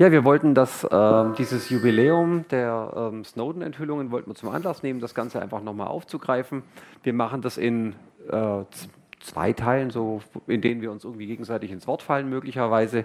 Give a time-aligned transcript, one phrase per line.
[0.00, 4.98] Ja, wir wollten das, äh, dieses Jubiläum der ähm, Snowden-Enthüllungen wollten wir zum Anlass nehmen,
[4.98, 6.62] das Ganze einfach nochmal aufzugreifen.
[7.02, 7.94] Wir machen das in
[8.30, 8.62] äh,
[9.20, 13.04] zwei Teilen, so, in denen wir uns irgendwie gegenseitig ins Wort fallen, möglicherweise.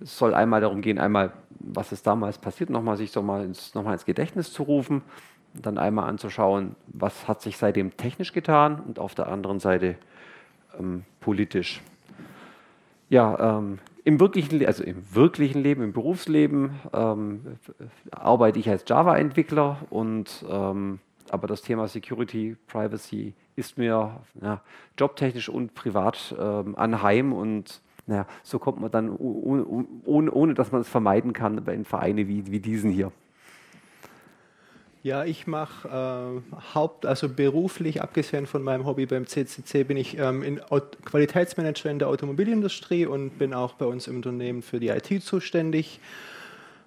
[0.00, 3.76] Es soll einmal darum gehen, einmal, was ist damals passiert, nochmal sich so mal ins,
[3.76, 5.02] noch mal ins Gedächtnis zu rufen,
[5.54, 9.94] dann einmal anzuschauen, was hat sich seitdem technisch getan und auf der anderen Seite
[10.76, 11.80] ähm, politisch.
[13.10, 17.58] Ja, ähm, im wirklichen, also im wirklichen Leben, im Berufsleben ähm,
[18.10, 21.00] arbeite ich als Java-Entwickler und ähm,
[21.30, 24.62] aber das Thema Security, Privacy ist mir ja,
[24.98, 29.64] jobtechnisch und privat ähm, anheim und naja, so kommt man dann, ohne,
[30.04, 33.12] ohne, ohne dass man es vermeiden kann, in Vereine wie, wie diesen hier.
[35.02, 40.18] Ja, ich mache äh, Haupt, also beruflich, abgesehen von meinem Hobby beim CCC, bin ich
[40.18, 44.78] ähm, in Aut Qualitätsmanager in der Automobilindustrie und bin auch bei uns im Unternehmen für
[44.78, 46.00] die IT zuständig.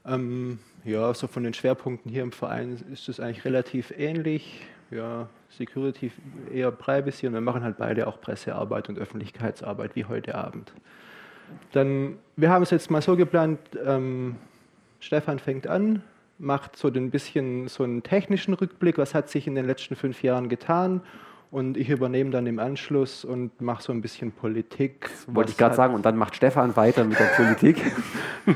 [0.05, 4.61] Ähm, ja, so von den Schwerpunkten hier im Verein ist es eigentlich relativ ähnlich.
[4.91, 6.11] Ja, Security
[6.53, 10.71] eher Privacy und wir machen halt beide auch Pressearbeit und Öffentlichkeitsarbeit wie heute Abend.
[11.71, 14.35] Dann, wir haben es jetzt mal so geplant, ähm,
[14.99, 16.03] Stefan fängt an,
[16.39, 20.23] macht so ein bisschen so einen technischen Rückblick, was hat sich in den letzten fünf
[20.23, 21.01] Jahren getan
[21.51, 25.09] und ich übernehme dann im Anschluss und mache so ein bisschen Politik.
[25.27, 27.79] Wollte ich gerade sagen, und dann macht Stefan weiter mit der Politik.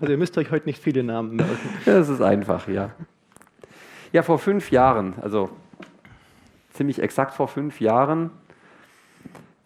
[0.00, 1.68] Also ihr müsst euch heute nicht viele Namen merken.
[1.84, 2.90] Das ist einfach, ja.
[4.12, 5.50] Ja, vor fünf Jahren, also
[6.72, 8.30] ziemlich exakt vor fünf Jahren,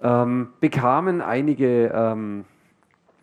[0.02, 2.46] ähm, bekamen einige ähm,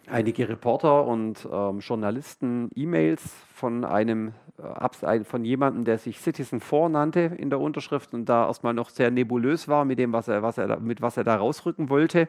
[0.09, 3.21] einige Reporter und ähm, Journalisten E-Mails
[3.53, 8.47] von einem äh, von jemandem, der sich Citizen 4 nannte in der Unterschrift und da
[8.47, 11.35] erstmal noch sehr nebulös war mit dem, was er, was er, mit was er da
[11.35, 12.27] rausrücken wollte.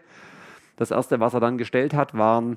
[0.77, 2.57] Das erste, was er dann gestellt hat, waren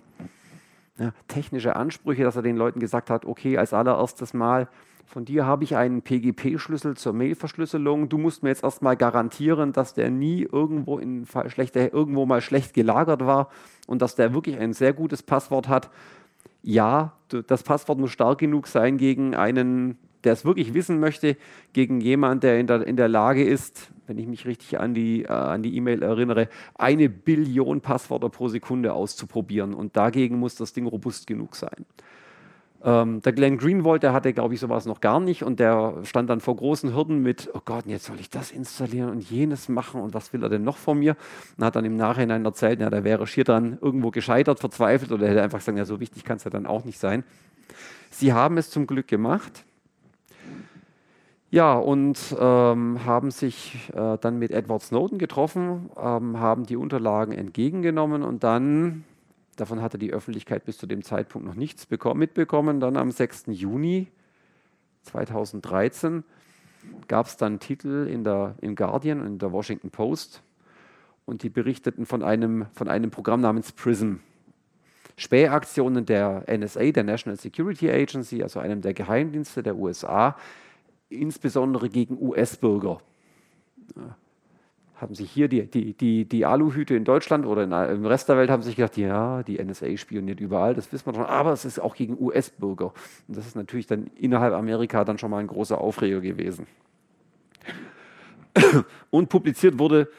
[0.97, 4.67] ja, technische Ansprüche, dass er den Leuten gesagt hat, okay, als allererstes Mal
[5.05, 8.09] von dir habe ich einen PGP-Schlüssel zur Mail-Verschlüsselung.
[8.09, 12.73] Du musst mir jetzt erstmal garantieren, dass der nie irgendwo, in schlechte, irgendwo mal schlecht
[12.73, 13.49] gelagert war
[13.87, 15.89] und dass der wirklich ein sehr gutes Passwort hat.
[16.63, 17.13] Ja,
[17.47, 21.37] das Passwort muss stark genug sein gegen einen, der es wirklich wissen möchte,
[21.73, 25.23] gegen jemanden, der in der, in der Lage ist, wenn ich mich richtig an die
[25.23, 29.73] äh, E-Mail e erinnere, eine Billion Passwörter pro Sekunde auszuprobieren.
[29.73, 31.85] Und dagegen muss das Ding robust genug sein.
[32.85, 36.29] Ähm, der Glenn Greenwald, der hatte, glaube ich, sowas noch gar nicht und der stand
[36.29, 40.01] dann vor großen Hürden mit, oh Gott, jetzt soll ich das installieren und jenes machen
[40.01, 41.15] und was will er denn noch von mir?
[41.57, 45.29] Und hat dann im Nachhinein erzählt, ja, der wäre schier dann irgendwo gescheitert, verzweifelt oder
[45.29, 47.23] hätte einfach gesagt, ja, so wichtig kann es ja dann auch nicht sein.
[48.11, 49.63] Sie haben es zum Glück gemacht.
[51.51, 57.31] Ja, und ähm, haben sich äh, dann mit Edward Snowden getroffen, ähm, haben die Unterlagen
[57.31, 59.03] entgegengenommen und dann
[59.55, 62.79] Davon hatte die Öffentlichkeit bis zu dem Zeitpunkt noch nichts mitbekommen.
[62.79, 63.45] Dann am 6.
[63.47, 64.07] Juni
[65.03, 66.23] 2013
[67.07, 70.41] gab es dann Titel in der, im Guardian und in der Washington Post
[71.25, 74.19] und die berichteten von einem, von einem Programm namens PRISM.
[75.15, 80.35] Spähaktionen der NSA, der National Security Agency, also einem der Geheimdienste der USA,
[81.09, 82.99] insbesondere gegen US-Bürger
[84.95, 88.37] haben sich hier die, die, die, die Aluhüte in Deutschland oder in, im Rest der
[88.37, 91.65] Welt haben sich gedacht, ja, die NSA spioniert überall, das wissen wir schon, aber es
[91.65, 92.93] ist auch gegen US-Bürger.
[93.27, 96.67] Und das ist natürlich dann innerhalb Amerika dann schon mal ein großer Aufreger gewesen.
[99.09, 100.09] Und publiziert wurde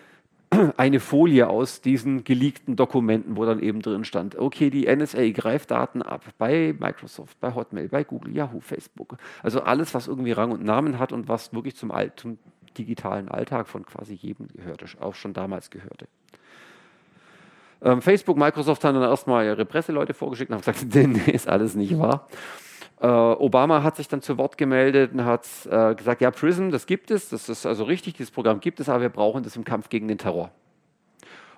[0.76, 5.70] eine Folie aus diesen geleakten Dokumenten, wo dann eben drin stand, okay, die NSA greift
[5.70, 9.16] Daten ab bei Microsoft, bei Hotmail, bei Google, Yahoo, Facebook.
[9.42, 12.38] Also alles, was irgendwie Rang und Namen hat und was wirklich zum, zum
[12.74, 16.06] digitalen Alltag von quasi jedem gehörte, auch schon damals gehörte.
[17.82, 21.74] Ähm, Facebook, Microsoft haben dann erstmal ihre Presseleute vorgeschickt und haben gesagt, nee, ist alles
[21.74, 22.26] nicht wahr.
[23.00, 26.86] Äh, Obama hat sich dann zu Wort gemeldet und hat äh, gesagt, ja, PRISM, das
[26.86, 29.64] gibt es, das ist also richtig, dieses Programm gibt es, aber wir brauchen das im
[29.64, 30.50] Kampf gegen den Terror.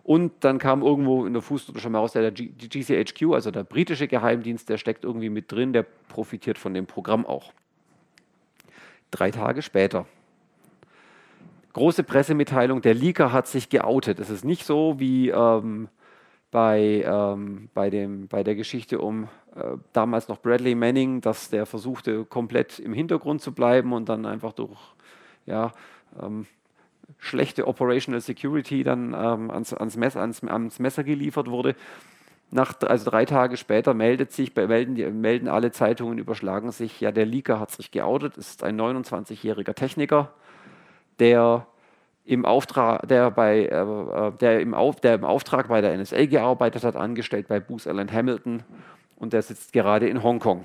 [0.03, 3.65] Und dann kam irgendwo in der Fußnote schon mal raus, der, der GCHQ, also der
[3.65, 7.53] britische Geheimdienst, der steckt irgendwie mit drin, der profitiert von dem Programm auch.
[9.11, 10.07] Drei Tage später
[11.77, 14.19] große Pressemitteilung, der Leaker hat sich geoutet.
[14.19, 15.89] Es ist nicht so wie ähm,
[16.51, 19.25] bei, ähm, bei, dem, bei der Geschichte um
[19.55, 24.25] äh, damals noch Bradley Manning, dass der versuchte, komplett im Hintergrund zu bleiben und dann
[24.25, 24.79] einfach durch
[25.45, 25.71] ja,
[26.19, 26.47] ähm,
[27.19, 31.77] schlechte Operational Security dann ähm, ans, ans, Messer, ans, ans, Messer geliefert wurde.
[32.51, 37.27] Nach, also drei Tage später meldet sich, melden, melden alle Zeitungen, überschlagen sich, ja, der
[37.27, 40.33] Leaker hat sich geoutet, ist ein 29-jähriger Techniker,
[41.19, 41.67] der
[42.27, 46.83] im Auftrag, der, bei, äh, der, im Auf, der im Auftrag bei der NSA gearbeitet
[46.85, 48.65] hat, angestellt bei Booz Allen Hamilton.
[49.15, 50.65] Und der sitzt gerade in Hongkong.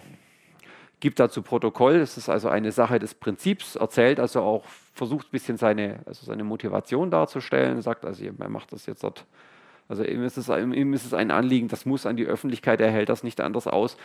[1.00, 5.32] Gibt dazu Protokoll, das ist also eine Sache des Prinzips, erzählt also auch, versucht ein
[5.32, 9.26] bisschen seine, also seine Motivation darzustellen, sagt also, er macht das jetzt dort,
[9.88, 12.92] also ihm ist, es, ihm ist es ein Anliegen, das muss an die Öffentlichkeit, er
[12.92, 13.98] hält das nicht anders aus,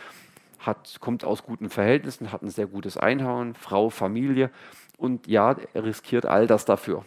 [0.59, 4.49] hat, kommt aus guten Verhältnissen, hat ein sehr gutes Einhauen, Frau, Familie
[4.97, 7.05] und ja, er riskiert all das dafür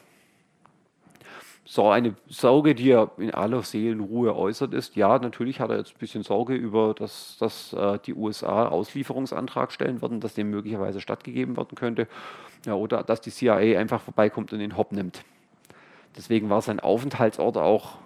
[1.71, 5.93] so eine Sorge, die er in aller Seelenruhe äußert, ist, ja, natürlich hat er jetzt
[5.93, 11.01] ein bisschen Sorge über, dass, dass äh, die USA Auslieferungsantrag stellen würden, dass dem möglicherweise
[11.01, 12.09] stattgegeben werden könnte,
[12.67, 15.23] ja, oder dass die CIA einfach vorbeikommt und den Hopp nimmt.
[16.17, 17.99] Deswegen war sein Aufenthaltsort auch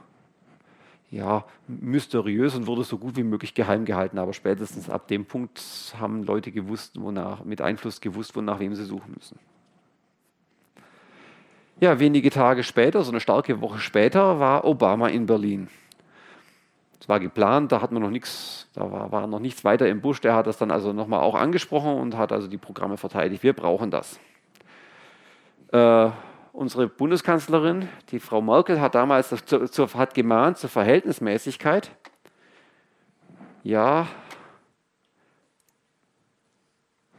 [1.11, 4.19] ja, mysteriös und wurde so gut wie möglich geheim gehalten.
[4.19, 5.63] Aber spätestens ab dem Punkt
[5.99, 9.39] haben Leute gewusst, wonach, mit Einfluss gewusst, wonach wem sie suchen müssen.
[11.81, 15.69] Ja, wenige Tage später, so eine starke Woche später, war Obama in Berlin.
[17.01, 20.01] Es war geplant, da hat man noch nichts, da war, war noch nichts weiter im
[20.01, 20.21] Busch.
[20.21, 23.43] Der hat das dann also nochmal auch angesprochen und hat also die Programme verteidigt.
[23.43, 24.19] Wir brauchen das.
[25.73, 26.11] Äh,
[26.53, 31.91] unsere Bundeskanzlerin, die Frau Merkel, hat damals zu, zu, hat gemahnt zur Verhältnismäßigkeit.
[33.65, 34.07] Ja,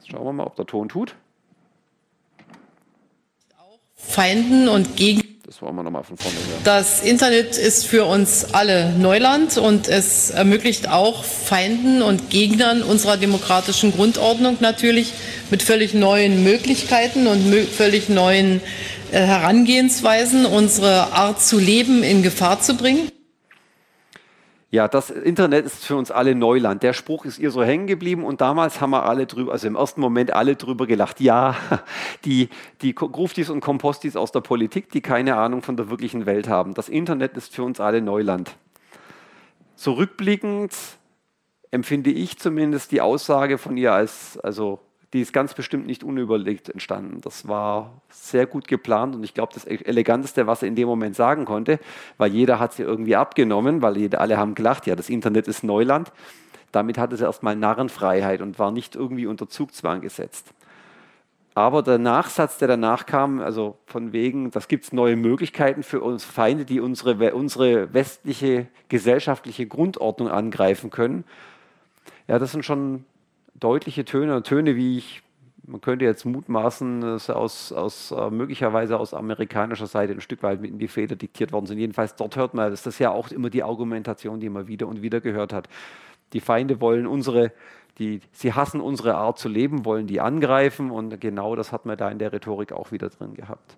[0.05, 1.15] Jetzt schauen wir mal, ob der Ton tut.
[3.95, 5.21] Feinden und gegen.
[5.45, 6.61] Das wollen wir nochmal von vorne hören.
[6.63, 13.17] Das Internet ist für uns alle Neuland und es ermöglicht auch Feinden und Gegnern unserer
[13.17, 15.13] demokratischen Grundordnung natürlich
[15.51, 18.61] mit völlig neuen Möglichkeiten und völlig neuen
[19.11, 23.09] äh, Herangehensweisen unsere Art zu leben in Gefahr zu bringen.
[24.71, 26.83] Ja, das Internet ist für uns alle Neuland.
[26.83, 29.75] Der Spruch ist ihr so hängen geblieben und damals haben wir alle drüber, also im
[29.75, 31.21] ersten Moment alle drüber gelacht.
[31.21, 31.55] Ja,
[32.25, 32.49] die,
[32.81, 36.73] die Gruftis und Kompostis aus der Politik, die keine Ahnung von der wirklichen Welt haben.
[36.73, 38.55] Das Internet ist für uns alle Neuland.
[39.75, 40.73] Zurückblickend
[41.71, 44.79] empfinde ich zumindest die Aussage von ihr als, also
[45.15, 47.21] die ist ganz bestimmt nicht unüberlegt entstanden.
[47.21, 51.15] Das war sehr gut geplant und ich glaube, das Eleganteste, was er in dem Moment
[51.15, 51.79] sagen konnte,
[52.17, 55.63] weil jeder hat sie irgendwie abgenommen, weil jeder, alle haben gelacht, ja, das Internet ist
[55.63, 56.11] Neuland.
[56.73, 60.53] Damit hatte sie erstmal Narrenfreiheit und war nicht irgendwie unter Zugzwang gesetzt.
[61.53, 66.01] Aber der Nachsatz, der danach kam, also von wegen, das gibt es neue Möglichkeiten für
[66.01, 71.23] uns Feinde, die unsere, unsere westliche gesellschaftliche Grundordnung angreifen können.
[72.27, 73.05] Ja, das sind schon
[73.59, 75.23] deutliche Töne, Töne, wie ich,
[75.65, 80.61] man könnte jetzt mutmaßen, dass aus, aus äh, möglicherweise aus amerikanischer Seite ein Stück weit
[80.61, 81.79] mit in die Feder diktiert worden sind.
[81.79, 85.01] Jedenfalls dort hört man, das ist ja auch immer die Argumentation, die man wieder und
[85.01, 85.67] wieder gehört hat.
[86.33, 87.51] Die Feinde wollen unsere,
[87.97, 91.97] die, sie hassen unsere Art zu leben, wollen die angreifen und genau das hat man
[91.97, 93.77] da in der Rhetorik auch wieder drin gehabt.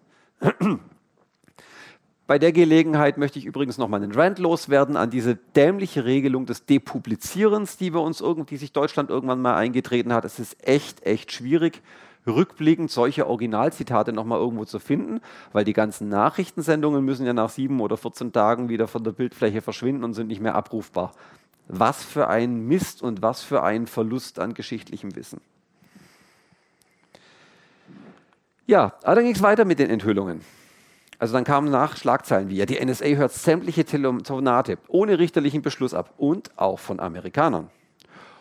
[2.27, 6.45] Bei der Gelegenheit möchte ich übrigens noch mal einen Rant loswerden an diese dämliche Regelung
[6.45, 10.25] des Depublizierens, die, wir uns die sich Deutschland irgendwann mal eingetreten hat.
[10.25, 11.81] Es ist echt, echt schwierig,
[12.27, 15.21] rückblickend solche Originalzitate noch mal irgendwo zu finden,
[15.53, 19.62] weil die ganzen Nachrichtensendungen müssen ja nach sieben oder 14 Tagen wieder von der Bildfläche
[19.62, 21.13] verschwinden und sind nicht mehr abrufbar.
[21.69, 25.39] Was für ein Mist und was für ein Verlust an geschichtlichem Wissen.
[28.65, 30.41] Ja, aber dann ging es weiter mit den Enthüllungen.
[31.19, 35.94] Also dann kamen nach Schlagzeilen wie, ja, die NSA hört sämtliche Telefonate ohne richterlichen Beschluss
[35.94, 37.69] ab und auch von Amerikanern.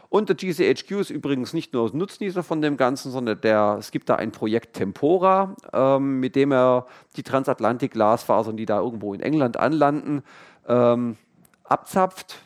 [0.09, 4.09] Und der GCHQ ist übrigens nicht nur Nutznießer von dem Ganzen, sondern der, es gibt
[4.09, 9.57] da ein Projekt Tempora, ähm, mit dem er die Transatlantik-Glasfasern, die da irgendwo in England
[9.57, 10.23] anlanden,
[10.69, 11.17] ähm,
[11.65, 12.37] abzapft,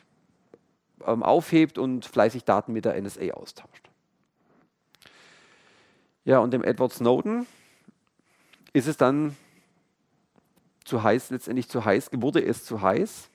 [1.07, 3.91] ähm, aufhebt und fleißig Daten mit der NSA austauscht.
[6.25, 7.47] Ja, und dem Edward Snowden
[8.73, 9.37] ist es dann
[10.91, 13.31] zu heiß, letztendlich zu heiß, wurde es zu heiß.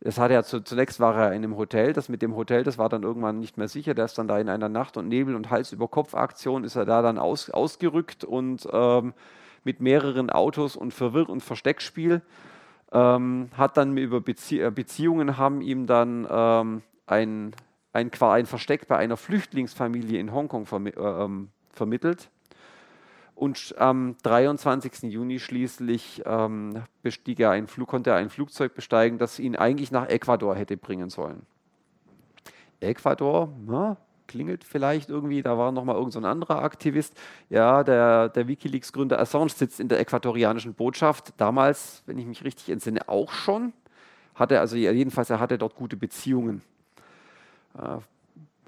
[0.00, 2.90] Das hat er zunächst war er in einem Hotel, das mit dem Hotel, das war
[2.90, 3.94] dann irgendwann nicht mehr sicher.
[3.94, 7.18] Der ist dann da in einer Nacht- und Nebel- und Hals-über-Kopf-Aktion ist er da dann
[7.18, 9.14] aus, ausgerückt und ähm,
[9.64, 12.20] mit mehreren Autos und Verwirr- und Versteckspiel.
[12.92, 17.54] Ähm, hat dann über Bezie äh, Beziehungen haben ihm dann ähm, ein,
[17.94, 22.28] ein, ein Versteck bei einer Flüchtlingsfamilie in Hongkong vermi äh, ähm, vermittelt
[23.34, 25.10] und am 23.
[25.12, 29.90] Juni schließlich ähm, bestieg er ein Flug, konnte er ein Flugzeug besteigen, das ihn eigentlich
[29.90, 31.42] nach Ecuador hätte bringen sollen.
[32.80, 37.14] Ecuador, na, klingelt vielleicht irgendwie, da war nochmal irgendein so anderer Aktivist.
[37.50, 41.34] Ja, der, der Wikileaks-Gründer Assange sitzt in der äquatorianischen Botschaft.
[41.36, 43.72] Damals, wenn ich mich richtig entsinne, auch schon.
[44.34, 46.62] Hatte also jedenfalls, er hatte dort gute Beziehungen.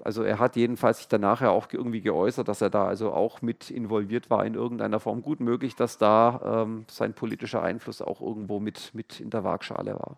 [0.07, 3.11] Äh, also er hat jedenfalls sich danach ja auch irgendwie geäußert, dass er da also
[3.11, 5.21] auch mit involviert war in irgendeiner Form.
[5.21, 9.93] Gut möglich, dass da ähm, sein politischer Einfluss auch irgendwo mit, mit in der Waagschale
[9.93, 10.17] war.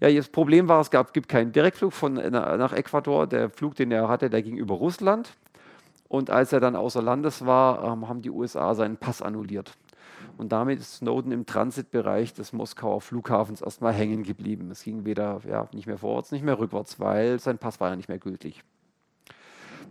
[0.00, 3.26] Ja, das Problem war, es gab, gibt keinen Direktflug von, nach Ecuador.
[3.26, 5.30] Der Flug, den er hatte, der ging über Russland.
[6.08, 9.72] Und als er dann außer Landes war, ähm, haben die USA seinen Pass annulliert.
[10.36, 14.70] Und damit ist Snowden im Transitbereich des Moskauer Flughafens erstmal hängen geblieben.
[14.70, 17.96] Es ging weder ja, nicht mehr vorwärts, nicht mehr rückwärts, weil sein Pass war ja
[17.96, 18.62] nicht mehr gültig.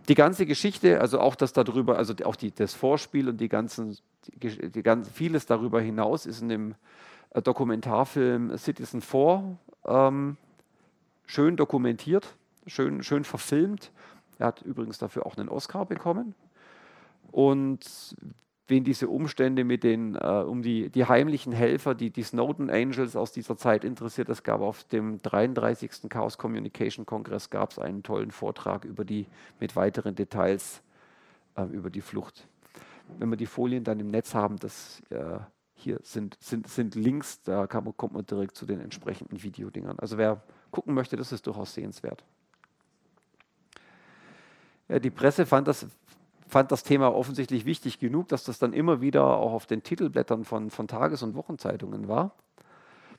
[0.08, 3.98] Die ganze Geschichte, also auch das darüber, also auch die, das Vorspiel und die ganzen,
[4.28, 6.76] die, die ganzen, vieles darüber hinaus ist in dem
[7.32, 10.38] äh, Dokumentarfilm Citizen 4 ähm,
[11.26, 12.36] schön dokumentiert,
[12.68, 13.92] schön, schön verfilmt.
[14.38, 16.36] Er hat übrigens dafür auch einen Oscar bekommen.
[17.32, 18.16] Und
[18.68, 23.16] wen diese Umstände mit den, äh, um die, die heimlichen Helfer, die, die Snowden Angels
[23.16, 24.30] aus dieser Zeit interessiert.
[24.30, 26.10] Es gab auf dem 33.
[26.10, 29.28] Chaos Communication Kongress gab einen tollen Vortrag über die,
[29.60, 30.82] mit weiteren Details
[31.56, 32.48] äh, über die Flucht.
[33.20, 35.38] Wenn wir die Folien dann im Netz haben, das äh,
[35.76, 40.00] hier sind, sind, sind Links, da man, kommt man direkt zu den entsprechenden Videodingern.
[40.00, 40.42] Also wer
[40.72, 42.24] gucken möchte, das ist durchaus sehenswert.
[44.88, 45.88] Ja, die Presse fand das
[46.48, 50.46] fand das Thema offensichtlich wichtig genug, dass das dann immer wieder auch auf den Titelblättern
[50.46, 52.32] von, von Tages- und Wochenzeitungen war.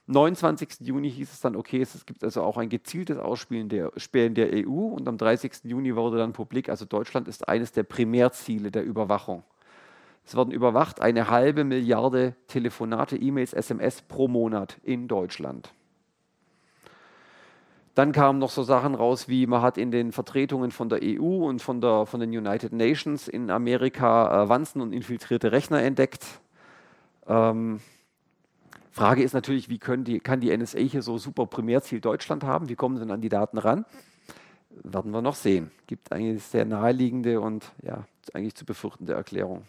[0.08, 0.80] 29.
[0.80, 4.50] Juni hieß es dann, okay, es gibt also auch ein gezieltes Ausspielen der Sperren der
[4.52, 5.64] EU und am 30.
[5.64, 9.42] Juni wurde dann publik, also Deutschland ist eines der Primärziele der Überwachung.
[10.24, 15.72] Es werden überwacht eine halbe Milliarde Telefonate, E-Mails, SMS pro Monat in Deutschland.
[17.96, 21.46] Dann kamen noch so Sachen raus, wie man hat in den Vertretungen von der EU
[21.48, 26.26] und von, der, von den United Nations in Amerika äh, Wanzen und infiltrierte Rechner entdeckt.
[27.26, 27.80] Ähm,
[28.92, 32.68] Frage ist natürlich, wie die, kann die NSA hier so super Primärziel Deutschland haben?
[32.68, 33.86] Wie kommen sie denn an die Daten ran?
[34.84, 35.70] Werden wir noch sehen.
[35.86, 39.62] Gibt eigentlich sehr naheliegende und ja, eigentlich zu befürchtende Erklärung.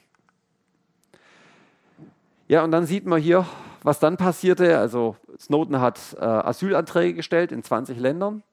[2.49, 3.45] Ja, und dann sieht man hier,
[3.83, 4.77] was dann passierte.
[4.79, 8.43] Also Snowden hat äh, Asylanträge gestellt in 20 Ländern.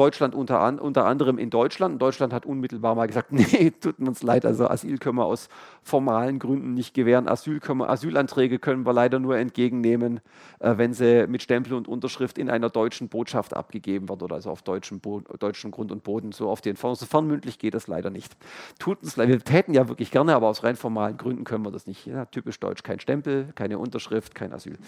[0.00, 2.00] Deutschland unter, an, unter anderem in Deutschland.
[2.00, 5.50] Deutschland hat unmittelbar mal gesagt, nee, tut uns leid, also Asyl können wir aus
[5.82, 7.28] formalen Gründen nicht gewähren.
[7.28, 10.20] Asyl können wir, Asylanträge können wir leider nur entgegennehmen,
[10.60, 14.50] äh, wenn sie mit Stempel und Unterschrift in einer deutschen Botschaft abgegeben werden oder also
[14.50, 15.02] auf deutschem,
[15.38, 16.32] deutschem Grund und Boden.
[16.32, 18.34] So auf den Sofern mündlich geht das leider nicht.
[18.78, 21.72] Tut uns leid, wir täten ja wirklich gerne, aber aus rein formalen Gründen können wir
[21.72, 22.06] das nicht.
[22.06, 24.78] Ja, typisch deutsch, kein Stempel, keine Unterschrift, kein Asyl.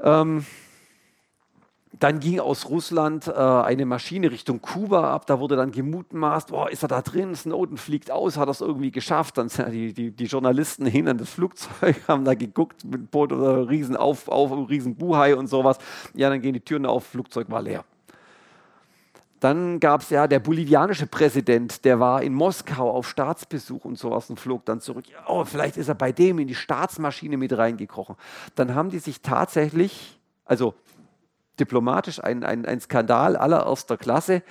[0.00, 0.44] Ähm,
[1.98, 5.26] dann ging aus Russland äh, eine Maschine Richtung Kuba ab.
[5.26, 7.34] Da wurde dann gemutmaßt, boah, ist er da drin?
[7.34, 9.38] Snowden fliegt aus, hat es irgendwie geschafft.
[9.38, 13.32] Dann sind die, die, die, Journalisten hin an das Flugzeug, haben da geguckt mit Boot
[13.32, 15.78] oder riesen auf, auf riesen Buhai und sowas.
[16.14, 17.84] Ja, dann gehen die Türen auf, Flugzeug war leer.
[19.40, 24.30] Dann gab es ja der bolivianische Präsident, der war in Moskau auf Staatsbesuch und sowas
[24.30, 25.04] und flog dann zurück.
[25.26, 28.16] Oh, vielleicht ist er bei dem in die Staatsmaschine mit reingekrochen.
[28.54, 30.74] Dann haben die sich tatsächlich, also
[31.60, 34.42] diplomatisch ein, ein, ein Skandal allererster Klasse.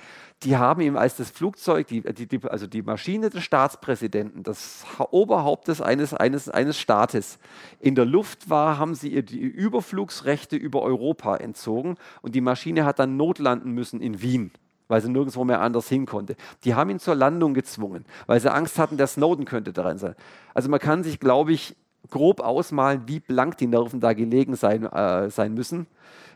[0.42, 5.80] Die haben ihm als das Flugzeug, die, die, also die Maschine des Staatspräsidenten, des Oberhauptes
[5.80, 7.38] eines, eines, eines Staates,
[7.80, 12.84] in der Luft war, haben sie ihr die Überflugsrechte über Europa entzogen und die Maschine
[12.84, 14.52] hat dann notlanden müssen in Wien
[14.88, 16.36] weil sie nirgendwo mehr anders hin konnte.
[16.64, 20.14] Die haben ihn zur Landung gezwungen, weil sie Angst hatten, der Snowden könnte daran sein.
[20.54, 21.76] Also man kann sich, glaube ich,
[22.10, 25.86] grob ausmalen, wie blank die Nerven da gelegen sein, äh, sein müssen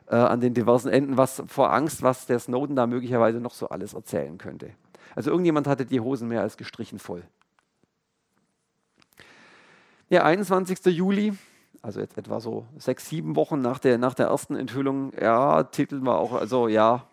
[0.08, 3.68] äh, an den diversen Enden, was vor Angst, was der Snowden da möglicherweise noch so
[3.68, 4.70] alles erzählen könnte.
[5.14, 7.22] Also irgendjemand hatte die Hosen mehr als gestrichen voll.
[10.10, 10.84] Der 21.
[10.86, 11.34] Juli,
[11.82, 16.02] also jetzt etwa so sechs, sieben Wochen nach der, nach der ersten Enthüllung, ja, titeln
[16.02, 17.06] wir auch, also ja,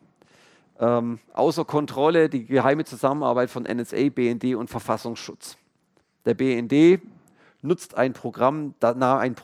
[0.80, 5.58] ähm, außer Kontrolle die geheime Zusammenarbeit von NSA, BND und Verfassungsschutz.
[6.26, 7.02] Der BND
[7.62, 8.76] nutzt ein Programm,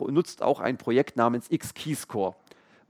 [0.08, 2.36] nutzt auch ein Projekt namens X-Keyscore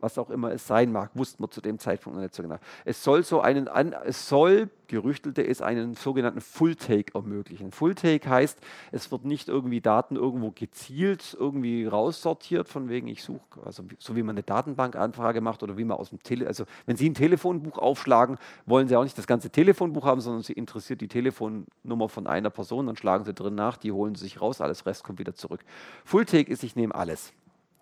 [0.03, 2.57] was auch immer es sein mag, wussten wir zu dem Zeitpunkt noch nicht so genau.
[2.83, 3.67] Es soll so einen,
[4.05, 7.71] es soll, gerüchtelte es, einen sogenannten Full-Take ermöglichen.
[7.71, 8.59] Full-Take heißt,
[8.91, 14.15] es wird nicht irgendwie Daten irgendwo gezielt irgendwie raussortiert, von wegen ich suche, also so
[14.15, 17.15] wie man eine Datenbankanfrage macht oder wie man aus dem Tele, also wenn Sie ein
[17.15, 22.09] Telefonbuch aufschlagen, wollen Sie auch nicht das ganze Telefonbuch haben, sondern Sie interessiert die Telefonnummer
[22.09, 25.05] von einer Person, dann schlagen Sie drin nach, die holen Sie sich raus, alles Rest
[25.05, 25.61] kommt wieder zurück.
[26.03, 27.31] Full-Take ist, ich nehme alles,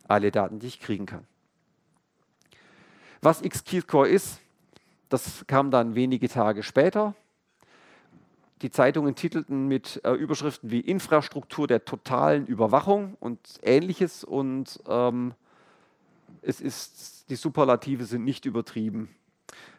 [0.07, 1.25] alle Daten, die ich kriegen kann.
[3.21, 4.39] Was X-Keyscore ist,
[5.09, 7.13] das kam dann wenige Tage später.
[8.63, 14.23] Die Zeitungen titelten mit äh, Überschriften wie Infrastruktur der totalen Überwachung und ähnliches.
[14.23, 15.33] Und ähm,
[16.41, 19.09] es ist, die Superlative sind nicht übertrieben.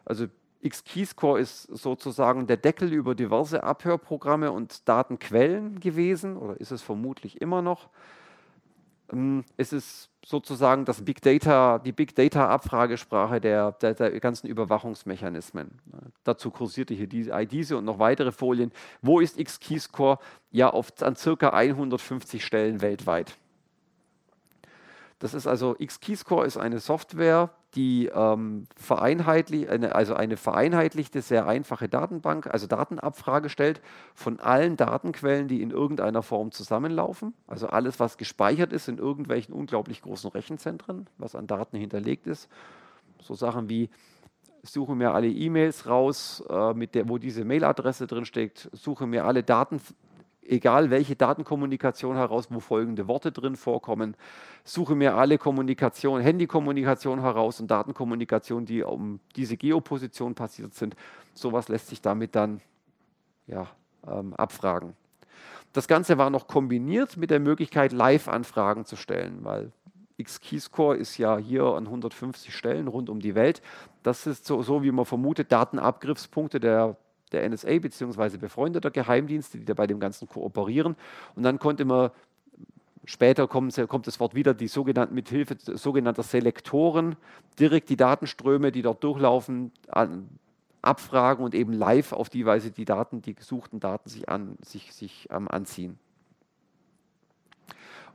[0.04, 0.26] Also
[0.60, 7.40] X-Keyscore ist sozusagen der Deckel über diverse Abhörprogramme und Datenquellen gewesen, oder ist es vermutlich
[7.40, 7.88] immer noch.
[9.12, 14.46] Ähm, es ist sozusagen das Big Data, die Big Data Abfragesprache der, der, der ganzen
[14.46, 15.70] Überwachungsmechanismen.
[16.24, 18.72] Dazu kursierte hier die, diese und noch weitere Folien.
[19.00, 20.18] Wo ist X-Keyscore?
[20.50, 23.36] Ja, auf, an circa 150 Stellen weltweit.
[25.22, 31.46] Das ist also X-Keyscore ist eine Software, die ähm, vereinheitlich, eine, also eine vereinheitlichte, sehr
[31.46, 33.80] einfache Datenbank, also Datenabfrage stellt
[34.16, 37.34] von allen Datenquellen, die in irgendeiner Form zusammenlaufen.
[37.46, 42.48] Also alles, was gespeichert ist in irgendwelchen unglaublich großen Rechenzentren, was an Daten hinterlegt ist.
[43.20, 43.90] So Sachen wie
[44.64, 49.24] suche mir alle E-Mails raus, äh, mit der, wo diese Mailadresse drin steckt, suche mir
[49.24, 49.80] alle Daten
[50.46, 54.16] egal welche Datenkommunikation heraus, wo folgende Worte drin vorkommen,
[54.64, 60.96] suche mir alle Kommunikation, Handykommunikation heraus und Datenkommunikation, die um diese Geoposition passiert sind.
[61.34, 62.60] Sowas lässt sich damit dann
[63.46, 63.68] ja,
[64.06, 64.94] ähm, abfragen.
[65.72, 69.72] Das Ganze war noch kombiniert mit der Möglichkeit, Live-Anfragen zu stellen, weil
[70.18, 73.62] X-Keyscore ist ja hier an 150 Stellen rund um die Welt.
[74.02, 76.96] Das ist so, so wie man vermutet, Datenabgriffspunkte der
[77.32, 78.36] der NSA bzw.
[78.36, 80.96] befreundeter Geheimdienste, die da bei dem Ganzen kooperieren.
[81.34, 82.10] Und dann konnte man
[83.04, 87.16] Später kommt, das Wort wieder, die sogenannten, mit Hilfe sogenannter Selektoren
[87.58, 90.28] direkt die Datenströme, die dort durchlaufen, an,
[90.82, 94.92] abfragen und eben live auf die Weise die Daten, die gesuchten Daten sich, an, sich,
[94.92, 95.98] sich ähm, anziehen.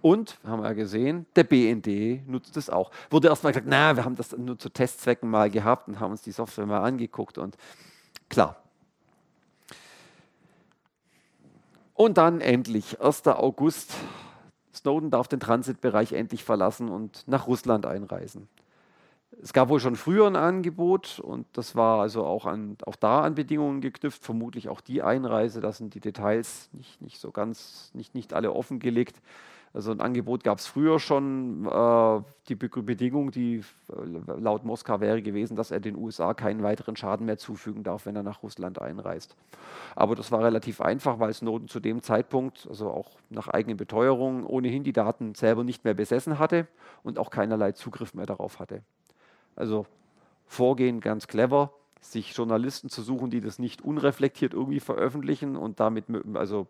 [0.02, 2.92] Und, haben wir ja gesehen, der BND nutzt es auch.
[3.10, 6.22] Wurde erstmal gesagt, na, wir haben das nur zu Testzwecken mal gehabt und haben uns
[6.22, 7.38] die Software mal angeguckt.
[7.38, 7.58] Und
[8.30, 8.64] klar,
[11.98, 13.26] Und dann endlich, 1.
[13.26, 13.96] August,
[14.72, 18.48] Snowden darf den Transitbereich endlich verlassen und nach Russland einreisen.
[19.42, 23.22] Es gab wohl schon früher ein Angebot und das war also auch, an, auch da
[23.22, 27.90] an Bedingungen geknüpft, vermutlich auch die Einreise, da sind die Details nicht, nicht so ganz,
[27.96, 29.20] nicht, nicht alle offengelegt.
[29.74, 31.66] Also ein Angebot gab es früher schon.
[31.66, 36.96] Äh, die Bedingung, die äh, laut Moskau wäre gewesen, dass er den USA keinen weiteren
[36.96, 39.36] Schaden mehr zufügen darf, wenn er nach Russland einreist.
[39.96, 44.46] Aber das war relativ einfach, weil Snowden zu dem Zeitpunkt, also auch nach eigenen Beteuerungen,
[44.46, 46.68] ohnehin die Daten selber nicht mehr besessen hatte
[47.04, 48.82] und auch keinerlei Zugriff mehr darauf hatte.
[49.56, 49.86] Also
[50.48, 56.06] Vorgehen ganz clever, sich Journalisten zu suchen, die das nicht unreflektiert irgendwie veröffentlichen und damit,
[56.36, 56.68] also,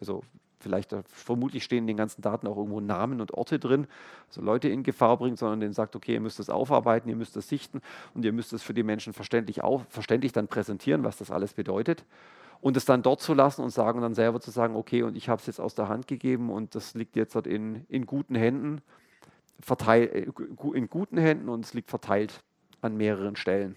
[0.00, 0.22] also
[0.60, 3.86] vielleicht äh, vermutlich stehen in den ganzen Daten auch irgendwo Namen und Orte drin,
[4.28, 7.36] also Leute in Gefahr bringt, sondern denen sagt, okay, ihr müsst das aufarbeiten, ihr müsst
[7.36, 7.80] das sichten
[8.14, 11.54] und ihr müsst es für die Menschen verständlich, auf, verständlich dann präsentieren, was das alles
[11.54, 12.04] bedeutet.
[12.60, 15.30] Und es dann dort zu lassen und sagen dann selber zu sagen, okay, und ich
[15.30, 18.34] habe es jetzt aus der Hand gegeben und das liegt jetzt dort in, in guten
[18.34, 18.82] Händen,
[19.60, 22.42] verteil, äh, in guten Händen und es liegt verteilt
[22.82, 23.76] an mehreren Stellen.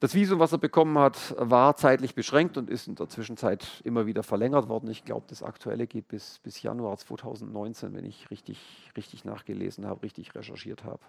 [0.00, 4.06] Das Visum, was er bekommen hat, war zeitlich beschränkt und ist in der Zwischenzeit immer
[4.06, 4.88] wieder verlängert worden.
[4.90, 10.04] Ich glaube, das aktuelle geht bis, bis Januar 2019, wenn ich richtig, richtig nachgelesen habe,
[10.04, 11.00] richtig recherchiert habe.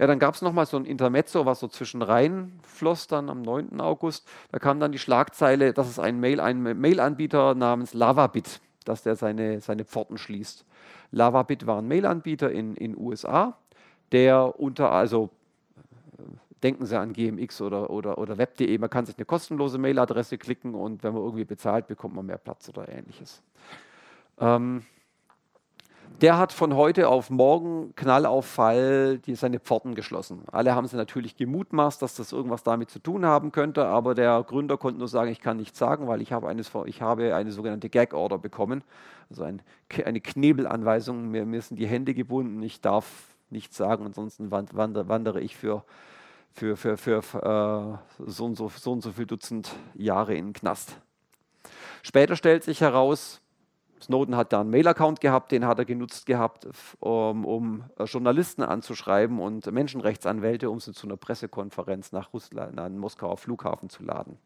[0.00, 3.42] Ja, dann gab es nochmal so ein Intermezzo, was so zwischen rein floss dann am
[3.42, 3.80] 9.
[3.80, 4.26] August.
[4.50, 9.14] Da kam dann die Schlagzeile, dass es ein Mail, ein Mail-Anbieter namens Lavabit, dass der
[9.14, 10.64] seine, seine Pforten schließt.
[11.12, 13.56] Lavabit war ein Mail-Anbieter in den USA,
[14.10, 15.30] der unter, also
[16.62, 18.76] denken Sie an GMX oder, oder, oder web.de.
[18.78, 22.38] Man kann sich eine kostenlose Mailadresse klicken und wenn man irgendwie bezahlt, bekommt man mehr
[22.38, 23.42] Platz oder ähnliches.
[24.38, 24.84] Ähm,
[26.20, 30.42] der hat von heute auf morgen Knallauffall die, seine Pforten geschlossen.
[30.52, 34.42] Alle haben sie natürlich gemutmaßt, dass das irgendwas damit zu tun haben könnte, aber der
[34.46, 37.52] Gründer konnte nur sagen, ich kann nichts sagen, weil ich habe, eines, ich habe eine
[37.52, 38.84] sogenannte Gag-Order bekommen,
[39.30, 39.62] also ein,
[40.04, 43.06] eine Knebelanweisung, mir, mir sind die Hände gebunden, ich darf
[43.48, 45.84] nichts sagen, ansonsten wandere ich für
[46.52, 47.18] für, für, für
[48.18, 50.96] äh, so, und so, so und so viel Dutzend Jahre in den Knast.
[52.02, 53.40] Später stellt sich heraus,
[54.02, 56.66] Snowden hat da einen Mail-Account gehabt, den hat er genutzt gehabt,
[57.00, 63.36] um, um, Journalisten anzuschreiben und Menschenrechtsanwälte, um sie zu einer Pressekonferenz nach Russland, an Moskauer
[63.36, 64.38] Flughafen zu laden.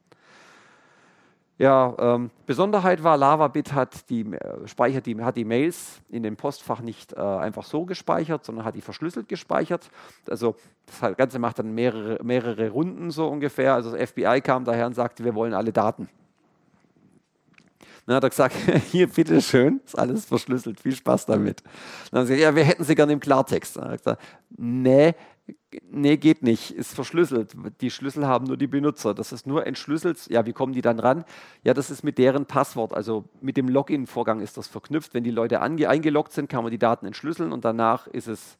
[1.56, 6.36] Ja, ähm, Besonderheit war, LavaBit hat die, äh, speichert die, hat die Mails in dem
[6.36, 9.88] Postfach nicht äh, einfach so gespeichert, sondern hat die verschlüsselt gespeichert.
[10.28, 13.74] Also das Ganze macht dann mehrere, mehrere Runden so ungefähr.
[13.74, 16.08] Also das FBI kam daher und sagte, wir wollen alle Daten.
[18.06, 18.54] Dann hat er gesagt,
[18.90, 21.62] hier, bitteschön, ist alles verschlüsselt, viel Spaß damit.
[22.10, 23.76] Dann haben sie gesagt, ja, wir hätten sie gerne im Klartext.
[23.76, 24.22] Dann hat er gesagt,
[24.56, 25.14] nee,
[25.90, 27.54] nee, geht nicht, ist verschlüsselt.
[27.80, 29.14] Die Schlüssel haben nur die Benutzer.
[29.14, 30.26] Das ist nur entschlüsselt.
[30.28, 31.24] Ja, wie kommen die dann ran?
[31.62, 35.14] Ja, das ist mit deren Passwort, also mit dem Login-Vorgang ist das verknüpft.
[35.14, 38.56] Wenn die Leute eingeloggt sind, kann man die Daten entschlüsseln und danach ist es,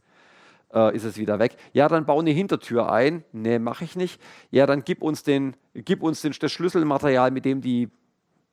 [0.72, 1.56] äh, ist es wieder weg.
[1.72, 3.24] Ja, dann bau eine Hintertür ein.
[3.32, 4.20] Nee, mache ich nicht.
[4.50, 7.88] Ja, dann gib uns, den, gib uns den, das Schlüsselmaterial, mit dem die,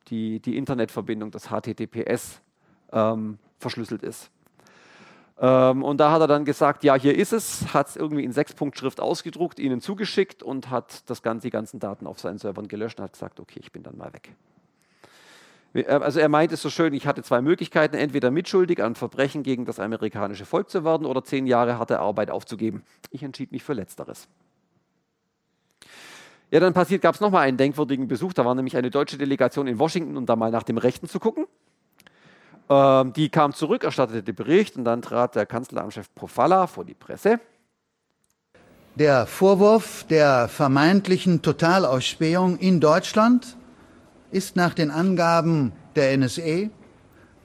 [0.08, 2.42] die, die Internetverbindung, das HTTPS,
[2.92, 4.30] ähm, verschlüsselt ist.
[5.40, 8.32] Ähm, und da hat er dann gesagt, ja, hier ist es, hat es irgendwie in
[8.32, 13.00] Sechs-Punkt-Schrift ausgedruckt, ihnen zugeschickt und hat das ganze, die ganzen Daten auf seinen Servern gelöscht
[13.00, 14.36] und hat gesagt, okay, ich bin dann mal weg.
[15.74, 19.44] Äh, also er meint es so schön, ich hatte zwei Möglichkeiten, entweder mitschuldig an Verbrechen
[19.44, 22.84] gegen das amerikanische Volk zu werden oder zehn Jahre harte Arbeit aufzugeben.
[23.10, 24.28] Ich entschied mich für Letzteres.
[26.52, 28.34] Ja, dann passiert, gab es nochmal einen denkwürdigen Besuch.
[28.34, 31.18] Da war nämlich eine deutsche Delegation in Washington, um da mal nach dem Rechten zu
[31.20, 31.46] gucken.
[32.70, 36.94] Ähm, die kam zurück, erstattete den Bericht und dann trat der Kanzleramtschef Profalla vor die
[36.94, 37.40] Presse.
[38.96, 43.56] Der Vorwurf der vermeintlichen Totalausspähung in Deutschland
[44.32, 46.70] ist nach den Angaben der NSA,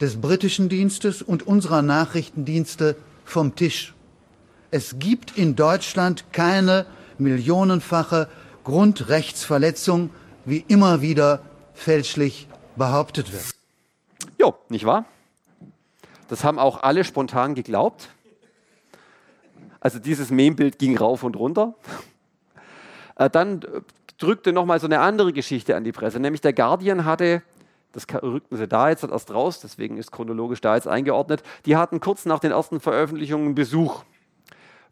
[0.01, 3.95] des britischen Dienstes und unserer Nachrichtendienste vom Tisch.
[4.73, 6.87] Es gibt in Deutschland keine
[7.19, 8.29] millionenfache
[8.67, 10.11] Grundrechtsverletzung,
[10.45, 11.41] wie immer wieder
[11.73, 13.45] fälschlich behauptet wird.
[14.41, 15.05] Jo, nicht wahr?
[16.27, 18.09] Das haben auch alle spontan geglaubt.
[19.79, 21.75] Also dieses Membild ging rauf und runter.
[23.15, 23.61] Äh, dann
[24.19, 27.43] drückte nochmal so eine andere Geschichte an die Presse, nämlich der Guardian hatte,
[27.93, 32.01] das rückten sie da jetzt erst raus, deswegen ist chronologisch da jetzt eingeordnet, die hatten
[32.01, 34.03] kurz nach den ersten Veröffentlichungen Besuch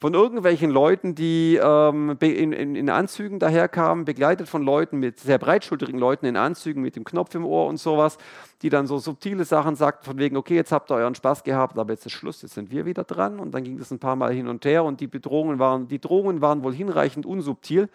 [0.00, 5.38] von irgendwelchen Leuten, die ähm, in, in, in, Anzügen daherkamen, begleitet von Leuten mit sehr
[5.38, 8.18] breitschulterigen Leuten in Anzügen mit dem Knopf im Ohr und sowas,
[8.62, 11.78] die dann so subtile Sachen sagten, von wegen, okay, jetzt habt ihr euren Spaß gehabt,
[11.78, 13.38] aber jetzt ist Schluss, jetzt sind wir wieder dran.
[13.38, 16.00] Und dann ging das ein paar Mal hin und her und die Bedrohungen waren, die
[16.00, 17.88] Drohungen waren wohl hinreichend unsubtil,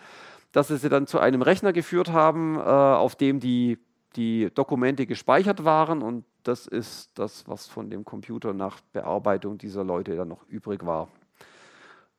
[0.52, 3.78] dass sie sie dann zu einem Rechner geführt haben, äh, auf dem die,
[4.16, 9.84] die Dokumente gespeichert waren und das ist das, was von dem Computer nach Bearbeitung dieser
[9.84, 11.10] Leute dann noch übrig war.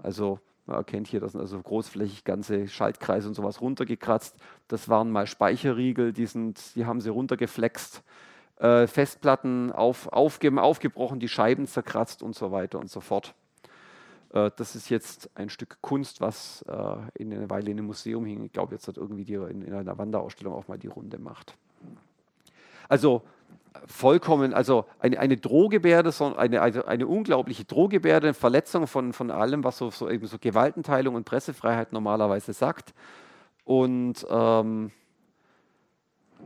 [0.02, 4.36] Also man erkennt hier, dass also großflächig ganze Schaltkreise und sowas runtergekratzt.
[4.68, 8.02] Das waren mal Speicherriegel, die, sind, die haben sie runtergeflext.
[8.56, 13.34] Äh, Festplatten auf, aufge, aufgebrochen, die Scheiben zerkratzt und so weiter und so fort.
[14.32, 18.24] Äh, das ist jetzt ein Stück Kunst, was äh, in einer Weile in einem Museum
[18.24, 18.44] hing.
[18.44, 21.56] Ich glaube, jetzt hat irgendwie die, in, in einer Wanderausstellung auch mal die Runde macht.
[22.88, 23.22] Also
[23.86, 29.64] vollkommen, also eine, eine Drohgebärde, eine, also eine unglaubliche Drohgebärde, eine Verletzung von, von allem,
[29.64, 32.94] was so, so, eben so Gewaltenteilung und Pressefreiheit normalerweise sagt.
[33.64, 34.90] Und ähm,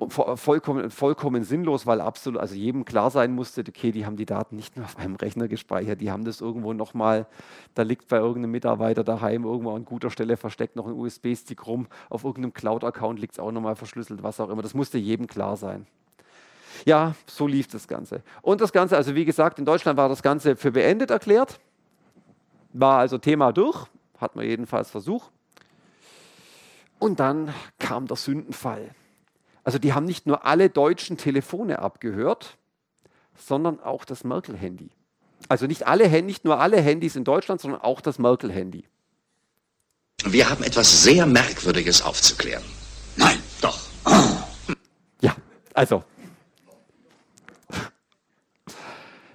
[0.08, 4.56] vollkommen, vollkommen sinnlos, weil absolut, also jedem klar sein musste, okay, die haben die Daten
[4.56, 7.26] nicht nur auf einem Rechner gespeichert, die haben das irgendwo nochmal,
[7.74, 11.86] da liegt bei irgendeinem Mitarbeiter daheim irgendwo an guter Stelle versteckt noch ein USB-Stick rum,
[12.10, 14.62] auf irgendeinem Cloud-Account liegt es auch nochmal verschlüsselt, was auch immer.
[14.62, 15.86] Das musste jedem klar sein.
[16.84, 18.22] Ja, so lief das Ganze.
[18.42, 21.58] Und das Ganze, also wie gesagt, in Deutschland war das Ganze für beendet erklärt,
[22.72, 23.86] war also Thema durch,
[24.18, 25.30] hat man jedenfalls Versuch.
[26.98, 28.90] Und dann kam der Sündenfall.
[29.62, 32.58] Also die haben nicht nur alle deutschen Telefone abgehört,
[33.36, 34.90] sondern auch das Merkel-Handy.
[35.48, 38.84] Also nicht, alle, nicht nur alle Handys in Deutschland, sondern auch das Merkel-Handy.
[40.24, 42.64] Wir haben etwas sehr Merkwürdiges aufzuklären.
[43.16, 43.78] Nein, doch.
[45.20, 45.34] Ja,
[45.74, 46.04] also.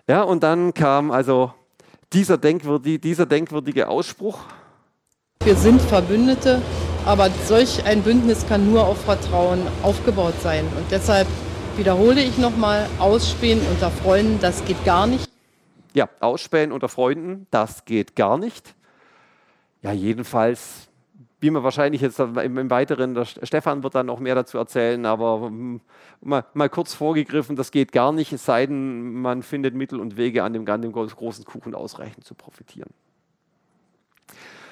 [0.09, 1.53] Ja, und dann kam also
[2.11, 4.39] dieser, denkwürdige, dieser denkwürdige Ausspruch.
[5.43, 6.61] Wir sind Verbündete
[7.05, 10.65] aber solch ein Bündnis kann nur auf Vertrauen aufgebaut sein.
[10.77, 11.27] Und deshalb
[11.77, 15.29] wiederhole ich nochmal, ausspähen unter Freunden, das geht gar nicht.
[15.93, 18.75] Ja, ausspähen unter Freunden, das geht gar nicht.
[19.81, 20.88] Ja, jedenfalls,
[21.39, 25.47] wie man wahrscheinlich jetzt im, Weiteren, der Stefan wird dann noch mehr dazu erzählen, aber
[25.47, 25.81] hm,
[26.21, 30.17] mal, mal, kurz vorgegriffen, das geht gar nicht, es sei denn, man findet Mittel und
[30.17, 32.89] Wege, an dem, an dem großen Kuchen ausreichend zu profitieren.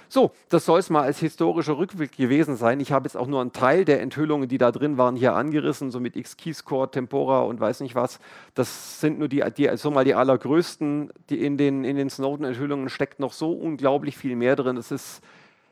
[0.09, 2.79] So, das soll es mal als historischer Rückblick gewesen sein.
[2.79, 5.91] Ich habe jetzt auch nur einen Teil der Enthüllungen, die da drin waren, hier angerissen,
[5.91, 8.19] so mit X-Keyscore, Tempora und weiß nicht was.
[8.53, 11.11] Das sind nur die, die so mal die allergrößten.
[11.29, 14.77] Die in den, in den Snowden-Enthüllungen steckt noch so unglaublich viel mehr drin.
[14.77, 15.21] Es ist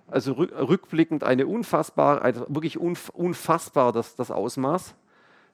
[0.07, 4.95] also rückblickend eine unfassbar, also wirklich unfassbar das, das Ausmaß.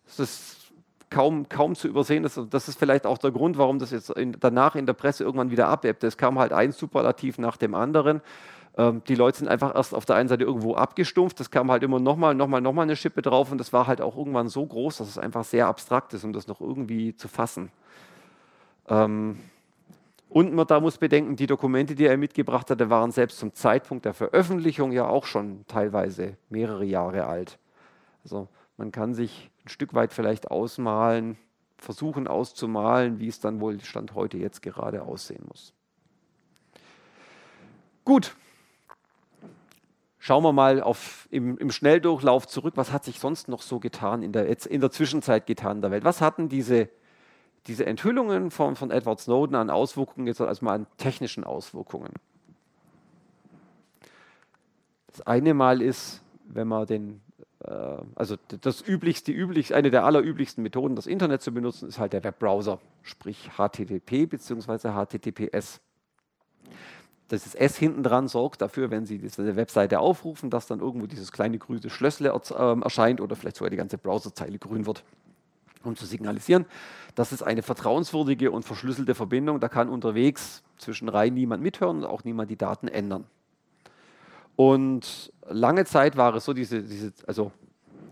[0.07, 0.73] Es ist
[1.09, 2.23] kaum, kaum zu übersehen.
[2.23, 5.23] Das, das, ist vielleicht auch der Grund, warum das jetzt in, danach in der Presse
[5.23, 6.07] irgendwann wieder abebbte.
[6.07, 8.21] Es kam halt ein Superlativ nach dem anderen.
[8.77, 11.83] Ähm, die Leute sind einfach erst auf der einen Seite irgendwo abgestumpft, das kam halt
[11.83, 14.97] immer nochmal, nochmal, nochmal eine Schippe drauf und das war halt auch irgendwann so groß,
[14.97, 17.69] dass es einfach sehr abstrakt ist, um das noch irgendwie zu fassen.
[18.87, 19.37] Ähm,
[20.31, 24.05] und man da muss bedenken, die Dokumente, die er mitgebracht hatte, waren selbst zum Zeitpunkt
[24.05, 27.59] der Veröffentlichung ja auch schon teilweise mehrere Jahre alt.
[28.23, 31.37] Also man kann sich ein Stück weit vielleicht ausmalen,
[31.77, 35.73] versuchen auszumalen, wie es dann wohl Stand heute jetzt gerade aussehen muss.
[38.05, 38.33] Gut,
[40.23, 44.21] Schauen wir mal auf, im, im, Schnelldurchlauf zurück, was hat sich sonst noch so getan
[44.21, 46.03] in der, in der Zwischenzeit getan in der Welt?
[46.03, 46.89] Was hatten diese,
[47.67, 52.13] diese Enthüllungen von, von Edward Snowden an Auswirkungen, jetzt erstmal an technischen Auswirkungen.
[55.07, 57.21] Das eine Mal ist, wenn man den,
[57.63, 62.13] äh, also das üblichste, üblich, eine der allerüblichsten Methoden, das Internet zu benutzen, ist halt
[62.13, 64.93] der Webbrowser, sprich HTTP bzw.
[64.93, 65.81] HTTPS.
[67.27, 71.31] Das S hinten dran sorgt dafür, wenn Sie diese Webseite aufrufen, dass dann irgendwo dieses
[71.31, 75.03] kleine grüne Schlössle äh, erscheint oder vielleicht sogar die ganze Browserzeile grün wird
[75.83, 76.65] um zu signalisieren,
[77.15, 79.59] das ist eine vertrauenswürdige und verschlüsselte Verbindung.
[79.59, 83.25] Da kann unterwegs zwischen rein niemand mithören und auch niemand die Daten ändern.
[84.55, 87.51] Und lange Zeit war es so, diese, diese also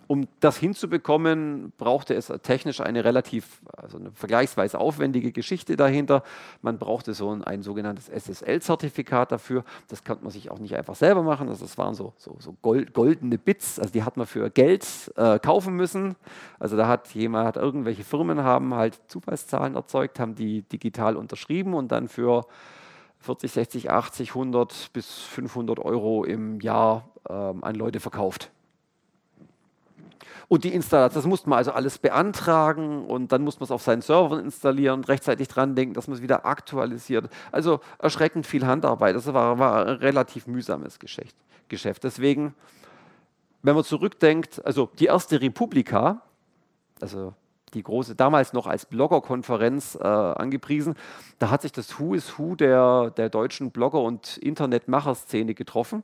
[0.09, 6.23] um das hinzubekommen, brauchte es technisch eine relativ, also eine vergleichsweise aufwendige Geschichte dahinter.
[6.63, 9.63] Man brauchte so ein, ein sogenanntes SSL-Zertifikat dafür.
[9.87, 11.47] Das konnte man sich auch nicht einfach selber machen.
[11.47, 15.13] Also das waren so, so, so gold, goldene Bits, also die hat man für Geld
[15.15, 16.15] äh, kaufen müssen.
[16.57, 21.75] Also da hat jemand, hat irgendwelche Firmen haben halt Zufallszahlen erzeugt, haben die digital unterschrieben
[21.75, 22.47] und dann für
[23.19, 28.49] 40, 60, 80, 100 bis 500 Euro im Jahr ähm, an Leute verkauft.
[30.49, 33.83] Und die Installation, das musste man also alles beantragen und dann muss man es auf
[33.83, 37.29] seinen Servern installieren und rechtzeitig dran denken, dass man es wieder aktualisiert.
[37.51, 39.15] Also erschreckend viel Handarbeit.
[39.15, 41.35] Das war, war ein relativ mühsames Geschäft.
[41.67, 42.03] Geschäft.
[42.03, 42.55] Deswegen,
[43.61, 46.23] wenn man zurückdenkt, also die erste Republika,
[46.99, 47.35] also
[47.75, 50.95] die große, damals noch als Bloggerkonferenz äh, angepriesen,
[51.37, 56.03] da hat sich das Who is Who der, der deutschen Blogger- und Internetmacherszene getroffen.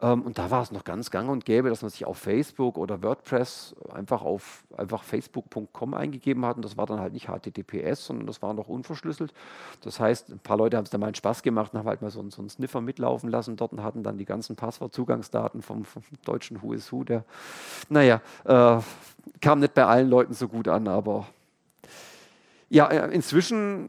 [0.00, 2.78] Ähm, und da war es noch ganz gang und gäbe, dass man sich auf Facebook
[2.78, 6.56] oder WordPress einfach auf einfach facebook.com eingegeben hat.
[6.56, 9.32] Und das war dann halt nicht HTTPS, sondern das war noch unverschlüsselt.
[9.82, 12.02] Das heißt, ein paar Leute haben es dann mal einen Spaß gemacht und haben halt
[12.02, 15.84] mal so, so einen Sniffer mitlaufen lassen dort und hatten dann die ganzen Passwortzugangsdaten vom,
[15.84, 17.02] vom deutschen Who is Who.
[17.02, 17.24] Der,
[17.88, 18.78] naja, äh,
[19.40, 21.26] kam nicht bei allen Leuten so gut an, aber
[22.70, 23.88] ja, äh, inzwischen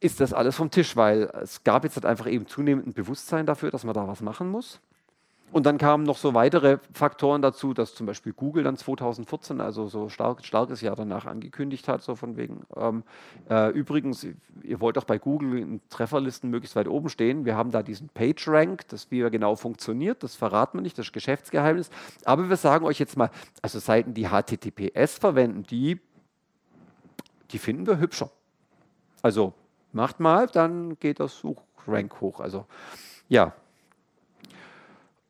[0.00, 3.46] ist das alles vom Tisch, weil es gab jetzt halt einfach eben zunehmend ein Bewusstsein
[3.46, 4.80] dafür, dass man da was machen muss.
[5.52, 9.86] Und dann kamen noch so weitere Faktoren dazu, dass zum Beispiel Google dann 2014, also
[9.86, 13.04] so stark, starkes Jahr danach angekündigt hat, so von wegen, ähm,
[13.48, 14.26] äh, übrigens,
[14.62, 17.44] ihr wollt auch bei Google in Trefferlisten möglichst weit oben stehen.
[17.44, 21.06] Wir haben da diesen PageRank, das wie er genau funktioniert, das verraten wir nicht, das
[21.06, 21.88] ist Geschäftsgeheimnis.
[22.24, 23.30] Aber wir sagen euch jetzt mal,
[23.62, 26.00] also Seiten, die HTTPS verwenden, die,
[27.52, 28.30] die finden wir hübscher.
[29.22, 29.54] Also
[29.92, 32.40] macht mal, dann geht das Suchrank hoch.
[32.40, 32.66] Also
[33.28, 33.54] ja,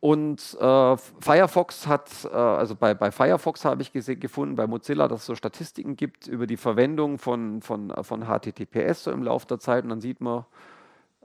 [0.05, 5.21] und äh, Firefox hat, äh, also bei, bei Firefox habe ich gefunden, bei Mozilla, dass
[5.21, 9.57] es so Statistiken gibt über die Verwendung von, von, von HTTPS so im Laufe der
[9.57, 9.83] Zeit.
[9.83, 10.45] Und dann sieht man,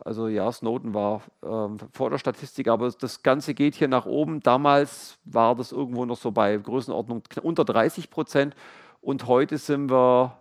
[0.02, 4.40] also ja, Snowden war äh, vor der Statistik, aber das Ganze geht hier nach oben.
[4.40, 8.54] Damals war das irgendwo noch so bei Größenordnung unter 30 Prozent
[9.02, 10.38] und heute sind wir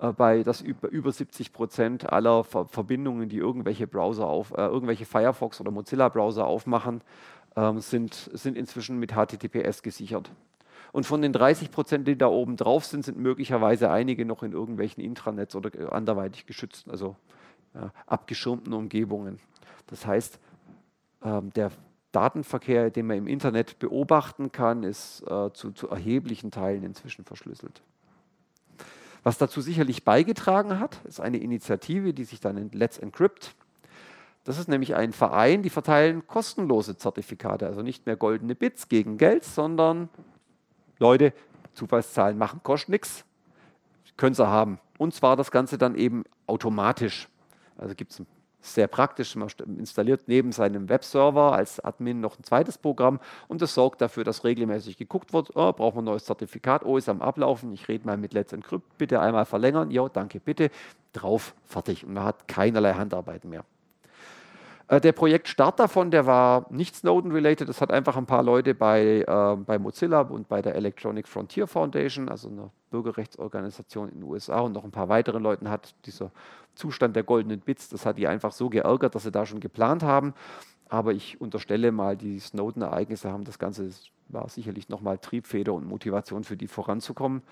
[0.00, 4.66] äh, bei das über, über 70 Prozent aller Ver Verbindungen, die irgendwelche Browser auf, äh,
[4.66, 7.02] irgendwelche Firefox oder Mozilla Browser aufmachen,
[7.56, 10.30] ähm, sind, sind inzwischen mit HTTPS gesichert.
[10.92, 14.52] Und von den 30 Prozent, die da oben drauf sind, sind möglicherweise einige noch in
[14.52, 17.16] irgendwelchen Intranets oder anderweitig geschützten, also
[17.74, 19.40] ja, abgeschirmten Umgebungen.
[19.88, 20.38] Das heißt,
[21.24, 21.72] ähm, der
[22.12, 27.82] Datenverkehr, den man im Internet beobachten kann, ist äh, zu, zu erheblichen Teilen inzwischen verschlüsselt.
[29.24, 33.54] Was dazu sicherlich beigetragen hat, ist eine Initiative, die sich dann nennt Let's Encrypt.
[34.44, 39.16] Das ist nämlich ein Verein, die verteilen kostenlose Zertifikate, also nicht mehr goldene Bits gegen
[39.16, 40.10] Geld, sondern
[40.98, 41.32] Leute,
[41.72, 43.24] Zufallszahlen machen, kostet nichts,
[44.16, 44.78] können sie haben.
[44.98, 47.28] Und zwar das Ganze dann eben automatisch.
[47.78, 48.22] Also gibt es
[48.60, 53.74] sehr praktisch, man installiert neben seinem Webserver als Admin noch ein zweites Programm und das
[53.74, 57.20] sorgt dafür, dass regelmäßig geguckt wird, oh, braucht man ein neues Zertifikat, oh, ist am
[57.20, 60.70] Ablaufen, ich rede mal mit Let's Encrypt, bitte einmal verlängern, ja, danke, bitte,
[61.12, 62.06] drauf, fertig.
[62.06, 63.64] Und man hat keinerlei Handarbeit mehr.
[64.88, 67.68] Äh, der Projektstart davon, der war nicht Snowden-related.
[67.68, 71.66] Das hat einfach ein paar Leute bei, äh, bei Mozilla und bei der Electronic Frontier
[71.66, 76.30] Foundation, also einer Bürgerrechtsorganisation in den USA und noch ein paar weiteren Leuten hat dieser
[76.74, 80.02] Zustand der goldenen Bits, das hat die einfach so geärgert, dass sie da schon geplant
[80.02, 80.34] haben.
[80.88, 83.90] Aber ich unterstelle mal, die Snowden-Ereignisse haben das Ganze,
[84.28, 87.42] war sicherlich nochmal Triebfeder und Motivation für die voranzukommen.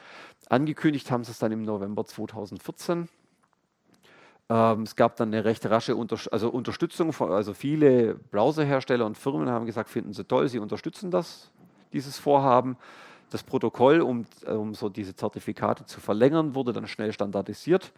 [0.49, 3.09] Angekündigt haben sie es dann im November 2014.
[4.49, 9.17] Ähm, es gab dann eine recht rasche Unter also Unterstützung, von, also viele Browserhersteller und
[9.17, 11.51] Firmen haben gesagt, finden sie toll, sie unterstützen das,
[11.93, 12.77] dieses Vorhaben.
[13.31, 17.93] Das Protokoll, um, um so diese Zertifikate zu verlängern, wurde dann schnell standardisiert.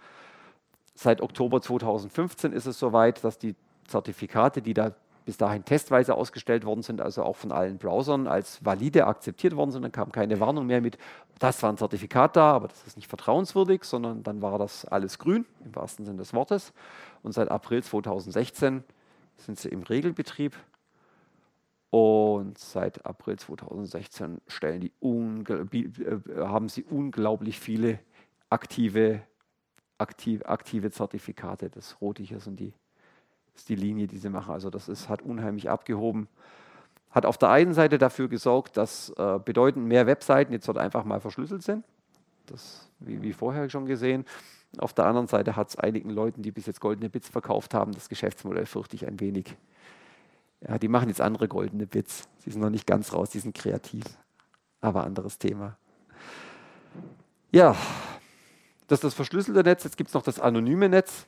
[0.95, 3.57] Seit Oktober 2015 ist es soweit, dass die
[3.89, 4.93] Zertifikate, die da
[5.25, 9.71] bis dahin testweise ausgestellt worden sind, also auch von allen Browsern als valide akzeptiert worden
[9.71, 9.83] sind.
[9.83, 10.99] Dann kam keine Warnung mehr mit,
[11.39, 15.19] das war ein Zertifikat da, aber das ist nicht vertrauenswürdig, sondern dann war das alles
[15.19, 16.73] grün, im wahrsten Sinne des Wortes.
[17.23, 18.85] Und seit April 2016
[19.37, 20.55] sind sie im Regelbetrieb.
[21.91, 28.01] Und seit April 2016 stellen die äh, haben sie unglaublich viele
[28.51, 29.23] aktive,
[29.97, 31.71] aktive, aktive Zertifikate.
[31.71, 32.75] Das rote hier sind die
[33.55, 34.53] ist die Linie, die sie machen.
[34.53, 36.29] Also das ist, hat unheimlich abgehoben.
[37.11, 41.05] Hat auf der einen Seite dafür gesorgt, dass äh, bedeutend mehr Webseiten jetzt dort einfach
[41.05, 41.85] mal verschlüsselt sind.
[42.47, 44.25] Das wie, wie vorher schon gesehen.
[44.79, 47.93] Auf der anderen Seite hat es einigen Leuten, die bis jetzt goldene Bits verkauft haben,
[47.93, 49.57] das Geschäftsmodell fürchte ich ein wenig.
[50.67, 52.29] Ja, die machen jetzt andere goldene Bits.
[52.39, 54.05] Sie sind noch nicht ganz raus, die sind kreativ.
[54.81, 55.77] Aber anderes Thema.
[57.53, 57.77] Ja,
[58.89, 59.85] das ist das verschlüsselte Netz.
[59.85, 61.27] Jetzt gibt es noch das anonyme Netz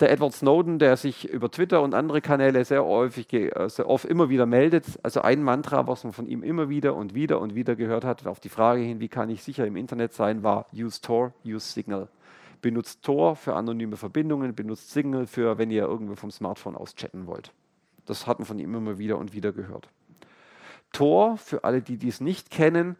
[0.00, 4.04] der Edward Snowden, der sich über Twitter und andere Kanäle sehr häufig, äh, sehr oft
[4.04, 4.86] immer wieder meldet.
[5.02, 8.26] Also ein Mantra, was man von ihm immer wieder und wieder und wieder gehört hat,
[8.26, 11.72] auf die Frage hin, wie kann ich sicher im Internet sein, war Use Tor, Use
[11.72, 12.08] Signal.
[12.62, 17.26] Benutzt Tor für anonyme Verbindungen, benutzt Signal für, wenn ihr irgendwo vom Smartphone aus chatten
[17.26, 17.52] wollt.
[18.06, 19.88] Das hat man von ihm immer wieder und wieder gehört.
[20.92, 22.96] Tor, für alle, die dies nicht kennen,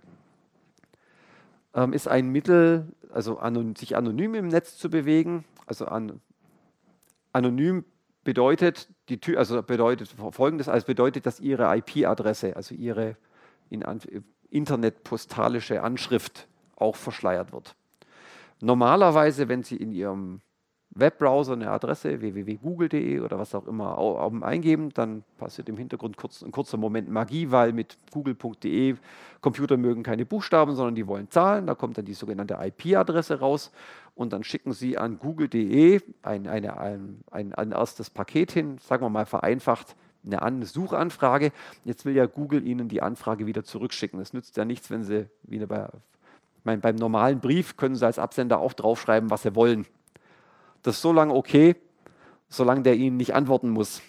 [1.75, 3.41] ähm, ist ein Mittel, also
[3.77, 6.21] sich anonym im Netz zu bewegen, also an,
[7.33, 7.85] Anonym
[8.25, 13.17] bedeutet, die, also bedeutet folgendes, also bedeutet, dass Ihre IP-Adresse, also Ihre
[13.71, 13.85] in
[14.51, 17.77] internetpostalische Anschrift auch verschleiert wird.
[18.61, 20.41] Normalerweise, wenn Sie in Ihrem
[20.93, 23.97] Webbrowser eine Adresse www.google.de oder was auch immer
[24.43, 28.97] eingeben, dann passiert im Hintergrund kurz, ein kurzer Moment Magie, weil mit google.de
[29.41, 31.67] Computer mögen keine Buchstaben, sondern die wollen Zahlen.
[31.67, 33.71] Da kommt dann die sogenannte IP-Adresse raus
[34.17, 36.67] und dann schicken Sie an google.de ein, ein,
[37.31, 39.95] ein, ein erstes Paket hin, sagen wir mal vereinfacht,
[40.29, 41.53] eine Suchanfrage.
[41.85, 44.19] Jetzt will ja Google Ihnen die Anfrage wieder zurückschicken.
[44.19, 45.89] Das nützt ja nichts, wenn Sie wieder bei,
[46.65, 49.87] mein, beim normalen Brief können Sie als Absender auch draufschreiben, was Sie wollen.
[50.83, 51.77] Das ist so lange okay,
[52.49, 54.03] solange der Ihnen nicht antworten muss.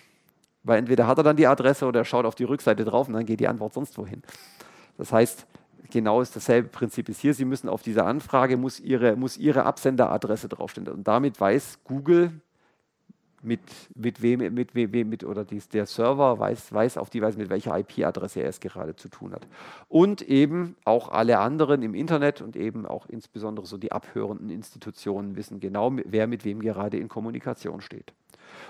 [0.63, 3.15] Weil entweder hat er dann die Adresse oder er schaut auf die Rückseite drauf und
[3.15, 4.21] dann geht die Antwort sonst wohin.
[4.97, 5.47] Das heißt,
[5.89, 7.33] genau ist dasselbe Prinzip ist hier.
[7.33, 10.87] Sie müssen auf diese Anfrage, muss Ihre, muss Ihre Absenderadresse draufstehen.
[10.87, 12.31] Und damit weiß Google,
[13.43, 13.61] mit,
[13.95, 17.49] mit wem, mit wem, mit, oder dies, der Server weiß, weiß auf die Weise, mit
[17.49, 19.47] welcher IP-Adresse er es gerade zu tun hat.
[19.87, 25.35] Und eben auch alle anderen im Internet und eben auch insbesondere so die abhörenden Institutionen
[25.35, 28.13] wissen genau, wer mit wem gerade in Kommunikation steht.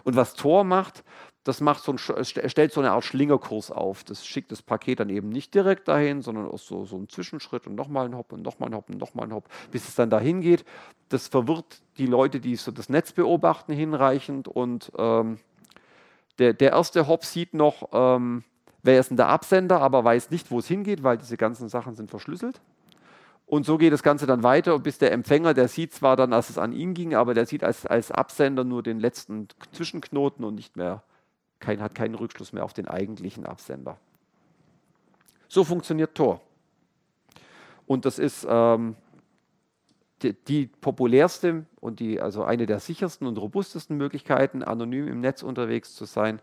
[0.04, 1.04] Und was Tor macht,
[1.44, 4.04] das macht so ein, stellt so eine Art Schlingerkurs auf.
[4.04, 7.66] Das schickt das Paket dann eben nicht direkt dahin, sondern auch so, so einen Zwischenschritt
[7.66, 10.12] und nochmal ein Hop und nochmal ein Hop und nochmal ein Hop, bis es dann
[10.12, 10.64] dahin geht.
[11.10, 14.48] Das verwirrt die Leute, die so das Netz beobachten, hinreichend.
[14.48, 15.40] Und ähm,
[16.38, 18.44] der, der erste Hop sieht noch, ähm,
[18.84, 21.96] wer ist denn der Absender, aber weiß nicht, wo es hingeht, weil diese ganzen Sachen
[21.96, 22.62] sind verschlüsselt.
[23.48, 26.52] Und so geht das Ganze dann weiter, bis der Empfänger, der sieht zwar dann, dass
[26.52, 30.56] es an ihn ging, aber der sieht als, als Absender nur den letzten Zwischenknoten und
[30.56, 31.04] nicht mehr,
[31.62, 33.98] kein, hat keinen Rückschluss mehr auf den eigentlichen Absender.
[35.48, 36.42] So funktioniert Tor.
[37.86, 38.96] Und das ist ähm,
[40.22, 45.44] die, die, populärste und die, also eine der sichersten und robustesten Möglichkeiten, anonym im Netz
[45.44, 46.42] unterwegs zu sein.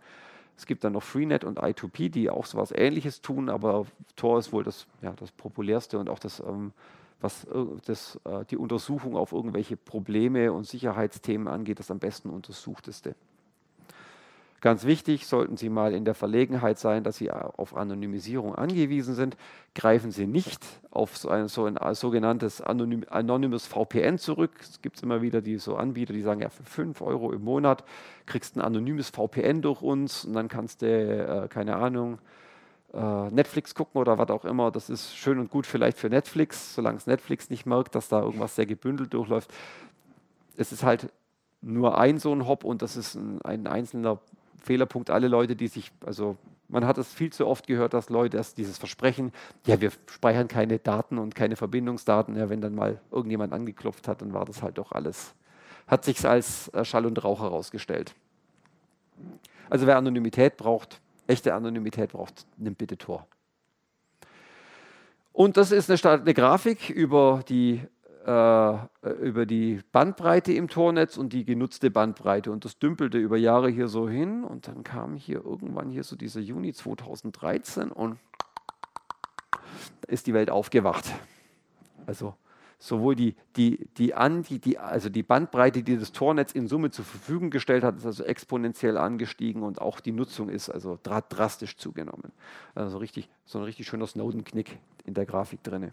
[0.57, 4.39] Es gibt dann noch Freenet und I2P, die auch so etwas Ähnliches tun, aber Tor
[4.39, 6.73] ist wohl das, ja, das populärste und auch das ähm,
[7.21, 12.31] was äh, das, äh, die Untersuchung auf irgendwelche Probleme und Sicherheitsthemen angeht, das am besten
[12.31, 13.15] untersuchteste.
[14.61, 19.37] Ganz wichtig, sollten Sie mal in der Verlegenheit sein, dass Sie auf Anonymisierung angewiesen sind,
[19.73, 24.51] greifen Sie nicht auf so ein, so ein sogenanntes Anonym, Anonymous VPN zurück.
[24.61, 27.85] Es gibt immer wieder die so Anbieter, die sagen, ja, für 5 Euro im Monat
[28.27, 32.19] kriegst du ein anonymes VPN durch uns und dann kannst du, äh, keine Ahnung,
[32.93, 34.73] äh, Netflix gucken oder was auch immer.
[34.73, 38.23] Das ist schön und gut vielleicht für Netflix, solange es Netflix nicht merkt, dass da
[38.23, 39.53] irgendwas sehr gebündelt durchläuft.
[40.57, 41.13] Es ist halt
[41.61, 44.19] nur ein so ein Hop und das ist ein, ein einzelner
[44.63, 45.11] Fehlerpunkt.
[45.11, 46.37] Alle Leute, die sich, also
[46.69, 49.33] man hat es viel zu oft gehört, dass Leute dass dieses Versprechen,
[49.67, 52.37] ja, wir speichern keine Daten und keine Verbindungsdaten.
[52.37, 55.35] Ja, wenn dann mal irgendjemand angeklopft hat, dann war das halt doch alles.
[55.87, 58.15] Hat sich als äh, Schall und Rauch herausgestellt.
[59.71, 63.27] Also wer Anonymität braucht, echte Anonymität braucht, nimmt bitte Tor.
[65.33, 67.81] Und das ist eine, Grafik über die,
[68.29, 72.53] über die Bandbreite im Tornetz und die genutzte Bandbreite.
[72.53, 74.45] Und das dümpelte über Jahre hier so hin.
[74.45, 78.19] Und dann kam hier irgendwann hier so dieser Juni 2013 und
[80.07, 81.05] ist die Welt aufgewacht.
[82.07, 82.35] Also
[82.79, 86.91] sowohl die, die, die, an, die, die, also die Bandbreite, die das Tornetz in Summe
[86.91, 91.77] zur Verfügung gestellt hat, ist also exponentiell angestiegen und auch die Nutzung ist also drastisch
[91.77, 92.33] zugenommen.
[92.75, 95.93] Also richtig, so ein richtig schöner Snowden-Knick in der Grafik drin.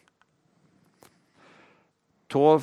[2.36, 2.61] Tor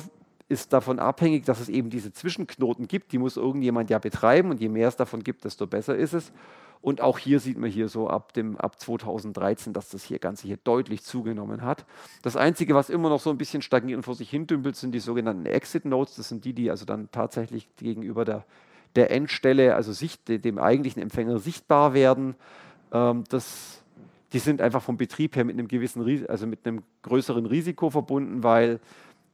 [0.49, 4.61] ist davon abhängig, dass es eben diese Zwischenknoten gibt, die muss irgendjemand ja betreiben und
[4.61, 6.31] je mehr es davon gibt, desto besser ist es.
[6.79, 10.45] Und auch hier sieht man hier so ab, dem, ab 2013, dass das hier Ganze
[10.45, 11.87] hier deutlich zugenommen hat.
[12.21, 14.91] Das Einzige, was immer noch so ein bisschen stagniert und vor sich hin dümpelt, sind
[14.91, 16.17] die sogenannten Exit Nodes.
[16.17, 18.45] Das sind die, die also dann tatsächlich gegenüber der,
[18.95, 22.35] der Endstelle, also Sicht, dem eigentlichen Empfänger sichtbar werden.
[22.91, 23.81] Ähm, das,
[24.33, 28.43] die sind einfach vom Betrieb her mit einem gewissen, also mit einem größeren Risiko verbunden,
[28.43, 28.79] weil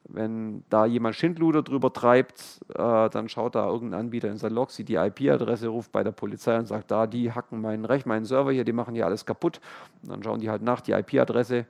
[0.08, 4.72] wenn da jemand Schindluder drüber treibt, äh, dann schaut da irgendein Anbieter in sein Log,
[4.72, 8.26] sieht die IP-Adresse, ruft bei der Polizei und sagt, da, die hacken meinen Recht, meinen
[8.26, 9.60] Server hier, die machen hier alles kaputt.
[10.02, 11.66] Und dann schauen die halt nach, die IP-Adresse,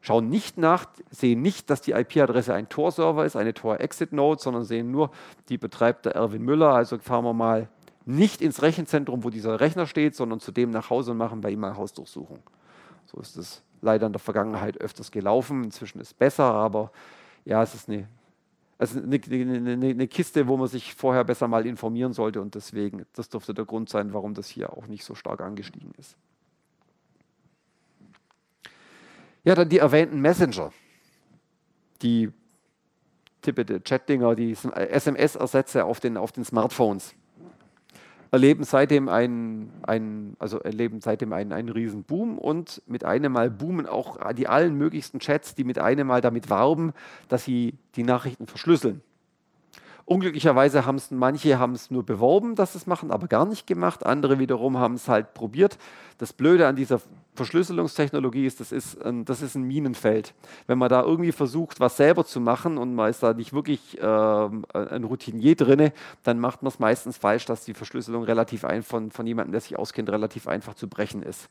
[0.00, 4.90] schauen nicht nach, sehen nicht, dass die IP-Adresse ein Tor-Server ist, eine Tor-Exit-Node, sondern sehen
[4.90, 5.10] nur,
[5.48, 7.68] die betreibt der Erwin Müller, also fahren wir mal
[8.04, 11.50] nicht ins Rechenzentrum, wo dieser Rechner steht, sondern zu dem nach Hause und machen bei
[11.50, 12.40] ihm eine Hausdurchsuchung.
[13.06, 15.62] So ist es leider in der Vergangenheit öfters gelaufen.
[15.64, 16.90] Inzwischen ist es besser, aber
[17.44, 18.08] ja, es ist eine,
[18.78, 23.06] also eine, eine, eine, Kiste, wo man sich vorher besser mal informieren sollte und deswegen,
[23.12, 26.16] das dürfte der Grund sein, warum das hier auch nicht so stark angestiegen ist.
[29.44, 30.72] Ja, dann die erwähnten Messenger,
[32.00, 32.32] die
[33.42, 37.14] tippete Chat-Dinger, die SMS-Ersätze auf den, auf den Smartphones
[38.30, 43.50] erleben seitdem einen, einen, also erleben seitdem einen, einen riesen Boom und mit einem Mal
[43.50, 46.92] boomen auch die allen möglichsten Chats, die mit einem Mal damit werben,
[47.28, 49.02] dass sie die Nachrichten verschlüsseln.
[50.06, 53.66] Unglücklicherweise haben es manche haben es nur beworben, dass sie es machen, aber gar nicht
[53.66, 54.04] gemacht.
[54.04, 55.78] Andere wiederum haben es halt probiert.
[56.18, 57.00] Das Blöde an dieser
[57.34, 60.34] Verschlüsselungstechnologie ist, das ist, ein, das ist ein Minenfeld.
[60.66, 63.98] Wenn man da irgendwie versucht, was selber zu machen und man ist da nicht wirklich
[63.98, 65.90] äh, ein Routinier drin,
[66.22, 69.62] dann macht man es meistens falsch, dass die Verschlüsselung relativ ein, von, von jemandem, der
[69.62, 71.48] sich auskennt, relativ einfach zu brechen ist.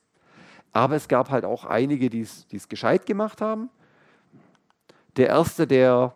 [0.72, 3.70] Aber es gab halt auch einige, die es gescheit gemacht haben.
[5.18, 6.14] Der erste, der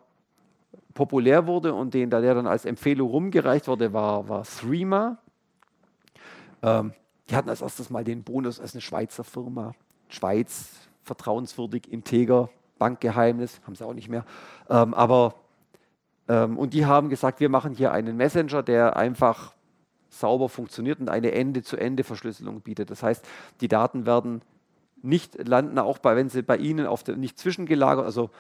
[0.98, 5.20] populär wurde und den, der dann als Empfehlung rumgereicht wurde, war, war Threema.
[6.64, 6.91] Ähm,
[7.30, 9.74] die hatten als erstes mal den Bonus als eine Schweizer Firma.
[10.10, 10.72] Schweiz,
[11.04, 14.26] vertrauenswürdig, integer, Bankgeheimnis, haben sie auch nicht mehr.
[14.72, 15.36] Ähm, aber,
[16.28, 19.54] ähm, und die haben gesagt, wir machen hier einen Messenger, der einfach
[20.10, 22.89] sauber funktioniert und eine Ende-zu-Ende-Verschlüsselung bietet.
[22.89, 23.24] Das heißt,
[23.62, 24.41] die Daten werden
[25.04, 28.32] nicht landen, auch bei, wenn sie bei Ihnen auf der, nicht zwischengelagert, also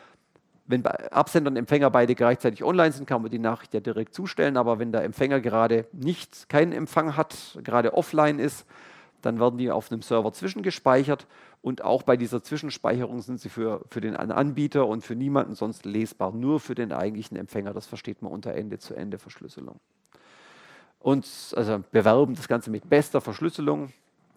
[0.67, 4.57] wenn Absender und Empfänger beide gleichzeitig online sind, kann man die Nachricht ja direkt zustellen.
[4.57, 8.65] Aber wenn der Empfänger gerade nicht keinen Empfang hat, gerade offline ist,
[9.21, 11.25] dann werden die auf einem Server zwischengespeichert.
[11.61, 15.85] Und auch bei dieser Zwischenspeicherung sind sie für, für den Anbieter und für niemanden sonst
[15.85, 17.73] lesbar, nur für den eigentlichen Empfänger.
[17.73, 19.79] Das versteht man unter Ende-zu-Ende-Verschlüsselung.
[20.99, 23.91] Und also bewerben das Ganze mit bester Verschlüsselung.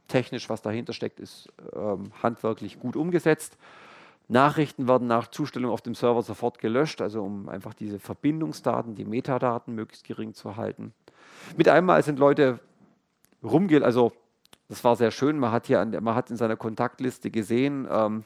[0.09, 3.57] Technisch, was dahinter steckt, ist ähm, handwerklich gut umgesetzt.
[4.31, 9.05] Nachrichten werden nach Zustellung auf dem Server sofort gelöscht, also um einfach diese Verbindungsdaten, die
[9.05, 10.95] Metadaten möglichst gering zu halten.
[11.57, 12.61] Mit einmal sind Leute
[13.43, 14.12] rumge, also
[14.68, 18.24] das war sehr schön, man hat hier an, man hat in seiner Kontaktliste gesehen, ähm,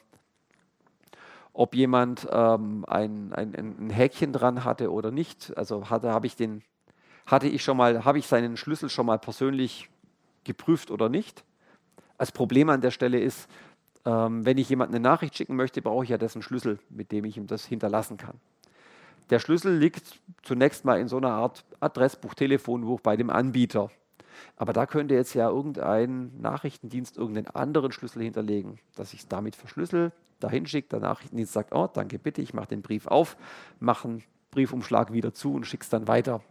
[1.53, 5.57] ob jemand ähm, ein, ein, ein, Häkchen dran hatte oder nicht.
[5.57, 6.61] Also hatte, habe ich den,
[7.25, 9.89] hatte ich schon mal, habe ich seinen Schlüssel schon mal persönlich
[10.43, 11.43] geprüft oder nicht.
[12.19, 13.49] Das Problem an der Stelle ist,
[14.05, 17.25] ähm, wenn ich jemandem eine Nachricht schicken möchte, brauche ich ja dessen Schlüssel, mit dem
[17.25, 18.39] ich ihm das hinterlassen kann.
[19.31, 23.89] Der Schlüssel liegt zunächst mal in so einer Art Adressbuch, Telefonbuch bei dem Anbieter.
[24.57, 29.55] Aber da könnte jetzt ja irgendein Nachrichtendienst irgendeinen anderen Schlüssel hinterlegen, dass ich es damit
[29.55, 33.37] verschlüssel, dahin schicke, der Nachrichtendienst sagt, oh, danke bitte, ich mache den Brief auf,
[33.79, 36.41] mache einen Briefumschlag wieder zu und schicke es dann weiter.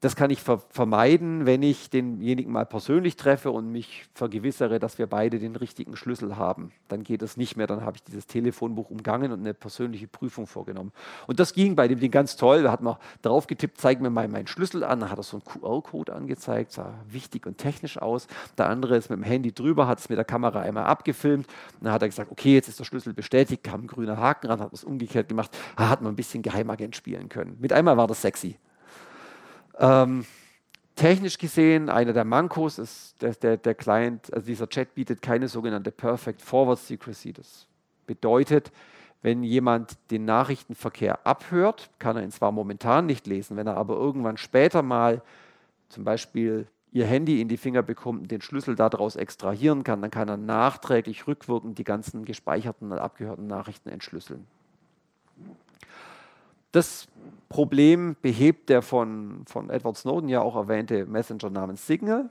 [0.00, 4.96] Das kann ich ver vermeiden, wenn ich denjenigen mal persönlich treffe und mich vergewissere, dass
[4.96, 6.70] wir beide den richtigen Schlüssel haben.
[6.86, 10.46] Dann geht es nicht mehr, dann habe ich dieses Telefonbuch umgangen und eine persönliche Prüfung
[10.46, 10.92] vorgenommen.
[11.26, 12.62] Und das ging bei dem Ding ganz toll.
[12.62, 15.00] Da hat man drauf getippt, zeig mir mal meinen Schlüssel an.
[15.00, 18.28] Dann hat er so einen QR-Code angezeigt, sah wichtig und technisch aus.
[18.56, 21.48] Der andere ist mit dem Handy drüber, hat es mit der Kamera einmal abgefilmt.
[21.80, 24.60] Dann hat er gesagt, okay, jetzt ist der Schlüssel bestätigt, kam ein grüner Haken ran,
[24.60, 25.50] hat es umgekehrt gemacht.
[25.76, 27.56] Da hat man ein bisschen Geheimagent spielen können.
[27.58, 28.58] Mit einmal war das sexy.
[29.78, 30.26] Ähm,
[30.96, 35.48] technisch gesehen, einer der Mankos ist, der, der, der Client, also dieser Chat bietet keine
[35.48, 37.32] sogenannte Perfect Forward Secrecy.
[37.32, 37.66] Das
[38.06, 38.72] bedeutet,
[39.22, 43.94] wenn jemand den Nachrichtenverkehr abhört, kann er ihn zwar momentan nicht lesen, wenn er aber
[43.94, 45.22] irgendwann später mal
[45.88, 50.10] zum Beispiel ihr Handy in die Finger bekommt und den Schlüssel daraus extrahieren kann, dann
[50.10, 54.46] kann er nachträglich rückwirkend die ganzen gespeicherten und abgehörten Nachrichten entschlüsseln.
[56.72, 57.08] Das
[57.48, 62.30] Problem behebt der von, von Edward Snowden ja auch erwähnte Messenger namens Signal.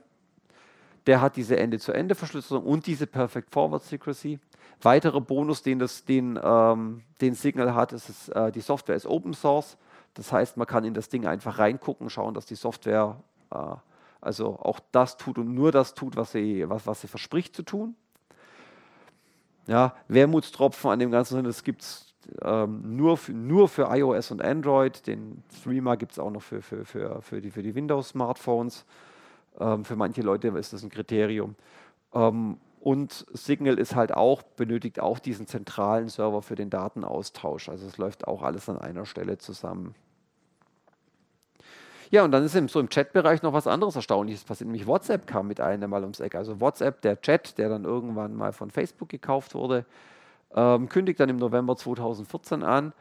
[1.06, 4.38] Der hat diese Ende-zu-Ende-Verschlüsselung und diese Perfect Forward Secrecy.
[4.82, 9.06] Weiterer Bonus, den, das, den, ähm, den Signal hat, ist, es, äh, die Software ist
[9.06, 9.76] Open Source.
[10.14, 13.16] Das heißt, man kann in das Ding einfach reingucken, schauen, dass die Software
[13.50, 13.74] äh,
[14.20, 17.62] also auch das tut und nur das tut, was sie, was, was sie verspricht zu
[17.62, 17.94] tun.
[19.66, 22.07] Ja, Wermutstropfen an dem Ganzen es gibt es
[22.42, 25.06] ähm, nur, für, nur für iOS und Android.
[25.06, 28.84] Den Streamer gibt es auch noch für, für, für, für die, für die Windows-Smartphones.
[29.58, 31.54] Ähm, für manche Leute ist das ein Kriterium.
[32.12, 37.68] Ähm, und Signal ist halt auch, benötigt auch diesen zentralen Server für den Datenaustausch.
[37.68, 39.94] Also es läuft auch alles an einer Stelle zusammen.
[42.10, 45.26] Ja, und dann ist im, so im Chatbereich noch was anderes Erstaunliches passiert, nämlich WhatsApp
[45.26, 46.36] kam mit einem mal ums Eck.
[46.36, 49.84] Also WhatsApp, der Chat, der dann irgendwann mal von Facebook gekauft wurde,
[50.54, 52.92] ähm, kündigt dann im November 2014 an.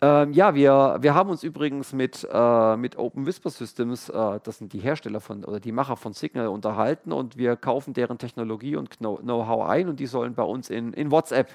[0.00, 4.58] Ähm, ja, wir, wir haben uns übrigens mit, äh, mit Open Whisper Systems, äh, das
[4.58, 8.76] sind die Hersteller von oder die Macher von Signal, unterhalten und wir kaufen deren Technologie
[8.76, 11.48] und Know-how ein und die sollen bei uns in, in WhatsApp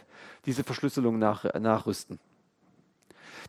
[0.45, 2.17] diese Verschlüsselung nach, nachrüsten.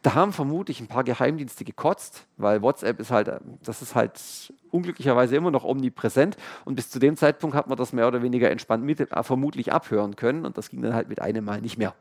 [0.02, 3.30] Da haben vermutlich ein paar Geheimdienste gekotzt, weil WhatsApp ist halt,
[3.62, 4.18] das ist halt
[4.70, 8.50] unglücklicherweise immer noch omnipräsent und bis zu dem Zeitpunkt hat man das mehr oder weniger
[8.50, 11.78] entspannt mit, äh, vermutlich abhören können und das ging dann halt mit einem Mal nicht
[11.78, 11.94] mehr.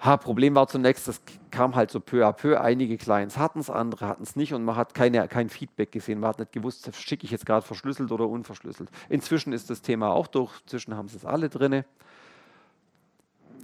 [0.00, 2.60] Ha, Problem war zunächst, das kam halt so peu à peu.
[2.60, 6.20] Einige Clients hatten es, andere hatten es nicht und man hat keine, kein Feedback gesehen.
[6.20, 8.90] Man hat nicht gewusst, schicke ich jetzt gerade verschlüsselt oder unverschlüsselt.
[9.08, 11.82] Inzwischen ist das Thema auch durch, inzwischen haben sie es alle drin.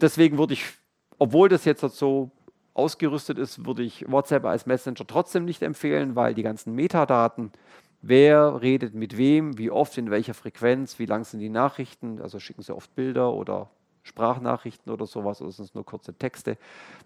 [0.01, 0.65] Deswegen würde ich
[1.19, 2.31] obwohl das jetzt so
[2.75, 7.53] ausgerüstet ist, würde ich WhatsApp als Messenger trotzdem nicht empfehlen, weil die ganzen Metadaten,
[8.03, 12.39] wer redet mit wem, wie oft, in welcher Frequenz, wie lang sind die Nachrichten, also
[12.41, 13.71] schicken sie oft Bilder oder
[14.03, 16.59] Sprachnachrichten oder sowas oder es nur kurze Texte.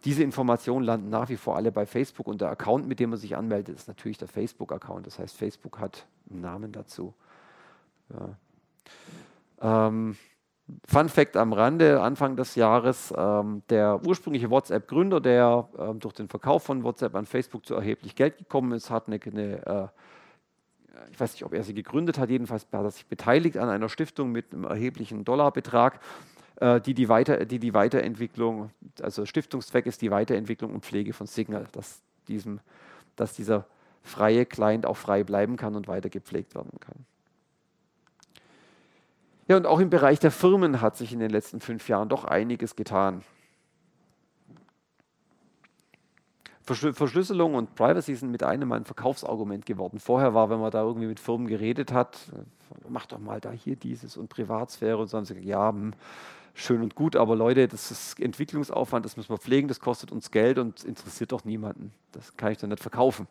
[0.04, 3.18] Diese Informationen landen nach wie vor alle bei Facebook und der Account, mit dem man
[3.18, 5.06] sich anmeldet, ist natürlich der Facebook-Account.
[5.06, 7.14] Das heißt, Facebook hat einen Namen dazu.
[8.12, 9.86] Ja.
[9.86, 10.16] Ähm,
[10.86, 16.28] Fun Fact am Rande, Anfang des Jahres, ähm, der ursprüngliche WhatsApp-Gründer, der ähm, durch den
[16.28, 19.88] Verkauf von WhatsApp an Facebook zu erheblich Geld gekommen ist, hat eine, eine äh,
[21.10, 23.88] ich weiß nicht, ob er sie gegründet hat, jedenfalls hat er sich beteiligt an einer
[23.88, 26.00] Stiftung mit einem erheblichen Dollarbetrag,
[26.56, 31.26] äh, die, die, Weiter, die die Weiterentwicklung, also Stiftungszweck ist die Weiterentwicklung und Pflege von
[31.26, 32.60] Signal, dass, diesem,
[33.16, 33.66] dass dieser
[34.02, 37.04] freie Client auch frei bleiben kann und weiter gepflegt werden kann.
[39.48, 42.24] Ja, und auch im Bereich der Firmen hat sich in den letzten fünf Jahren doch
[42.24, 43.22] einiges getan.
[46.62, 50.00] Verschlüsselung und Privacy sind mit einem ein Verkaufsargument geworden.
[50.00, 52.18] Vorher war, wenn man da irgendwie mit Firmen geredet hat,
[52.90, 55.94] mach doch mal da hier dieses und Privatsphäre und so haben sie gesagt, ja, hm,
[56.52, 60.30] schön und gut, aber Leute, das ist Entwicklungsaufwand, das müssen wir pflegen, das kostet uns
[60.30, 61.94] Geld und interessiert doch niemanden.
[62.12, 63.26] Das kann ich doch nicht verkaufen.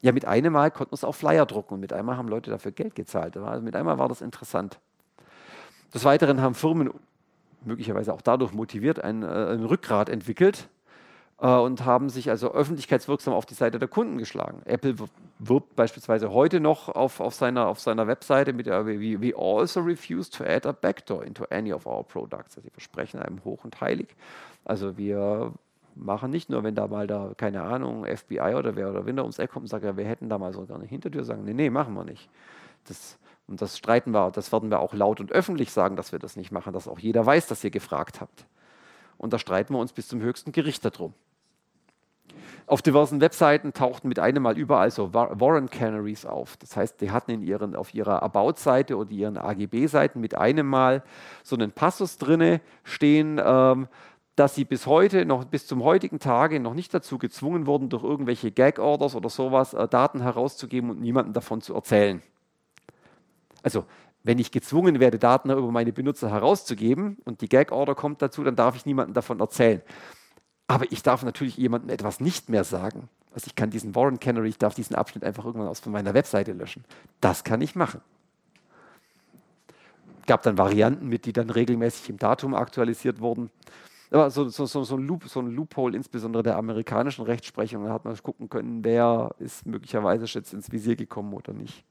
[0.00, 2.50] Ja, mit einem Mal konnten wir es auf Flyer drucken und mit einmal haben Leute
[2.50, 3.36] dafür Geld gezahlt.
[3.36, 4.80] Also mit einmal war das interessant.
[5.94, 6.90] Des Weiteren haben Firmen
[7.64, 10.68] möglicherweise auch dadurch motiviert ein, äh, ein Rückgrat entwickelt
[11.40, 14.62] äh, und haben sich also öffentlichkeitswirksam auf die Seite der Kunden geschlagen.
[14.64, 14.94] Apple
[15.38, 19.80] wirbt beispielsweise heute noch auf, auf, seiner, auf seiner Webseite mit der we, we also
[19.80, 22.56] refuse to add a backdoor into any of our products.
[22.56, 24.08] Also die versprechen einem hoch und heilig.
[24.64, 25.52] Also wir
[25.94, 29.38] machen nicht nur, wenn da mal da, keine Ahnung, FBI oder wer oder Winter ums
[29.38, 31.68] Eck kommt und sagt, ja, wir hätten da mal so eine Hintertür, sagen, nee, nee,
[31.68, 32.30] machen wir nicht.
[32.88, 36.18] Das und das streiten wir, das werden wir auch laut und öffentlich sagen, dass wir
[36.18, 38.46] das nicht machen, dass auch jeder weiß, dass ihr gefragt habt.
[39.18, 41.14] Und da streiten wir uns bis zum höchsten Gericht darum.
[42.66, 46.56] Auf diversen Webseiten tauchten mit einem Mal überall so Warrant Canaries auf.
[46.56, 51.02] Das heißt, die hatten in ihren, auf ihrer About-Seite oder ihren AGB-Seiten mit einem Mal
[51.42, 53.88] so einen Passus drinne stehen, ähm,
[54.36, 58.04] dass sie bis heute, noch bis zum heutigen Tage noch nicht dazu gezwungen wurden, durch
[58.04, 62.22] irgendwelche Gag-Orders oder sowas äh, Daten herauszugeben und niemandem davon zu erzählen.
[63.62, 63.84] Also
[64.24, 68.56] wenn ich gezwungen werde, Daten über meine Benutzer herauszugeben und die Gag-Order kommt dazu, dann
[68.56, 69.82] darf ich niemandem davon erzählen.
[70.68, 73.08] Aber ich darf natürlich jemandem etwas nicht mehr sagen.
[73.34, 76.14] Also ich kann diesen Warrant Canary, ich darf diesen Abschnitt einfach irgendwann aus von meiner
[76.14, 76.84] Webseite löschen.
[77.20, 78.00] Das kann ich machen.
[80.26, 83.50] Gab dann Varianten mit, die dann regelmäßig im Datum aktualisiert wurden.
[84.12, 87.92] Aber so, so, so, so, ein, Loop, so ein Loophole, insbesondere der amerikanischen Rechtsprechung, da
[87.92, 91.84] hat man gucken können, wer ist möglicherweise jetzt ins Visier gekommen oder nicht.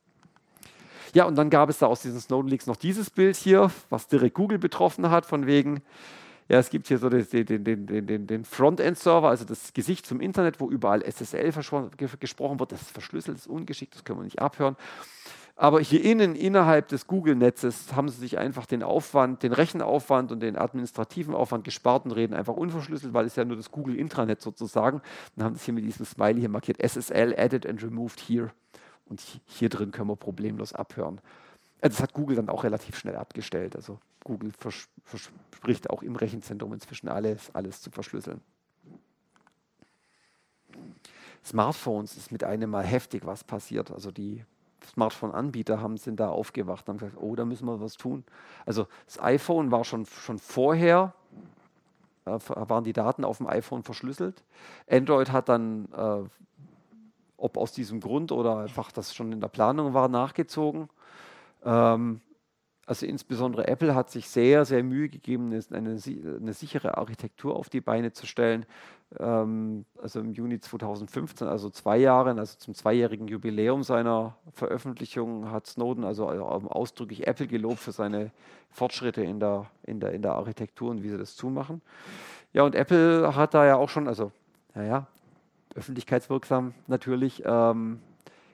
[1.14, 4.07] Ja, und dann gab es da aus diesen Snowden Leaks noch dieses Bild hier, was
[4.07, 5.82] direkt Google betroffen hat, von wegen,
[6.47, 10.22] ja, es gibt hier so den, den, den, den, den Frontend-Server, also das Gesicht zum
[10.22, 11.51] Internet, wo überall SSL
[12.20, 12.72] gesprochen wird.
[12.72, 14.76] Das ist verschlüsselt, das ist ungeschickt, das können wir nicht abhören.
[15.55, 20.39] Aber hier innen, innerhalb des Google-Netzes, haben sie sich einfach den Aufwand, den Rechenaufwand und
[20.39, 25.01] den administrativen Aufwand gespart und reden einfach unverschlüsselt, weil es ja nur das Google-Intranet sozusagen.
[25.36, 28.51] Dann haben sie es hier mit diesem Smiley hier markiert, SSL added and removed here.
[29.12, 31.20] Und hier drin können wir problemlos abhören.
[31.82, 33.76] Also das hat Google dann auch relativ schnell abgestellt.
[33.76, 38.39] Also Google vers verspricht auch im Rechenzentrum inzwischen alles, alles zu verschlüsseln.
[41.43, 43.91] Smartphones ist mit einem Mal heftig was passiert.
[43.91, 44.45] Also die
[44.86, 48.24] Smartphone-Anbieter haben, sind da aufgewacht und haben gesagt, oh, da müssen wir was tun.
[48.66, 51.14] Also das iPhone war schon, schon vorher,
[52.24, 54.41] äh, waren die Daten auf dem iPhone verschlüsselt.
[54.89, 56.24] Android hat dann, äh,
[57.42, 60.89] ob aus diesem Grund oder einfach das schon in der Planung war, nachgezogen.
[61.64, 62.22] Ähm,
[62.86, 67.80] also insbesondere Apple hat sich sehr, sehr Mühe gegeben, eine, eine sichere Architektur auf die
[67.80, 68.66] Beine zu stellen.
[69.20, 75.68] Ähm, also im Juni 2015, also zwei Jahre, also zum zweijährigen Jubiläum seiner Veröffentlichung, hat
[75.68, 78.32] Snowden also ausdrücklich Apple gelobt für seine
[78.70, 81.82] Fortschritte in der, in der, in der Architektur und wie sie das zumachen.
[82.54, 84.32] Ja, und Apple hat da ja auch schon, also
[84.74, 85.08] naja,
[85.76, 87.99] öffentlichkeitswirksam natürlich, ähm,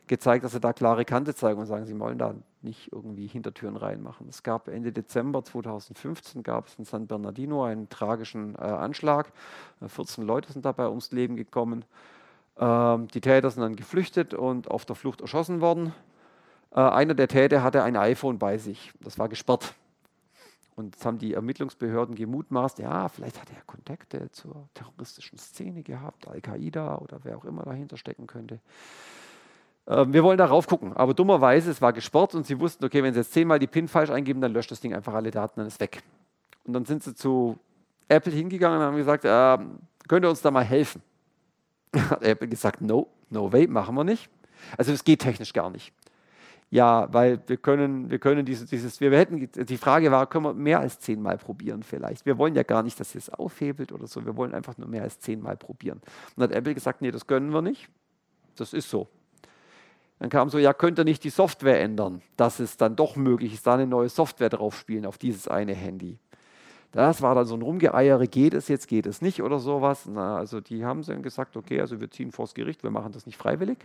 [0.07, 3.76] gezeigt, dass sie da klare Kante zeigen und sagen, sie wollen da nicht irgendwie Hintertüren
[3.76, 4.28] reinmachen.
[4.30, 9.32] Es gab Ende Dezember 2015 gab es in San Bernardino einen tragischen äh, Anschlag.
[9.86, 11.86] 14 äh, Leute sind dabei ums Leben gekommen.
[12.57, 15.93] Ähm, die Täter sind dann geflüchtet und auf der Flucht erschossen worden.
[16.72, 18.91] Äh, einer der Täter hatte ein iPhone bei sich.
[19.01, 19.76] Das war gesperrt.
[20.78, 26.28] Und jetzt haben die Ermittlungsbehörden gemutmaßt, ja, vielleicht hat er Kontakte zur terroristischen Szene gehabt,
[26.28, 28.60] Al-Qaida oder wer auch immer dahinter stecken könnte.
[29.88, 30.96] Ähm, wir wollen darauf gucken.
[30.96, 33.88] Aber dummerweise, es war gesperrt und sie wussten, okay, wenn sie jetzt zehnmal die PIN
[33.88, 36.04] falsch eingeben, dann löscht das Ding einfach alle Daten, dann ist weg.
[36.66, 37.58] Und dann sind sie zu
[38.08, 39.58] Apple hingegangen und haben gesagt, äh,
[40.08, 41.02] könnt ihr uns da mal helfen?
[41.96, 44.30] Hat Apple gesagt, no, no way, machen wir nicht.
[44.78, 45.92] Also es geht technisch gar nicht.
[46.70, 50.53] Ja, weil wir können, wir können dieses, dieses, wir hätten, die Frage war, können wir
[50.53, 52.26] mehr als zehnmal probieren vielleicht?
[52.26, 54.89] Wir wollen ja gar nicht, dass ihr es aufhebelt oder so, wir wollen einfach nur
[54.89, 56.01] mehr als zehnmal probieren.
[56.36, 57.88] Und hat Apple gesagt, nee, das können wir nicht.
[58.57, 59.07] Das ist so.
[60.20, 63.53] Dann kam so, ja, könnt ihr nicht die Software ändern, dass es dann doch möglich
[63.53, 66.18] ist, da eine neue Software drauf spielen auf dieses eine Handy.
[66.91, 70.07] Das war dann so ein Rumgeeiere, geht es jetzt, geht es nicht oder sowas.
[70.11, 73.26] Na, also die haben dann gesagt, okay, also wir ziehen vors Gericht, wir machen das
[73.26, 73.78] nicht freiwillig.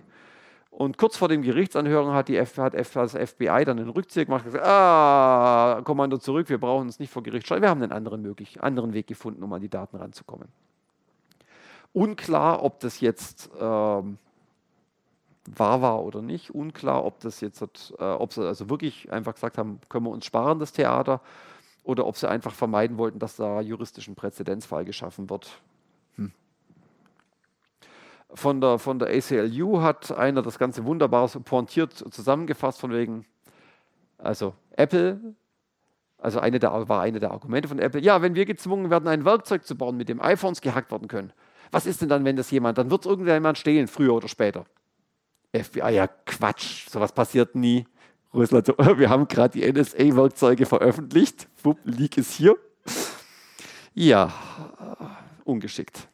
[0.72, 4.24] Und kurz vor dem Gerichtsanhörung hat, die F, hat F, das FBI dann den Rückzieher
[4.24, 7.82] gemacht und gesagt, ah, Kommando zurück, wir brauchen uns nicht vor Gericht stellen, wir haben
[7.82, 10.48] einen anderen, möglich, anderen Weg gefunden, um an die Daten ranzukommen.
[11.92, 14.16] Unklar, ob das jetzt ähm,
[15.44, 19.58] wahr war oder nicht, unklar, ob das jetzt, äh, ob sie also wirklich einfach gesagt
[19.58, 21.20] haben, können wir uns sparen, das Theater,
[21.84, 25.60] oder ob sie einfach vermeiden wollten, dass da juristischen Präzedenzfall geschaffen wird.
[26.16, 26.32] Hm.
[28.34, 33.26] Von, der, von der ACLU hat einer das Ganze wunderbar so pointiert zusammengefasst, von wegen,
[34.16, 35.20] also Apple,
[36.16, 39.24] also eine der, war eine der Argumente von Apple, ja, wenn wir gezwungen werden, ein
[39.24, 41.32] Werkzeug zu bauen, mit dem iPhones gehackt werden können,
[41.72, 44.64] was ist denn dann, wenn das jemand, dann wird es irgendjemand stehlen, früher oder später.
[45.54, 47.86] FBI, ja Quatsch, sowas passiert nie.
[48.32, 51.48] Russland, wir haben gerade die NSA-Werkzeuge veröffentlicht.
[51.62, 52.56] Wupp, Leak ist hier.
[53.94, 54.32] Ja,
[55.44, 56.08] ungeschickt.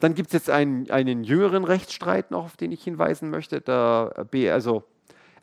[0.00, 3.60] Dann gibt es jetzt einen, einen jüngeren Rechtsstreit noch, auf den ich hinweisen möchte.
[3.60, 4.84] Der B, also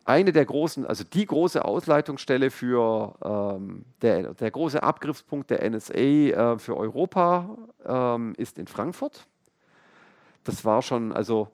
[0.03, 5.93] eine der großen, also die große Ausleitungsstelle für ähm, der, der große Abgriffspunkt der NSA
[5.93, 9.28] äh, für Europa ähm, ist in Frankfurt.
[10.43, 11.49] Das war schon, also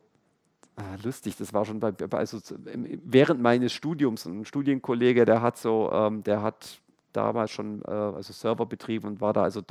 [0.76, 5.92] Ah, lustig, das war schon bei, also während meines Studiums, ein Studienkollege, der hat so,
[5.94, 6.82] ähm, der hat
[7.14, 9.62] damals schon äh, also Server betrieben und war da also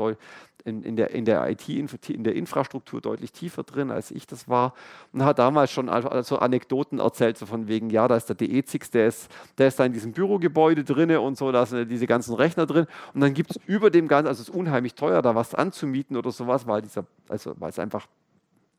[0.65, 4.49] in, in, der, in der IT, in der Infrastruktur deutlich tiefer drin, als ich das
[4.49, 4.75] war.
[5.13, 8.93] Und hat damals schon also Anekdoten erzählt, so von wegen, ja, da ist der DE6,
[8.93, 12.35] der ist, der ist da in diesem Bürogebäude drin und so, da sind diese ganzen
[12.35, 12.87] Rechner drin.
[13.13, 16.17] Und dann gibt es über dem Ganzen, also es ist unheimlich teuer, da was anzumieten
[16.17, 18.07] oder sowas, weil dieser, also weil es einfach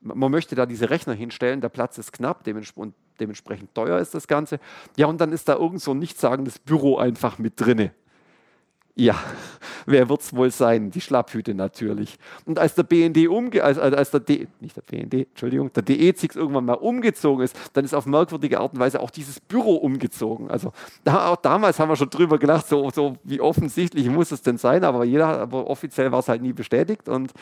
[0.03, 4.13] man möchte da diese Rechner hinstellen, der Platz ist knapp dements und dementsprechend teuer ist
[4.13, 4.59] das Ganze.
[4.97, 7.93] Ja, und dann ist da irgend so ein nichtssagendes Büro einfach mit drinne.
[8.95, 9.15] Ja,
[9.87, 10.91] wer wird es wohl sein?
[10.91, 12.17] Die Schlapphüte natürlich.
[12.45, 16.35] Und als der BND umge als, als der D nicht der BND, Entschuldigung, der DE-Zix
[16.35, 20.51] irgendwann mal umgezogen ist, dann ist auf merkwürdige Art und Weise auch dieses Büro umgezogen.
[20.51, 20.73] Also
[21.03, 24.59] da, auch damals haben wir schon drüber gedacht, so, so wie offensichtlich muss es denn
[24.59, 27.09] sein, aber jeder, aber offiziell war es halt nie bestätigt.
[27.09, 27.33] Und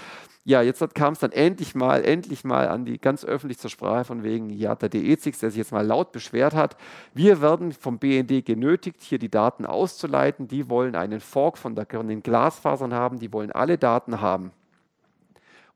[0.44, 4.06] ja, jetzt kam es dann endlich mal, endlich mal an die ganz öffentlich zur Sprache
[4.06, 6.78] von wegen, ja, der DE-Zix, der sich jetzt mal laut beschwert hat,
[7.14, 10.48] wir werden vom BND genötigt, hier die Daten auszuleiten.
[10.48, 14.52] Die wollen einen Fork von, der, von den Glasfasern haben, die wollen alle Daten haben.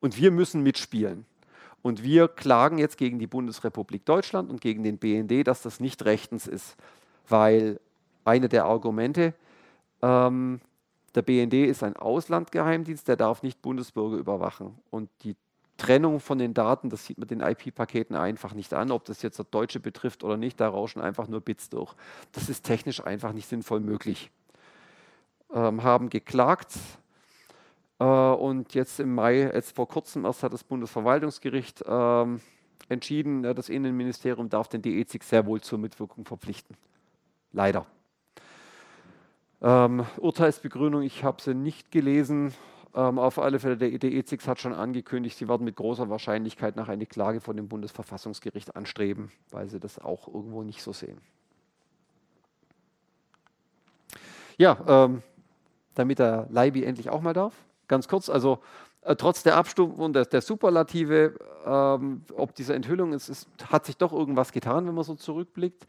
[0.00, 1.26] Und wir müssen mitspielen.
[1.82, 6.04] Und wir klagen jetzt gegen die Bundesrepublik Deutschland und gegen den BND, dass das nicht
[6.04, 6.76] rechtens ist.
[7.28, 7.80] weil
[8.24, 9.34] eine der Argumente,
[10.02, 10.60] ähm,
[11.16, 14.78] der BND ist ein Auslandgeheimdienst, der darf nicht Bundesbürger überwachen.
[14.90, 15.34] Und die
[15.78, 19.38] Trennung von den Daten, das sieht man den IP-Paketen einfach nicht an, ob das jetzt
[19.38, 21.94] der Deutsche betrifft oder nicht, da rauschen einfach nur Bits durch.
[22.32, 24.30] Das ist technisch einfach nicht sinnvoll möglich.
[25.52, 26.74] Ähm, haben geklagt
[27.98, 32.40] äh, und jetzt im Mai, jetzt vor kurzem erst hat das Bundesverwaltungsgericht ähm,
[32.88, 36.76] entschieden, das Innenministerium darf den DEZIG sehr wohl zur Mitwirkung verpflichten.
[37.52, 37.86] Leider.
[39.62, 42.52] Ähm, Urteilsbegründung, ich habe sie nicht gelesen.
[42.94, 46.88] Ähm, auf alle Fälle, der EDEZIX hat schon angekündigt, sie werden mit großer Wahrscheinlichkeit nach
[46.88, 51.20] einer Klage von dem Bundesverfassungsgericht anstreben, weil sie das auch irgendwo nicht so sehen.
[54.58, 55.22] Ja, ähm,
[55.94, 57.54] damit der Leibi endlich auch mal darf.
[57.88, 58.60] Ganz kurz, also
[59.02, 63.96] äh, trotz der Abstufung der, der Superlative, ähm, ob diese Enthüllung ist, ist, hat sich
[63.96, 65.86] doch irgendwas getan, wenn man so zurückblickt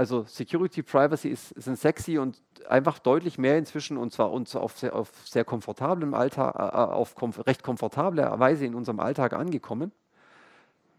[0.00, 4.78] also Security, Privacy ist, sind sexy und einfach deutlich mehr inzwischen und zwar uns auf
[4.78, 9.34] sehr, auf sehr komfortablem Alltag, äh, äh auf komf recht komfortabler Weise in unserem Alltag
[9.34, 9.92] angekommen.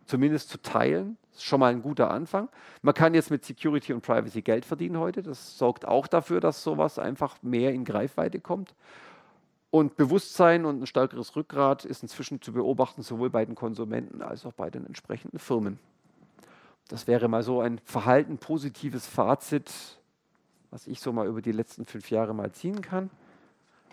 [0.06, 2.48] Zumindest zu teilen, ist schon mal ein guter Anfang.
[2.84, 5.24] Man kann jetzt mit Security und Privacy Geld verdienen heute.
[5.24, 8.76] Das sorgt auch dafür, dass sowas einfach mehr in Greifweite kommt.
[9.72, 14.46] Und Bewusstsein und ein stärkeres Rückgrat ist inzwischen zu beobachten, sowohl bei den Konsumenten als
[14.46, 15.80] auch bei den entsprechenden Firmen.
[16.92, 19.72] Das wäre mal so ein verhalten positives Fazit,
[20.72, 23.10] was ich so mal über die letzten fünf Jahre mal ziehen kann.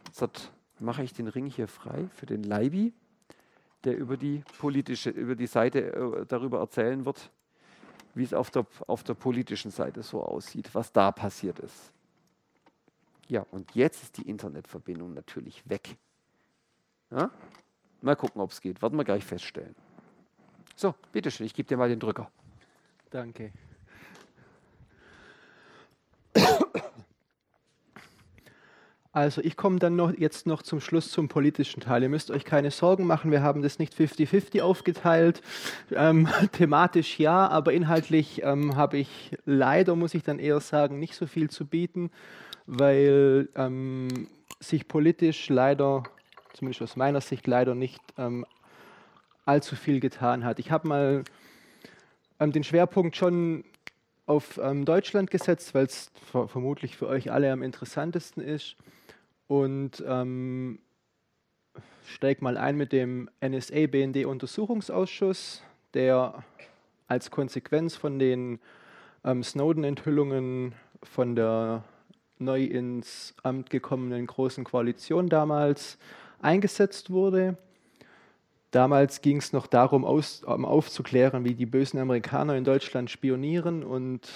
[0.07, 2.93] Jetzt mache ich den Ring hier frei für den Leibi,
[3.85, 7.31] der über die politische, über die Seite äh, darüber erzählen wird,
[8.15, 11.93] wie es auf der, auf der politischen Seite so aussieht, was da passiert ist.
[13.29, 15.97] Ja, und jetzt ist die Internetverbindung natürlich weg.
[17.13, 17.31] Ja?
[18.03, 18.83] Mal gucken, ob es geht.
[18.83, 19.77] Werden wir gleich feststellen.
[20.75, 22.29] So, bitteschön, ich gebe dir mal den Drücker.
[23.11, 23.53] Danke.
[29.19, 32.05] Also ich komme dann noch, jetzt noch zum Schluss zum politischen Teil.
[32.05, 35.43] Ihr müsst euch keine Sorgen machen, wir haben das nicht 50-50 aufgeteilt.
[35.91, 41.17] Ähm, thematisch ja, aber inhaltlich ähm, habe ich leider, muss ich dann eher sagen, nicht
[41.17, 42.11] so viel zu bieten,
[42.67, 44.29] weil ähm,
[44.61, 46.05] sich politisch leider,
[46.53, 48.47] zumindest aus meiner Sicht leider nicht ähm,
[49.47, 50.61] allzu viel getan hat.
[50.61, 51.25] Ich habe mal
[52.41, 53.65] ähm, den Schwerpunkt schon
[54.27, 58.77] auf ähm, Deutschland gesetzt, weil es vermutlich für euch alle am interessantesten ist.
[59.47, 60.81] Und ähm,
[62.05, 65.63] steige mal ein mit dem NSA-BND-Untersuchungsausschuss,
[65.95, 66.45] der
[67.07, 68.61] als Konsequenz von den
[69.25, 71.85] ähm, Snowden-Enthüllungen von der
[72.39, 75.99] neu ins Amt gekommenen Großen Koalition damals
[76.41, 77.57] eingesetzt wurde.
[78.71, 83.83] Damals ging es noch darum, aus, um aufzuklären, wie die bösen Amerikaner in Deutschland spionieren
[83.83, 84.29] und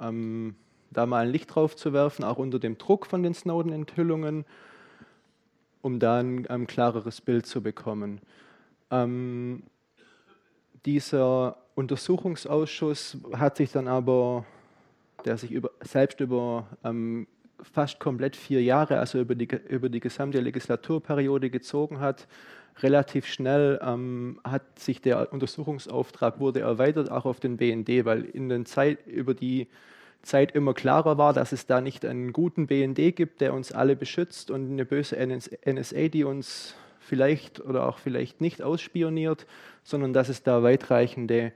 [0.00, 0.54] ähm,
[0.90, 4.46] da mal ein Licht drauf zu werfen, auch unter dem Druck von den Snowden-Enthüllungen,
[5.82, 8.20] um da ein, ein, klareres Bild zu bekommen.
[8.90, 9.64] Ähm,
[10.86, 14.44] dieser Untersuchungsausschuss hat sich dann aber,
[15.24, 17.26] der sich über, selbst über ähm,
[17.60, 22.26] fast komplett vier Jahre, also über die, über die gesamte Legislaturperiode gezogen hat,
[22.80, 28.48] relativ schnell ähm, hat sich der Untersuchungsauftrag wurde erweitert auch auf den BND, weil in
[28.48, 29.68] der Zeit über die
[30.22, 33.96] Zeit immer klarer war, dass es da nicht einen guten BND gibt, der uns alle
[33.96, 39.46] beschützt und eine böse NSA, die uns vielleicht oder auch vielleicht nicht ausspioniert,
[39.82, 41.52] sondern dass es da weitreichende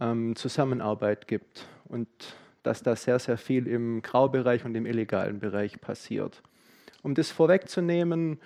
[0.00, 2.08] ähm, Zusammenarbeit gibt und
[2.62, 6.42] dass da sehr, sehr viel im Graubereich und im illegalen Bereich passiert.
[7.02, 8.38] Um das vorwegzunehmen,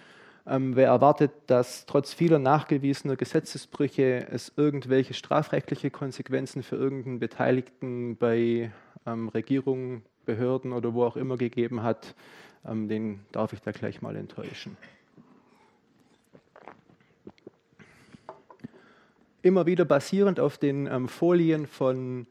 [0.49, 8.71] wer erwartet, dass trotz vieler nachgewiesener Gesetzesbrüche es irgendwelche strafrechtliche Konsequenzen für irgendeinen Beteiligten bei
[9.07, 12.15] ähm, Regierungen, Behörden oder wo auch immer gegeben hat,
[12.65, 14.77] ähm, den darf ich da gleich mal enttäuschen.
[19.43, 22.27] Immer wieder basierend auf den ähm, Folien von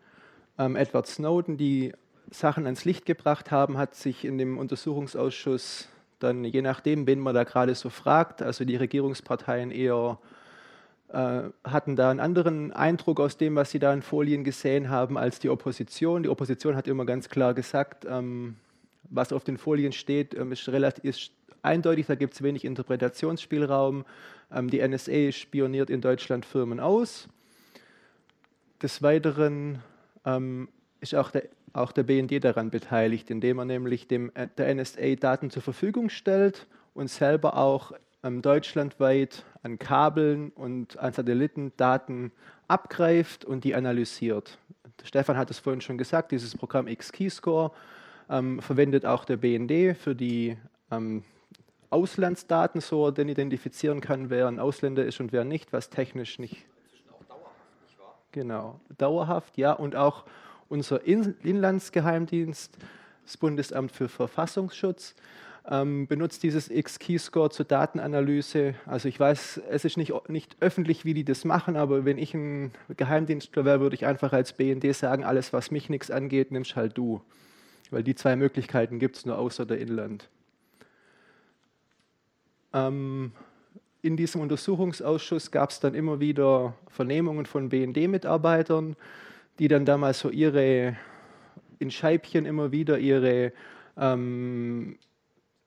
[0.58, 1.94] ähm, Edward Snowden, die
[2.30, 5.90] Sachen ans Licht gebracht haben, hat sich in dem Untersuchungsausschuss
[6.26, 10.20] dann je nachdem, wen man da gerade so fragt, also die Regierungsparteien eher
[11.10, 15.18] äh, hatten da einen anderen Eindruck aus dem, was sie da in Folien gesehen haben,
[15.18, 16.24] als die Opposition.
[16.24, 18.58] Die Opposition hat immer ganz klar gesagt, ähm,
[19.10, 24.06] was auf den Folien steht, ähm, ist relativ ist eindeutig, da gibt es wenig Interpretationsspielraum.
[24.52, 27.28] Ähm, die NSA spioniert in Deutschland Firmen aus.
[28.82, 29.80] Des Weiteren
[30.26, 30.70] ähm,
[31.00, 31.44] ist auch der
[31.76, 36.10] auch der BND daran beteiligt, indem er nämlich dem, äh, der NSA Daten zur Verfügung
[36.10, 37.92] stellt und selber auch
[38.24, 42.32] ähm, deutschlandweit an Kabeln und an Satelliten Daten
[42.68, 44.58] abgreift und die analysiert.
[45.04, 47.72] Stefan hat es vorhin schon gesagt, dieses Programm X-Keyscore
[48.30, 50.58] ähm, verwendet auch der BND für die
[50.92, 51.24] ähm,
[51.90, 56.66] Auslandsdaten, so er identifizieren kann, wer ein Ausländer ist und wer nicht, was technisch nicht.
[57.28, 57.52] Dauerhaft?
[58.32, 59.74] Genau, dauerhaft, ja.
[59.74, 60.26] Und auch
[60.70, 62.78] unser Inlandsgeheimdienst,
[63.24, 65.16] das Bundesamt für Verfassungsschutz,
[65.68, 68.76] ähm, benutzt dieses X-Keyscore zur Datenanalyse.
[68.86, 72.34] Also ich weiß, es ist nicht, nicht öffentlich, wie die das machen, aber wenn ich
[72.34, 76.76] ein Geheimdienstler wäre, würde ich einfach als BND sagen, alles, was mich nichts angeht, nimmst
[76.76, 77.22] halt du.
[77.90, 80.30] Weil die zwei Möglichkeiten gibt es nur außer der Inland.
[82.74, 83.32] Ähm,
[84.02, 88.96] in diesem Untersuchungsausschuss gab es dann immer wieder Vernehmungen von BND-Mitarbeitern,
[89.60, 90.98] die dann damals so ihre
[91.80, 93.52] in Scheibchen immer wieder ihre
[93.98, 94.98] ähm,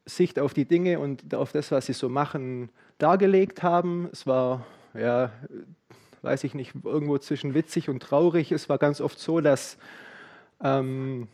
[0.07, 4.09] Sicht auf die Dinge und auf das, was sie so machen, dargelegt haben.
[4.13, 5.31] Es war, ja,
[6.23, 8.53] weiß ich nicht, irgendwo zwischen witzig und traurig.
[8.53, 9.77] Es war ganz oft so, dass
[10.63, 11.29] ähm,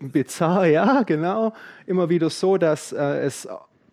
[0.00, 1.52] bizarr, ja, genau,
[1.86, 3.48] immer wieder so, dass äh, es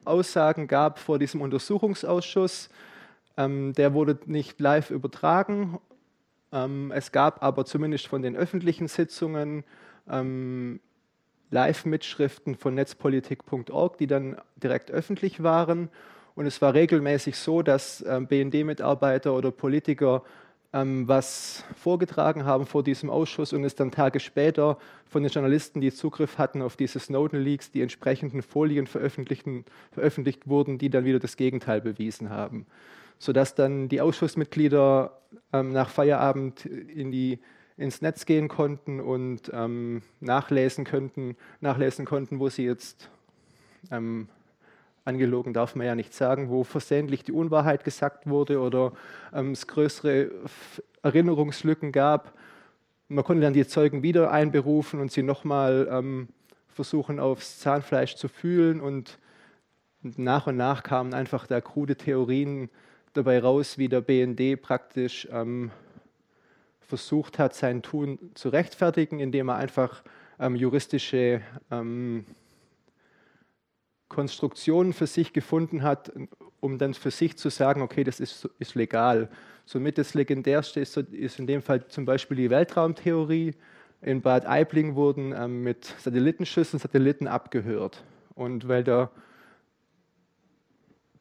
[0.05, 2.69] Aussagen gab vor diesem Untersuchungsausschuss.
[3.37, 5.79] Ähm, der wurde nicht live übertragen.
[6.53, 9.63] Ähm, es gab aber zumindest von den öffentlichen Sitzungen
[10.09, 10.79] ähm,
[11.49, 15.89] Live-Mitschriften von netzpolitik.org, die dann direkt öffentlich waren.
[16.35, 20.23] Und es war regelmäßig so, dass ähm, BND-Mitarbeiter oder Politiker
[20.75, 25.91] was vorgetragen haben vor diesem Ausschuss und es dann Tage später von den Journalisten, die
[25.91, 31.79] Zugriff hatten auf diese Snowden-Leaks, die entsprechenden Folien veröffentlicht wurden, die dann wieder das Gegenteil
[31.79, 32.65] bewiesen haben.
[33.23, 35.17] Sodass dann die Ausschussmitglieder
[35.53, 37.39] ähm, nach Feierabend in die
[37.77, 43.09] ins Netz gehen konnten und ähm, nachlesen, könnten, nachlesen konnten, wo sie jetzt,
[43.91, 44.27] ähm,
[45.05, 48.91] angelogen darf man ja nicht sagen, wo versehentlich die Unwahrheit gesagt wurde oder
[49.31, 50.29] ähm, es größere
[51.01, 52.33] Erinnerungslücken gab.
[53.07, 56.27] Man konnte dann die Zeugen wieder einberufen und sie nochmal ähm,
[56.67, 59.17] versuchen, aufs Zahnfleisch zu fühlen und
[60.01, 62.69] nach und nach kamen einfach da krude Theorien
[63.13, 65.71] dabei raus, wie der BND praktisch ähm,
[66.81, 70.03] versucht hat, sein Tun zu rechtfertigen, indem er einfach
[70.39, 71.41] ähm, juristische
[71.71, 72.25] ähm,
[74.09, 76.11] Konstruktionen für sich gefunden hat,
[76.59, 79.29] um dann für sich zu sagen, okay, das ist, ist legal.
[79.65, 83.55] Somit das legendärste ist, ist, in dem Fall zum Beispiel die Weltraumtheorie.
[84.01, 88.03] In Bad Aibling wurden ähm, mit Satellitenschüsseln Satelliten abgehört.
[88.35, 89.09] Und weil der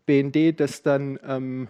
[0.05, 1.69] BND das dann ähm,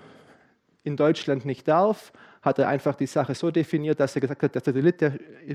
[0.85, 2.13] in Deutschland nicht darf,
[2.43, 5.13] hat er einfach die Sache so definiert, dass er gesagt hat, der Satellit der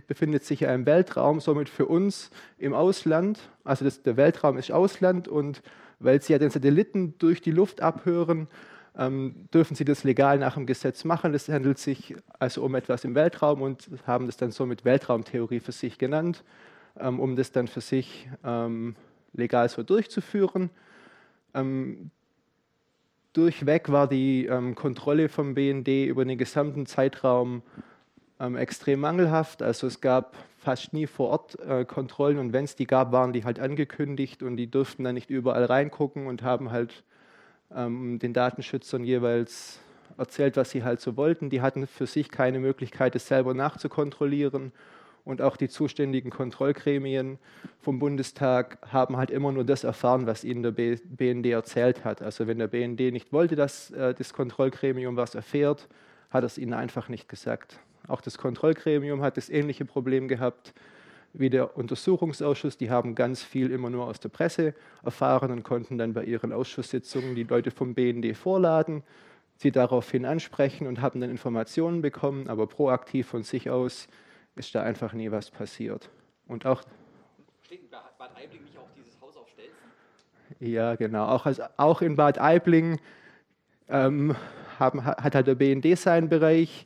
[0.08, 3.40] befindet sich ja im Weltraum, somit für uns im Ausland.
[3.66, 5.62] Also das, der Weltraum ist Ausland und
[6.00, 8.48] weil sie ja den Satelliten durch die Luft abhören,
[8.98, 11.34] ähm, dürfen sie das legal nach dem Gesetz machen.
[11.34, 15.60] Es handelt sich also um etwas im Weltraum und haben das dann so mit Weltraumtheorie
[15.60, 16.44] für sich genannt,
[17.00, 18.96] ähm, um das dann für sich ähm,
[19.34, 20.70] legal so durchzuführen.
[23.38, 27.62] Durchweg war die ähm, Kontrolle vom BND über den gesamten Zeitraum
[28.40, 29.62] ähm, extrem mangelhaft.
[29.62, 33.34] Also es gab fast nie vor Ort äh, Kontrollen und wenn es die gab, waren
[33.34, 37.04] die halt angekündigt und die durften dann nicht überall reingucken und haben halt
[37.76, 39.80] ähm, den Datenschützern jeweils
[40.18, 41.52] erzählt, was sie halt so wollten.
[41.52, 44.72] Die hatten für sich keine Möglichkeit, es selber nachzukontrollieren
[45.28, 47.38] und auch die zuständigen Kontrollgremien
[47.82, 52.22] vom Bundestag haben halt immer nur das erfahren, was ihnen der BND erzählt hat.
[52.22, 55.90] Also wenn der BND nicht wollte, dass äh, das Kontrollgremium was erfährt,
[56.30, 57.80] hat es ihnen einfach nicht gesagt.
[58.08, 60.74] Auch das Kontrollgremium hat das ähnliche Problem gehabt
[61.34, 62.78] wie der Untersuchungsausschuss.
[62.78, 64.74] Die haben ganz viel immer nur aus der Presse
[65.04, 69.04] erfahren und konnten dann bei ihren Ausschusssitzungen die Leute vom BND vorladen,
[69.58, 74.08] sie daraufhin ansprechen und haben dann Informationen bekommen, aber proaktiv von sich aus
[74.58, 76.10] ist da einfach nie was passiert.
[76.48, 76.84] Und auch.
[77.64, 79.76] Steht in Bad Aibling nicht auch dieses Haus auf Stelzen?
[80.60, 81.28] Ja, genau.
[81.28, 83.00] Auch, als, auch in Bad Aibling
[83.90, 84.36] ähm,
[84.80, 86.86] haben, hat halt der BND seinen Bereich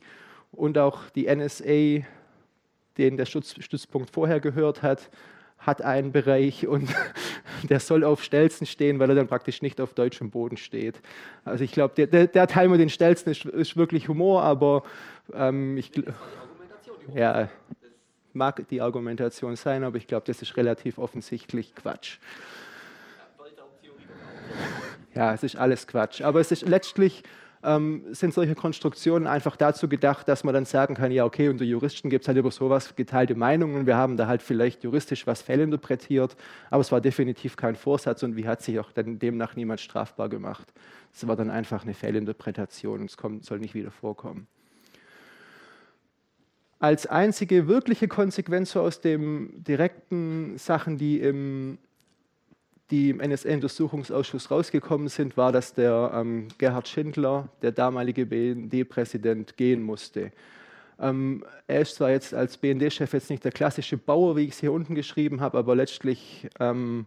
[0.52, 2.04] und auch die NSA,
[2.98, 5.10] den der Stütz, Stützpunkt vorher gehört hat,
[5.58, 6.92] hat einen Bereich und
[7.62, 11.00] der soll auf Stelzen stehen, weil er dann praktisch nicht auf deutschem Boden steht.
[11.44, 14.82] Also ich glaube, der, der, der, Teil mit den Stelzen ist, ist wirklich Humor, aber
[15.32, 16.14] ähm, ich glaube
[17.14, 17.48] ja,
[18.32, 22.18] mag die Argumentation sein, aber ich glaube, das ist relativ offensichtlich Quatsch.
[25.14, 26.22] Ja, es ist alles Quatsch.
[26.22, 27.22] Aber es ist letztlich
[27.64, 31.64] ähm, sind solche Konstruktionen einfach dazu gedacht, dass man dann sagen kann, ja, okay, unter
[31.64, 33.86] Juristen gibt es halt über sowas geteilte Meinungen.
[33.86, 36.36] Wir haben da halt vielleicht juristisch was fehlinterpretiert,
[36.70, 40.28] aber es war definitiv kein Vorsatz und wie hat sich auch dann demnach niemand strafbar
[40.28, 40.72] gemacht.
[41.12, 44.48] Es war dann einfach eine Fehlinterpretation und es soll nicht wieder vorkommen.
[46.82, 51.78] Als einzige wirkliche Konsequenz aus den direkten Sachen, die im,
[52.90, 59.80] die im NSA-Untersuchungsausschuss rausgekommen sind, war, dass der ähm, Gerhard Schindler, der damalige BND-Präsident, gehen
[59.80, 60.32] musste.
[60.98, 64.58] Ähm, er ist zwar jetzt als BND-Chef jetzt nicht der klassische Bauer, wie ich es
[64.58, 67.06] hier unten geschrieben habe, aber letztlich ähm,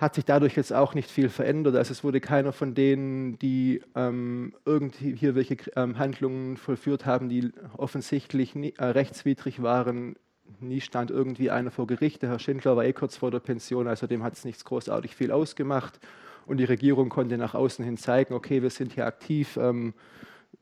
[0.00, 1.74] hat sich dadurch jetzt auch nicht viel verändert.
[1.76, 7.28] Also es wurde keiner von denen, die ähm, irgendwie hier welche ähm, Handlungen vollführt haben,
[7.28, 10.16] die offensichtlich nie, äh, rechtswidrig waren.
[10.60, 12.22] Nie stand irgendwie einer vor Gericht.
[12.22, 15.16] Der Herr Schindler war eh kurz vor der Pension, also dem hat es nichts großartig
[15.16, 15.98] viel ausgemacht.
[16.46, 19.94] Und die Regierung konnte nach außen hin zeigen, okay, wir sind hier aktiv, ähm,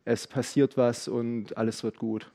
[0.05, 2.31] es passiert was und alles wird gut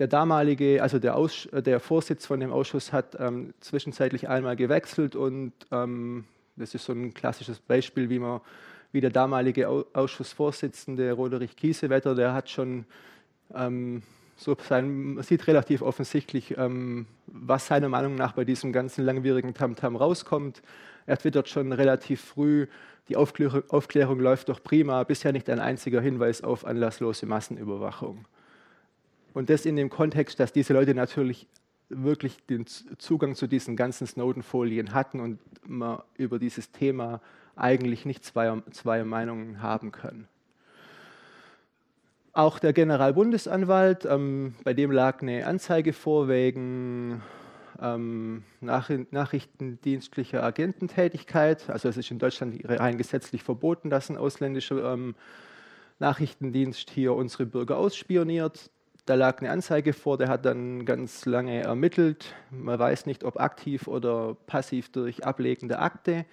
[0.00, 5.14] der damalige, also der, Aus, der, Vorsitz von dem Ausschuss hat ähm, zwischenzeitlich einmal gewechselt
[5.14, 6.24] und ähm,
[6.56, 8.40] das ist so ein klassisches Beispiel, wie man
[8.92, 12.86] wie der damalige Ausschussvorsitzende Roderich Kiesewetter, der hat schon
[13.54, 14.02] ähm,
[14.36, 19.54] so sein, man sieht relativ offensichtlich, ähm, was seiner Meinung nach bei diesem ganzen langwierigen
[19.54, 20.62] Tamtam -Tam rauskommt.
[21.06, 22.66] Er twittert schon relativ früh,
[23.08, 28.24] die Aufklärung, Aufklärung läuft doch prima, bisher nicht ein einziger Hinweis auf anlasslose Massenüberwachung.
[29.32, 31.46] Und das in dem Kontext, dass diese Leute natürlich
[31.88, 37.20] wirklich den Zugang zu diesen ganzen Snowden-Folien hatten und man über dieses Thema
[37.56, 40.28] eigentlich nicht zwei, zwei Meinungen haben können.
[42.32, 47.22] Auch der Generalbundesanwalt, ähm, bei dem lag eine Anzeige vor wegen
[47.80, 51.68] ähm, nach, nachrichtendienstlicher Agententätigkeit.
[51.68, 55.16] Also es ist in Deutschland rein gesetzlich verboten, dass ein ausländischer ähm,
[55.98, 58.70] Nachrichtendienst hier unsere Bürger ausspioniert.
[59.10, 62.32] Da lag eine Anzeige vor, der hat dann ganz lange ermittelt.
[62.52, 66.26] Man weiß nicht, ob aktiv oder passiv durch ablegende Akte,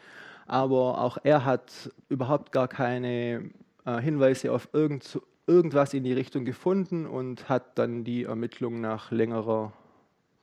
[0.45, 3.49] aber auch er hat überhaupt gar keine
[3.83, 9.09] äh, Hinweise auf irgend, irgendwas in die Richtung gefunden und hat dann die Ermittlung nach
[9.09, 9.73] längerer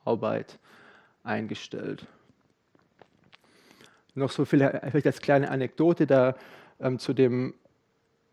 [0.03, 0.59] Arbeit
[1.23, 2.05] eingestellt.
[4.13, 6.35] Noch so viel, vielleicht als kleine Anekdote da
[6.81, 7.53] ähm, zu dem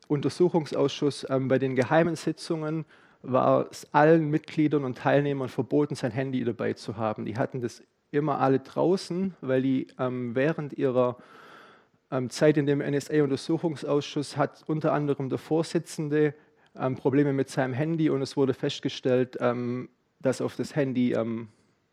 [0.08, 2.84] Untersuchungsausschuss ähm, bei den geheimen Sitzungen
[3.22, 7.24] war es allen Mitgliedern und Teilnehmern verboten, sein Handy dabei zu haben.
[7.24, 11.16] Die hatten das immer alle draußen, weil die ähm, während ihrer
[12.10, 16.34] ähm, Zeit in dem NSA-Untersuchungsausschuss hat unter anderem der Vorsitzende
[16.76, 19.88] ähm, Probleme mit seinem Handy und es wurde festgestellt, ähm,
[20.20, 21.48] dass auf das Handy ähm,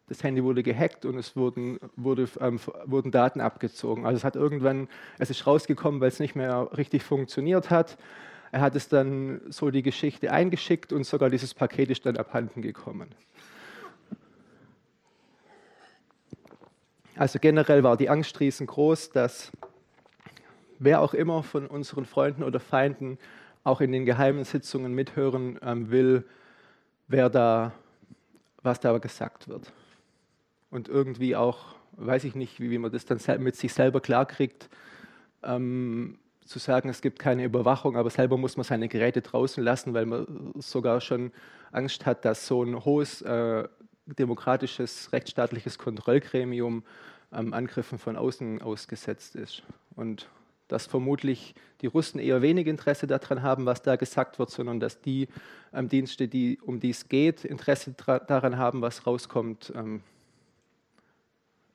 [0.09, 4.05] das Handy wurde gehackt und es wurden, wurde, ähm, wurden Daten abgezogen.
[4.05, 7.97] Also es hat irgendwann, es ist rausgekommen, weil es nicht mehr richtig funktioniert hat.
[8.51, 12.61] Er hat es dann so die Geschichte eingeschickt und sogar dieses Paket ist dann abhanden
[12.61, 13.09] gekommen.
[17.15, 19.51] Also generell war die Angst riesengroß, dass
[20.79, 23.19] wer auch immer von unseren Freunden oder Feinden
[23.63, 26.23] auch in den geheimen Sitzungen mithören ähm, will,
[27.07, 27.73] wer da,
[28.63, 29.73] was da gesagt wird.
[30.71, 34.69] Und irgendwie auch, weiß ich nicht, wie, wie man das dann mit sich selber klarkriegt,
[35.43, 36.17] ähm,
[36.49, 40.07] zu sagen, es gibt keine Überwachung, aber selber muss man seine Geräte draußen lassen, weil
[40.07, 41.31] man sogar schon
[41.71, 43.67] Angst hat, dass so ein hohes äh,
[44.07, 46.83] demokratisches, rechtsstaatliches Kontrollgremium
[47.31, 49.61] ähm, Angriffen von außen ausgesetzt ist.
[49.95, 50.27] Und
[50.67, 55.01] dass vermutlich die Russen eher wenig Interesse daran haben, was da gesagt wird, sondern dass
[55.01, 55.27] die
[55.71, 57.93] ähm, Dienste, die, um die es geht, Interesse
[58.27, 60.01] daran haben, was rauskommt, ähm,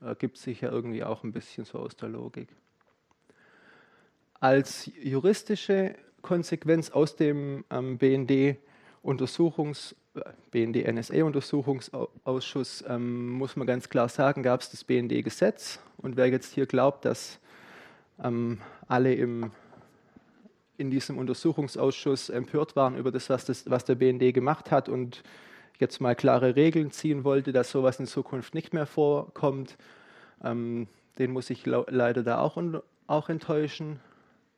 [0.00, 2.48] ergibt sich ja irgendwie auch ein bisschen so aus der Logik
[4.44, 8.58] als juristische Konsequenz aus dem ähm, BND
[9.00, 10.20] Untersuchungs äh,
[10.50, 16.18] BND NSA Untersuchungsausschuss ähm, muss man ganz klar sagen, gab es das BND Gesetz und
[16.18, 17.40] wer jetzt hier glaubt, dass
[18.22, 19.50] ähm, alle im,
[20.76, 25.22] in diesem Untersuchungsausschuss empört waren über das was, das, was der BND gemacht hat und
[25.78, 29.78] jetzt mal klare Regeln ziehen wollte, dass sowas in Zukunft nicht mehr vorkommt,
[30.44, 30.86] ähm,
[31.18, 32.62] den muss ich leider da auch,
[33.06, 34.00] auch enttäuschen.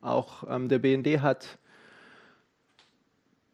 [0.01, 1.57] Auch ähm, der BND hat,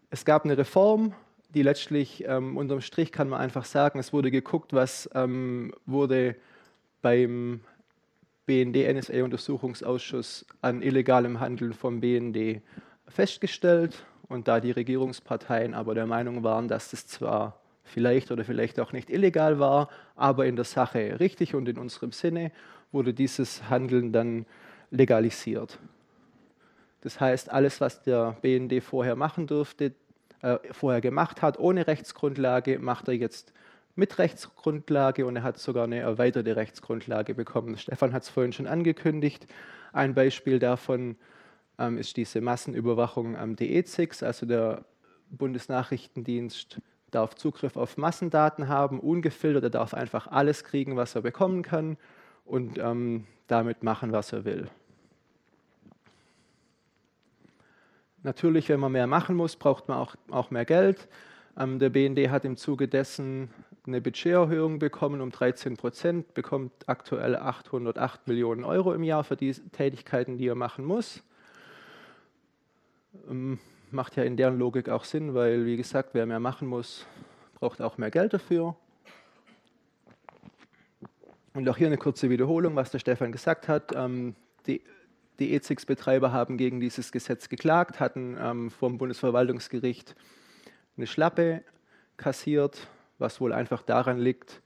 [0.09, 1.13] es gab eine Reform,
[1.53, 6.35] die letztlich ähm, unterm Strich kann man einfach sagen, es wurde geguckt, was ähm, wurde
[7.01, 7.61] beim
[8.45, 12.61] BND-NSA-Untersuchungsausschuss an illegalem Handeln vom BND
[13.07, 14.05] festgestellt.
[14.27, 18.93] Und da die Regierungsparteien aber der Meinung waren, dass das zwar vielleicht oder vielleicht auch
[18.93, 22.51] nicht illegal war, aber in der Sache richtig und in unserem Sinne,
[22.91, 24.45] wurde dieses Handeln dann
[24.91, 25.79] legalisiert.
[27.03, 29.91] Das heißt, alles, was der BND vorher machen durfte,
[30.41, 33.51] äh, vorher gemacht hat, ohne Rechtsgrundlage, macht er jetzt
[33.95, 37.77] mit Rechtsgrundlage und er hat sogar eine erweiterte Rechtsgrundlage bekommen.
[37.77, 39.47] Stefan hat es vorhin schon angekündigt.
[39.91, 41.17] Ein Beispiel davon
[41.77, 44.85] ähm, ist diese Massenüberwachung am DE6, also der
[45.29, 46.79] Bundesnachrichtendienst
[47.11, 51.97] darf Zugriff auf Massendaten haben, ungefiltert, er darf einfach alles kriegen, was er bekommen kann
[52.45, 54.69] und ähm, damit machen, was er will.
[58.23, 61.09] Natürlich, wenn man mehr machen muss, braucht man auch, auch mehr Geld.
[61.57, 63.49] Ähm, der BND hat im Zuge dessen
[63.85, 69.51] eine Budgeterhöhung bekommen um 13 Prozent, bekommt aktuell 808 Millionen Euro im Jahr für die
[69.51, 71.21] Tätigkeiten, die er machen muss.
[73.29, 73.59] Ähm,
[73.91, 77.05] macht ja in deren Logik auch Sinn, weil, wie gesagt, wer mehr machen muss,
[77.59, 78.75] braucht auch mehr Geld dafür.
[81.53, 83.93] Und auch hier eine kurze Wiederholung, was der Stefan gesagt hat.
[83.93, 84.33] Ähm,
[84.65, 84.81] die,
[85.39, 90.15] die EZIX-Betreiber haben gegen dieses Gesetz geklagt, hatten ähm, vom Bundesverwaltungsgericht
[90.97, 91.63] eine Schlappe
[92.17, 94.61] kassiert, was wohl einfach daran liegt,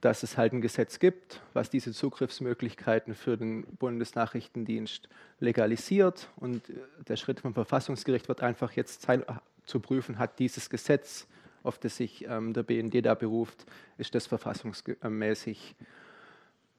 [0.00, 5.08] dass es halt ein Gesetz gibt, was diese Zugriffsmöglichkeiten für den Bundesnachrichtendienst
[5.40, 6.28] legalisiert.
[6.36, 6.74] Und äh,
[7.08, 9.34] der Schritt vom Verfassungsgericht wird einfach jetzt sein, äh,
[9.64, 11.26] zu prüfen, hat dieses Gesetz,
[11.62, 13.64] auf das sich ähm, der BND da beruft,
[13.96, 15.74] ist das verfassungsmäßig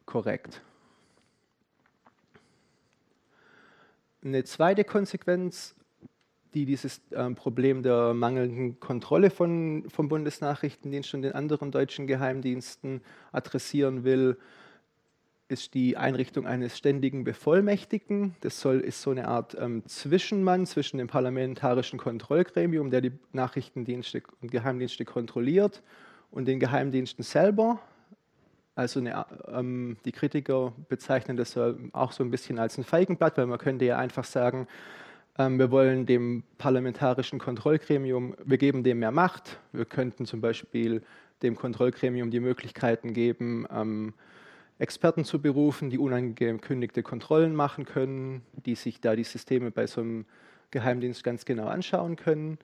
[0.06, 0.62] korrekt.
[4.26, 5.76] Eine zweite Konsequenz
[6.56, 13.02] die dieses ähm, Problem der mangelnden Kontrolle von, vom Bundesnachrichtendienst und den anderen deutschen Geheimdiensten
[13.34, 14.38] adressieren will,
[15.50, 18.36] ist die Einrichtung eines ständigen Bevollmächtigten.
[18.40, 24.24] Das soll, ist so eine Art ähm, Zwischenmann zwischen dem parlamentarischen Kontrollgremium, der die Nachrichtendienste
[24.42, 25.84] und Geheimdienste kontrolliert,
[26.32, 27.80] und den Geheimdiensten selber.
[28.76, 31.58] Also eine, ähm, die Kritiker bezeichnen das
[31.94, 34.68] auch so ein bisschen als ein Feigenblatt, weil man könnte ja einfach sagen,
[35.38, 39.60] ähm, wir wollen dem parlamentarischen Kontrollgremium, wir geben dem mehr Macht.
[39.72, 41.02] Wir könnten zum Beispiel
[41.42, 44.14] dem Kontrollgremium die Möglichkeiten geben, ähm,
[44.78, 50.02] Experten zu berufen, die unangekündigte Kontrollen machen können, die sich da die Systeme bei so
[50.02, 50.26] einem
[50.72, 52.58] Geheimdienst ganz genau anschauen können.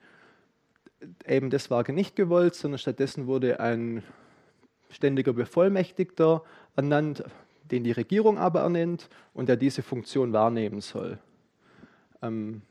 [1.26, 4.02] Eben das war nicht gewollt, sondern stattdessen wurde ein
[4.92, 6.42] ständiger Bevollmächtigter
[6.76, 7.24] ernannt,
[7.70, 11.18] den die Regierung aber ernennt und der diese Funktion wahrnehmen soll.
[12.22, 12.62] Ähm,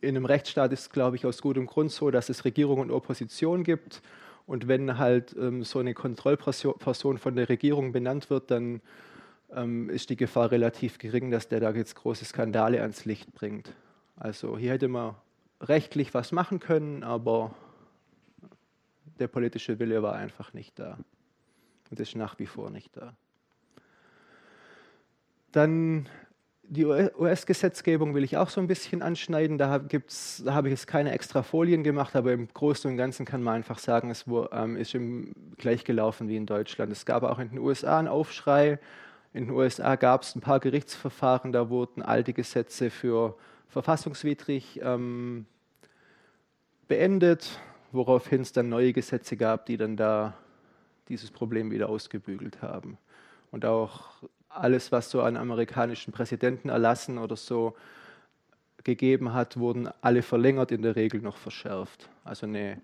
[0.00, 2.90] in einem Rechtsstaat ist es, glaube ich, aus gutem Grund so, dass es Regierung und
[2.90, 4.00] Opposition gibt.
[4.46, 8.80] Und wenn halt ähm, so eine Kontrollperson von der Regierung benannt wird, dann
[9.54, 13.74] ähm, ist die Gefahr relativ gering, dass der da jetzt große Skandale ans Licht bringt.
[14.16, 15.16] Also hier hätte man
[15.60, 17.54] rechtlich was machen können, aber
[19.18, 20.98] der politische Wille war einfach nicht da.
[21.90, 23.14] Und ist nach wie vor nicht da.
[25.52, 26.08] Dann
[26.70, 29.56] die US-Gesetzgebung will ich auch so ein bisschen anschneiden.
[29.56, 33.42] Da, da habe ich jetzt keine extra Folien gemacht, aber im Großen und Ganzen kann
[33.42, 34.94] man einfach sagen, es ähm, ist
[35.56, 36.92] gleich gelaufen wie in Deutschland.
[36.92, 38.78] Es gab auch in den USA einen Aufschrei.
[39.32, 43.36] In den USA gab es ein paar Gerichtsverfahren, da wurden alte Gesetze für
[43.68, 45.46] verfassungswidrig ähm,
[46.86, 47.60] beendet,
[47.92, 50.34] woraufhin es dann neue Gesetze gab, die dann da
[51.08, 52.98] dieses Problem wieder ausgebügelt haben.
[53.50, 57.74] Und auch alles, was so an amerikanischen Präsidenten erlassen oder so
[58.84, 62.08] gegeben hat, wurden alle verlängert, in der Regel noch verschärft.
[62.24, 62.80] Also eine,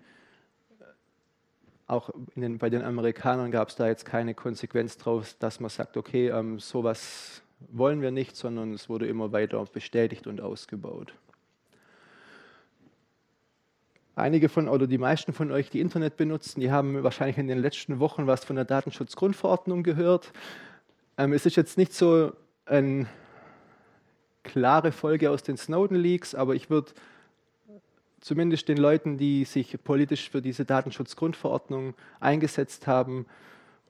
[1.87, 5.97] auch den, bei den Amerikanern gab es da jetzt keine Konsequenz draus, dass man sagt,
[5.97, 11.13] okay, ähm, sowas wollen wir nicht, sondern es wurde immer weiter bestätigt und ausgebaut.
[14.15, 17.59] Einige von oder die meisten von euch, die Internet benutzen, die haben wahrscheinlich in den
[17.59, 20.31] letzten Wochen was von der Datenschutzgrundverordnung gehört.
[21.17, 22.31] Ähm, es ist jetzt nicht so
[22.65, 23.07] eine
[24.43, 26.93] klare Folge aus den Snowden-Leaks, aber ich würde
[28.21, 33.25] zumindest den Leuten, die sich politisch für diese Datenschutzgrundverordnung eingesetzt haben,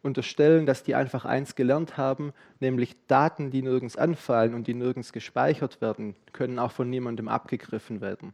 [0.01, 5.13] unterstellen, dass die einfach eins gelernt haben, nämlich Daten, die nirgends anfallen und die nirgends
[5.13, 8.33] gespeichert werden, können auch von niemandem abgegriffen werden.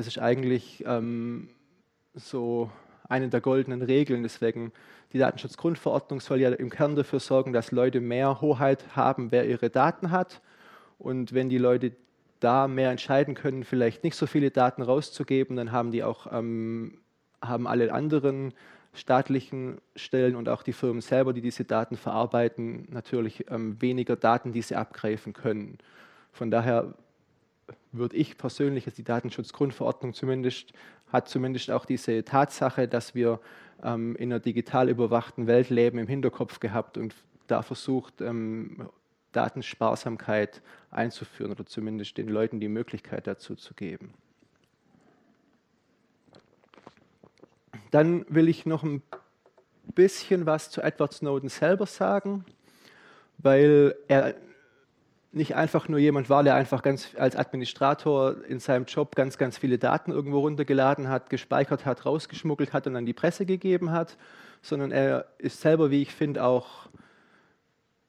[0.00, 1.50] Das ist eigentlich ähm,
[2.14, 2.70] so
[3.10, 4.22] eine der goldenen Regeln.
[4.22, 4.72] Deswegen
[5.12, 9.68] die Datenschutzgrundverordnung soll ja im Kern dafür sorgen, dass Leute mehr Hoheit haben, wer ihre
[9.68, 10.40] Daten hat.
[10.98, 11.92] Und wenn die Leute
[12.38, 17.02] da mehr entscheiden können, vielleicht nicht so viele Daten rauszugeben, dann haben die auch ähm,
[17.42, 18.54] haben alle anderen
[18.94, 24.52] staatlichen Stellen und auch die Firmen selber, die diese Daten verarbeiten, natürlich ähm, weniger Daten,
[24.52, 25.76] die sie abgreifen können.
[26.32, 26.94] Von daher
[27.92, 30.72] würde ich persönlich, die Datenschutzgrundverordnung zumindest,
[31.12, 33.40] hat zumindest auch diese Tatsache, dass wir
[33.82, 37.14] ähm, in einer digital überwachten Welt leben, im Hinterkopf gehabt und
[37.46, 38.88] da versucht, ähm,
[39.32, 44.14] Datensparsamkeit einzuführen oder zumindest den Leuten die Möglichkeit dazu zu geben.
[47.90, 49.02] Dann will ich noch ein
[49.94, 52.44] bisschen was zu Edward Snowden selber sagen,
[53.38, 54.34] weil er
[55.32, 59.58] nicht einfach nur jemand war, der einfach ganz als Administrator in seinem Job ganz, ganz
[59.58, 64.16] viele Daten irgendwo runtergeladen hat, gespeichert hat, rausgeschmuggelt hat und an die Presse gegeben hat,
[64.60, 66.88] sondern er ist selber, wie ich finde, auch,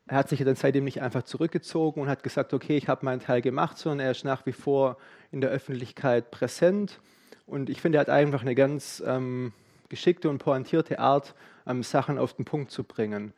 [0.08, 3.22] er hat sich dann seitdem nicht einfach zurückgezogen und hat gesagt, okay, ich habe meinen
[3.22, 4.98] Teil gemacht, sondern er ist nach wie vor
[5.32, 7.00] in der Öffentlichkeit präsent.
[7.46, 9.54] Und ich finde, er hat einfach eine ganz ähm,
[9.90, 11.36] geschickte und pointierte Art,
[11.68, 13.32] ähm, Sachen auf den Punkt zu bringen.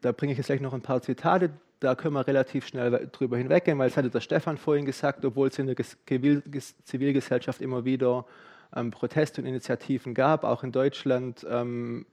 [0.00, 1.50] Da bringe ich jetzt gleich noch ein paar Zitate
[1.80, 5.48] da können wir relativ schnell drüber hinweggehen, weil es hatte der Stefan vorhin gesagt, obwohl
[5.48, 5.76] es in der
[6.84, 8.24] Zivilgesellschaft immer wieder
[8.74, 12.06] ähm, Proteste und Initiativen gab, auch in Deutschland ähm,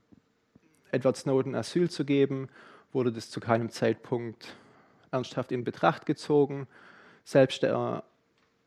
[0.91, 2.49] Edward Snowden Asyl zu geben,
[2.91, 4.56] wurde das zu keinem Zeitpunkt
[5.11, 6.68] ernsthaft in Betracht gezogen.
[7.23, 8.03] Selbst der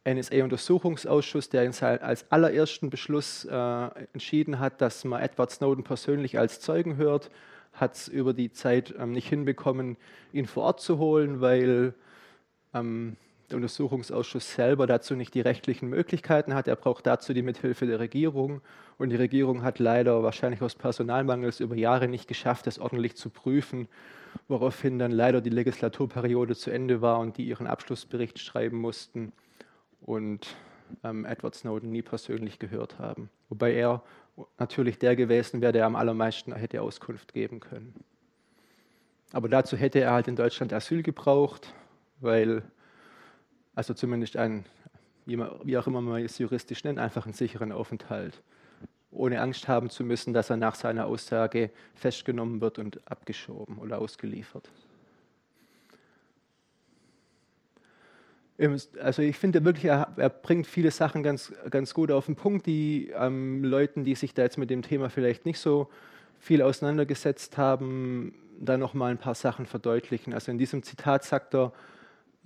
[0.06, 1.70] NSA-Untersuchungsausschuss, der
[2.02, 7.30] als allerersten Beschluss äh, entschieden hat, dass man Edward Snowden persönlich als Zeugen hört,
[7.76, 9.96] hat es über die Zeit ähm, nicht hinbekommen,
[10.32, 11.94] ihn vor Ort zu holen, weil
[12.74, 13.16] ähm,
[13.50, 16.66] der Untersuchungsausschuss selber dazu nicht die rechtlichen Möglichkeiten hat.
[16.66, 18.60] Er braucht dazu die Mithilfe der Regierung.
[18.98, 23.30] Und die Regierung hat leider wahrscheinlich aus Personalmangels über Jahre nicht geschafft, das ordentlich zu
[23.30, 23.88] prüfen,
[24.48, 29.32] woraufhin dann leider die Legislaturperiode zu Ende war und die ihren Abschlussbericht schreiben mussten
[30.00, 30.56] und
[31.04, 33.28] ähm, Edward Snowden nie persönlich gehört haben.
[33.48, 34.02] Wobei er
[34.58, 37.94] natürlich der gewesen wäre, der am allermeisten hätte Auskunft geben können.
[39.32, 41.74] Aber dazu hätte er halt in Deutschland Asyl gebraucht,
[42.20, 42.62] weil,
[43.74, 44.64] also zumindest ein,
[45.24, 48.42] wie auch immer man es juristisch nennt, einfach einen sicheren Aufenthalt,
[49.10, 53.98] ohne Angst haben zu müssen, dass er nach seiner Aussage festgenommen wird und abgeschoben oder
[53.98, 54.70] ausgeliefert.
[59.02, 62.66] Also ich finde wirklich, er, er, bringt viele Sachen ganz, ganz gut auf den Punkt,
[62.66, 65.90] die ähm, Leuten, die sich da jetzt mit dem Thema vielleicht nicht so
[66.38, 70.32] viel auseinandergesetzt haben, da nochmal ein paar Sachen verdeutlichen.
[70.32, 71.72] Also in diesem Zitat sagt er,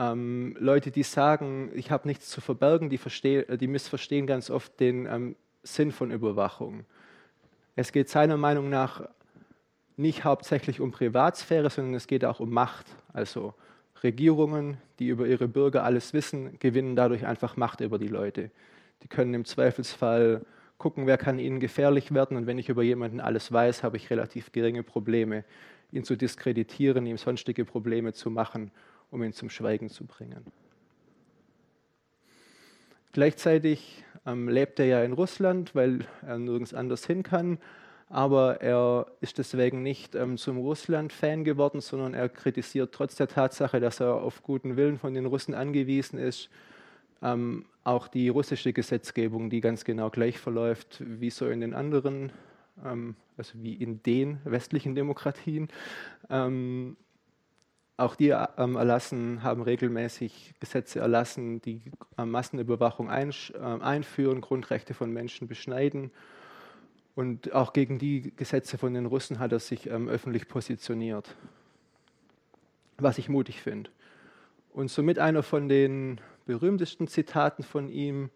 [0.01, 5.07] ähm, Leute, die sagen, ich habe nichts zu verbergen, die, die, missverstehen ganz oft den
[5.07, 6.85] ähm, Sinn von Überwachung.
[7.77, 9.09] Es geht seiner Meinung nach
[9.97, 12.87] nicht hauptsächlich um Privatsphäre, sondern es geht auch um Macht.
[13.13, 13.55] Also
[14.03, 18.51] Regierungen, die über ihre Bürger alles wissen, gewinnen dadurch einfach Macht über die Leute.
[19.03, 20.45] Die können im Zweifelsfall
[20.79, 22.37] gucken, wer kann ihnen gefährlich werden.
[22.37, 25.45] Und wenn ich über jemanden alles weiß, habe ich relativ geringe Probleme,
[25.93, 28.71] ihn zu diskreditieren, ihm sonstige Probleme zu machen,
[29.11, 30.45] um ihn zum Schweigen zu bringen.
[33.13, 37.59] Gleichzeitig ähm, lebt er ja in Russland, weil er nirgends anders hin kann
[38.11, 43.79] aber er ist deswegen nicht ähm, zum Russland-Fan geworden, sondern er kritisiert trotz der Tatsache,
[43.79, 46.51] dass er auf guten Willen von den Russen angewiesen ist,
[47.23, 52.33] ähm, auch die russische Gesetzgebung, die ganz genau gleich verläuft wie so in den anderen,
[52.85, 55.69] ähm, also wie in den westlichen Demokratien.
[56.29, 56.97] Ähm,
[57.97, 61.81] auch die ähm, erlassen, haben regelmäßig Gesetze erlassen, die
[62.19, 66.11] äh, Massenüberwachung ein, äh, einführen, Grundrechte von Menschen beschneiden
[67.21, 71.37] und auch gegen die Gesetze von den Russen hat er sich ähm, öffentlich positioniert,
[72.97, 73.91] was ich mutig finde.
[74.73, 78.31] Und somit einer von den berühmtesten Zitaten von ihm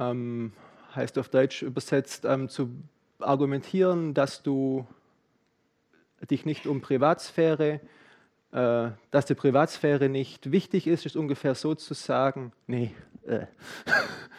[0.00, 0.52] ähm,
[0.96, 2.70] heißt auf Deutsch übersetzt, ähm, zu
[3.20, 4.84] argumentieren, dass du
[6.28, 7.80] dich nicht um Privatsphäre,
[8.50, 12.92] äh, dass die Privatsphäre nicht wichtig ist, ist ungefähr so zu sagen, nee,
[13.28, 13.46] äh.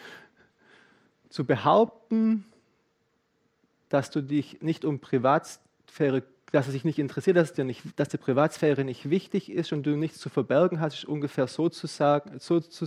[1.30, 2.44] zu behaupten,
[3.88, 6.22] dass du dich nicht um Privatsphäre,
[6.52, 9.84] dass es dich nicht interessiert, dass, dir nicht, dass die Privatsphäre nicht wichtig ist und
[9.84, 12.86] du nichts zu verbergen hast, ist ungefähr so zu sagen, so, zu,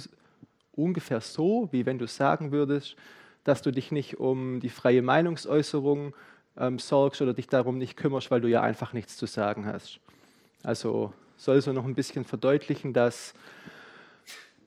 [0.74, 2.96] ungefähr so, wie wenn du sagen würdest,
[3.44, 6.14] dass du dich nicht um die freie Meinungsäußerung
[6.58, 10.00] ähm, sorgst oder dich darum nicht kümmerst, weil du ja einfach nichts zu sagen hast.
[10.64, 13.34] Also soll so noch ein bisschen verdeutlichen, dass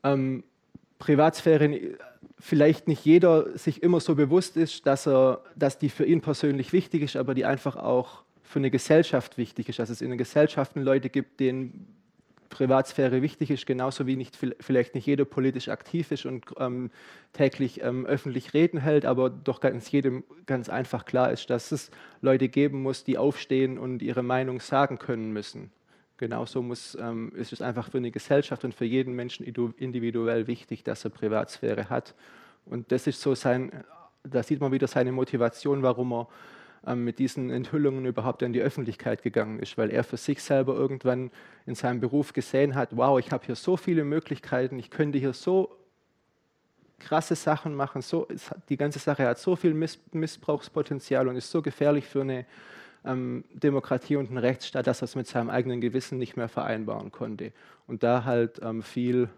[0.03, 0.43] ähm,
[1.03, 1.97] Privatsphäre
[2.39, 6.73] vielleicht nicht jeder sich immer so bewusst ist, dass, er, dass die für ihn persönlich
[6.73, 9.81] wichtig ist, aber die einfach auch für eine Gesellschaft wichtig ist.
[9.81, 11.89] Dass es in den Gesellschaften Leute gibt, denen
[12.51, 16.93] Privatsphäre wichtig ist, genauso wie nicht, vielleicht nicht jeder politisch aktiv ist und ähm,
[17.33, 21.91] täglich ähm, öffentlich Reden hält, aber doch ganz jedem ganz einfach klar ist, dass es
[22.21, 25.73] Leute geben muss, die aufstehen und ihre Meinung sagen können müssen.
[26.23, 30.85] Genauso muss, ähm, ist es einfach für eine Gesellschaft und für jeden Menschen individuell wichtig,
[30.85, 32.15] dass er Privatsphäre hat.
[32.65, 33.73] Und das ist so sein,
[34.23, 36.29] da sieht man wieder seine Motivation, warum er
[36.87, 40.77] ähm, mit diesen Enthüllungen überhaupt in die Öffentlichkeit gegangen ist, weil er für sich selber
[40.77, 41.33] irgendwann
[41.67, 45.33] in seinem Beruf gesehen hat, wow, ich habe hier so viele Möglichkeiten, ich könnte hier
[45.33, 45.77] so
[47.01, 48.29] krasse Sachen machen, so,
[48.69, 52.47] die ganze Sache hat so viel Miss Missbrauchspotenzial und ist so gefährlich für eine
[53.05, 57.11] ähm, Demokratie und ein Rechtsstaat, dass er es mit seinem eigenen Gewissen nicht mehr vereinbaren
[57.11, 57.53] konnte.
[57.87, 59.29] Und da halt ähm, viel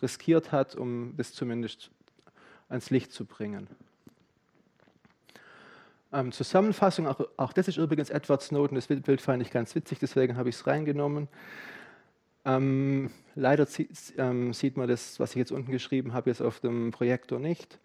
[0.00, 1.90] riskiert hat, um das zumindest
[2.68, 3.66] ans Licht zu bringen.
[6.12, 9.98] Ähm, Zusammenfassung, auch, auch, das ist übrigens Edward Snowden, das Bild fand ich ganz witzig,
[9.98, 11.28] deswegen habe ich es reingenommen.
[12.46, 13.66] Ähm, leider
[14.16, 17.78] ähm, sieht man das, was ich jetzt unten geschrieben habe, jetzt auf dem Projektor nicht.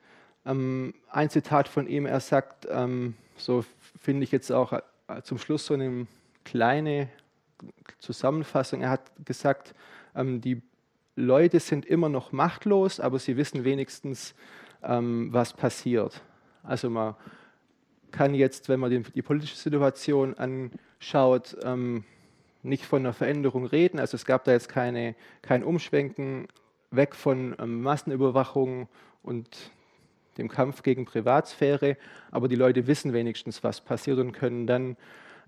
[0.46, 3.66] Ähm, ein Zitat von ihm, er sagt, ähm, so
[4.00, 4.80] finde ich jetzt auch
[5.24, 6.08] zum Schluss so eine
[6.44, 7.10] kleine
[8.00, 8.82] Zusammenfassung.
[8.82, 9.74] Er hat gesagt,
[10.16, 10.62] ähm, die
[11.16, 14.34] Leute sind immer noch machtlos, aber sie wissen wenigstens,
[14.86, 16.22] was passiert.
[16.62, 17.16] Also man
[18.14, 22.06] kann jetzt, wenn man die, politische Situation anschaut, ähm,
[22.62, 24.00] nicht von einer Veränderung reden.
[24.00, 26.48] Also es gab da jetzt keine, kein Umschwenken
[26.92, 28.88] weg von ähm, Massenüberwachung
[29.24, 29.72] und
[30.38, 31.98] dem Kampf gegen Privatsphäre,
[32.32, 34.98] aber die Leute wissen wenigstens, was passiert und können dann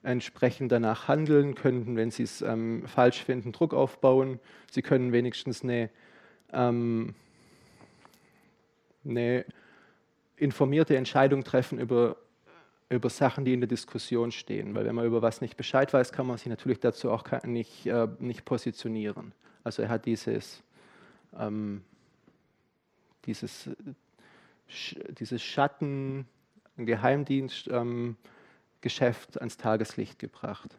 [0.04, 4.40] entsprechend danach handeln, könnten, wenn sie es ähm, falsch finden, Druck aufbauen.
[4.70, 5.90] Sie können wenigstens eine,
[6.54, 7.16] ähm,
[9.04, 9.46] eine
[10.38, 12.18] informierte Entscheidung treffen über
[12.90, 14.76] über Sachen, die in der Diskussion stehen.
[14.76, 17.86] Weil wenn man über was nicht Bescheid weiß, kann man sich natürlich dazu auch nicht,
[17.88, 19.34] äh, nicht positionieren.
[19.64, 20.62] Also er hat dieses,
[21.38, 21.84] ähm,
[23.26, 23.70] dieses,
[25.20, 26.28] dieses Schatten,
[26.78, 28.18] Geheimdienst, ähm,
[29.40, 30.76] ans Tageslicht gebracht.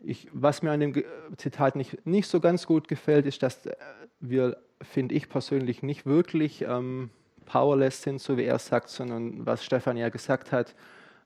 [0.00, 1.02] Ich, was mir an dem
[1.36, 3.74] Zitat nicht, nicht so ganz gut gefällt, ist, dass äh,
[4.20, 7.10] wir, finde ich persönlich, nicht wirklich ähm,
[7.46, 10.76] powerless sind, so wie er sagt, sondern was Stefan ja gesagt hat,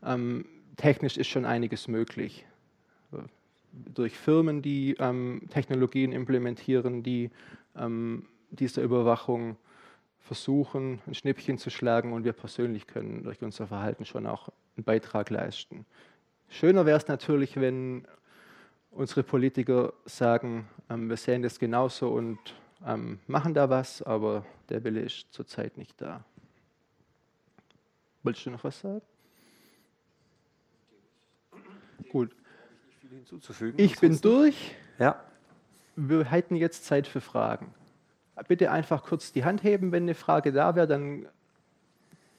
[0.02, 0.46] ähm,
[0.76, 2.46] technisch ist schon einiges möglich.
[3.72, 7.30] Durch Firmen, die ähm, Technologien implementieren, die
[7.76, 9.56] ähm, diese Überwachung
[10.22, 14.84] versuchen, ein Schnippchen zu schlagen und wir persönlich können durch unser Verhalten schon auch einen
[14.84, 15.84] Beitrag leisten.
[16.48, 18.06] Schöner wäre es natürlich, wenn
[18.90, 22.38] unsere Politiker sagen, ähm, wir sehen das genauso und
[22.86, 26.24] ähm, machen da was, aber der Wille ist zurzeit nicht da.
[28.22, 29.02] Wolltest du noch was sagen?
[32.10, 32.34] Gut.
[33.76, 34.74] Ich bin durch.
[34.98, 35.24] Ja.
[35.96, 37.74] Wir hätten jetzt Zeit für Fragen.
[38.48, 41.26] Bitte einfach kurz die Hand heben, wenn eine Frage da wäre, dann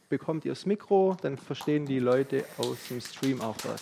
[0.10, 3.82] bekommt ihr das Mikro, dann verstehen die Leute aus dem Stream auch was.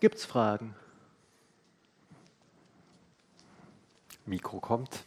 [0.00, 0.74] Gibt es Fragen?
[4.26, 5.04] Mikro kommt.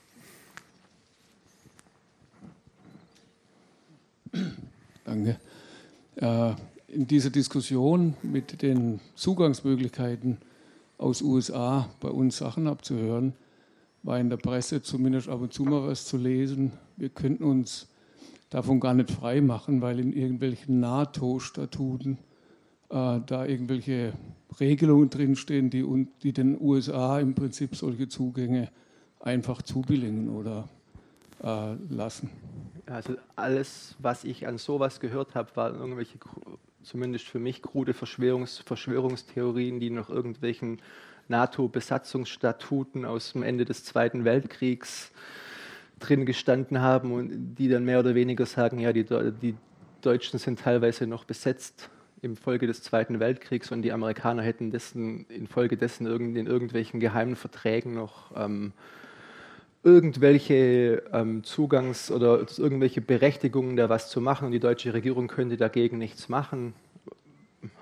[5.06, 5.40] Danke.
[6.16, 6.54] Äh,
[6.91, 10.38] in dieser Diskussion mit den Zugangsmöglichkeiten
[10.98, 13.34] aus USA bei uns Sachen abzuhören,
[14.03, 16.72] war in der Presse zumindest ab und zu mal was zu lesen.
[16.98, 17.88] Wir könnten uns
[18.49, 22.18] davon gar nicht frei machen, weil in irgendwelchen NATO-Statuten
[22.90, 24.14] äh, da irgendwelche
[24.60, 25.86] Regelungen drinstehen, die,
[26.24, 28.70] die den USA im Prinzip solche Zugänge
[29.20, 30.68] einfach zubilligen oder
[31.44, 32.30] äh, lassen.
[32.86, 36.18] Also alles, was ich an sowas gehört habe, waren irgendwelche,
[36.84, 40.81] zumindest für mich, krude Verschwörungs Verschwörungstheorien, die noch irgendwelchen
[41.27, 45.11] NATO-Besatzungsstatuten aus dem Ende des Zweiten Weltkriegs
[45.99, 49.56] drin gestanden haben und die dann mehr oder weniger sagen, ja, die, die
[50.01, 51.89] Deutschen sind teilweise noch besetzt
[52.22, 57.35] im Folge des Zweiten Weltkriegs und die Amerikaner hätten dessen, infolgedessen irgend, in irgendwelchen geheimen
[57.35, 58.73] Verträgen noch ähm,
[59.84, 65.57] irgendwelche ähm, Zugangs- oder irgendwelche Berechtigungen, da was zu machen und die deutsche Regierung könnte
[65.57, 66.73] dagegen nichts machen,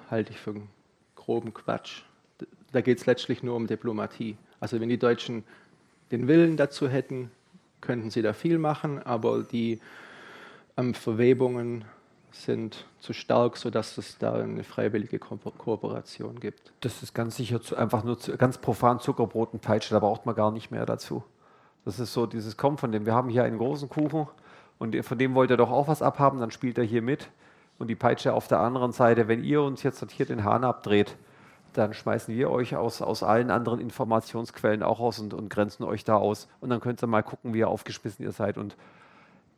[0.09, 0.55] halte ich für
[1.15, 2.03] groben Quatsch.
[2.71, 4.37] Da geht es letztlich nur um Diplomatie.
[4.59, 5.43] Also wenn die Deutschen
[6.11, 7.31] den Willen dazu hätten,
[7.81, 9.79] könnten sie da viel machen, aber die
[10.77, 11.85] ähm, Verwebungen
[12.31, 16.71] sind zu stark, sodass es da eine freiwillige Ko Kooperation gibt.
[16.81, 20.25] Das ist ganz sicher zu, einfach nur zu, ganz profan Zuckerbrot und Peitsche, da braucht
[20.25, 21.23] man gar nicht mehr dazu.
[21.87, 24.27] Das ist so dieses Kommen von dem, wir haben hier einen großen Kuchen
[24.77, 27.29] und von dem wollt ihr doch auch was abhaben, dann spielt er hier mit.
[27.79, 31.15] Und die Peitsche auf der anderen Seite, wenn ihr uns jetzt hier den Hahn abdreht,
[31.71, 36.03] dann schmeißen wir euch aus, aus allen anderen Informationsquellen auch aus und, und grenzen euch
[36.03, 36.49] da aus.
[36.59, 38.57] Und dann könnt ihr mal gucken, wie ihr aufgeschmissen ihr seid.
[38.57, 38.75] Und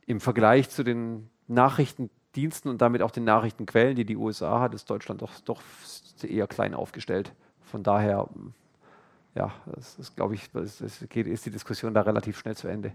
[0.06, 4.76] im Vergleich zu den Nachrichten Diensten und damit auch den Nachrichtenquellen, die die USA hat,
[4.76, 5.64] ist Deutschland doch, doch
[6.22, 7.34] eher klein aufgestellt.
[7.64, 8.30] Von daher,
[9.35, 12.93] ja, das ist, glaube ich, das geht, ist die Diskussion da relativ schnell zu Ende.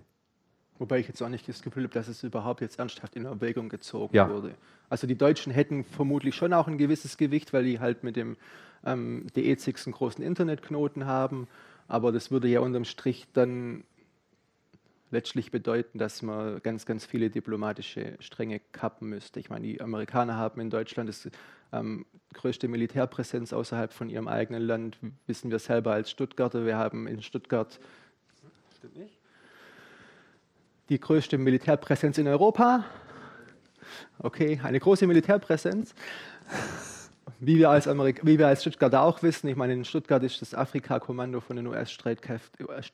[0.78, 3.68] Wobei ich jetzt auch nicht das Gefühl habe, dass es überhaupt jetzt ernsthaft in Erwägung
[3.68, 4.28] gezogen ja.
[4.28, 4.54] wurde.
[4.90, 8.36] Also die Deutschen hätten vermutlich schon auch ein gewisses Gewicht, weil die halt mit dem
[8.84, 11.46] ähm, DE6 einen großen Internetknoten haben.
[11.86, 13.84] Aber das würde ja unterm Strich dann
[15.14, 19.40] letztlich bedeuten, dass man ganz, ganz viele diplomatische Stränge kappen müsste.
[19.40, 21.30] Ich meine, die Amerikaner haben in Deutschland das
[21.72, 22.04] ähm,
[22.34, 26.66] größte Militärpräsenz außerhalb von ihrem eigenen Land, wissen wir selber als Stuttgarter.
[26.66, 27.80] Wir haben in Stuttgart
[30.90, 32.84] die größte Militärpräsenz in Europa.
[34.18, 35.94] Okay, eine große Militärpräsenz.
[37.46, 40.54] Wie wir, als wie wir als Stuttgarter auch wissen, ich meine, in Stuttgart ist das
[40.54, 42.66] Afrika-Kommando von den US-Streitkräften.
[42.66, 42.90] US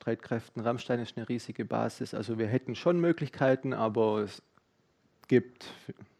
[0.57, 2.13] Rammstein ist eine riesige Basis.
[2.13, 4.41] Also wir hätten schon Möglichkeiten, aber es
[5.29, 5.67] gibt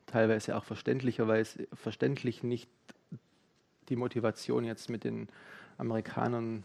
[0.05, 2.69] teilweise auch verständlicherweise verständlich nicht
[3.89, 5.27] die Motivation, jetzt mit den
[5.77, 6.63] Amerikanern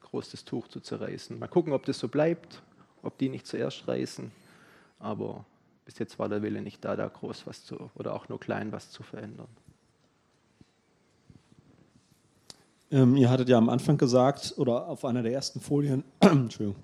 [0.00, 1.38] groß das Tuch zu zerreißen.
[1.38, 2.62] Mal gucken, ob das so bleibt,
[3.02, 4.32] ob die nicht zuerst reißen.
[4.98, 5.44] Aber
[5.84, 8.72] bis jetzt war der Wille nicht da, da groß was zu oder auch nur klein
[8.72, 9.48] was zu verändern.
[12.90, 16.82] Ähm, ihr hattet ja am Anfang gesagt, oder auf einer der ersten Folien, Entschuldigung,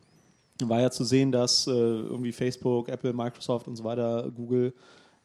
[0.62, 4.72] war ja zu sehen, dass äh, irgendwie Facebook, Apple, Microsoft und so weiter, Google,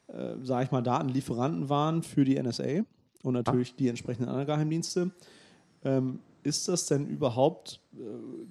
[0.08, 2.84] äh, sage ich mal, Datenlieferanten waren für die NSA
[3.22, 5.12] und natürlich die entsprechenden anderen Geheimdienste.
[5.84, 7.98] Ähm, ist das denn überhaupt äh,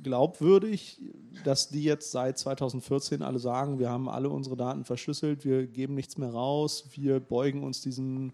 [0.02, 1.02] glaubwürdig,
[1.44, 5.96] dass die jetzt seit 2014 alle sagen, wir haben alle unsere Daten verschlüsselt, wir geben
[5.96, 8.32] nichts mehr raus, wir beugen uns diesen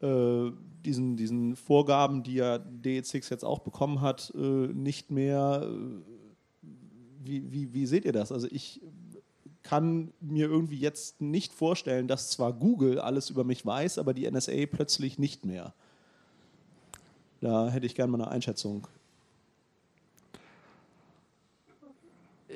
[0.00, 0.50] äh,
[0.84, 5.68] diesen, diesen Vorgaben, die ja DE6 jetzt auch bekommen hat, äh, nicht mehr.
[5.68, 6.66] Äh,
[7.24, 8.30] wie, wie, wie seht ihr das?
[8.30, 8.80] Also ich
[9.64, 14.30] kann mir irgendwie jetzt nicht vorstellen, dass zwar Google alles über mich weiß, aber die
[14.30, 15.74] NSA plötzlich nicht mehr.
[17.40, 18.86] Da hätte ich gerne mal eine Einschätzung.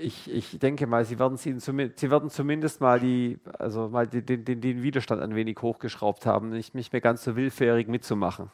[0.02, 4.44] Ich, ich denke mal, sie werden, sie, sie werden zumindest mal, die, also mal den,
[4.44, 8.50] den, den Widerstand ein wenig hochgeschraubt haben, nicht, nicht mehr ganz so willfährig mitzumachen.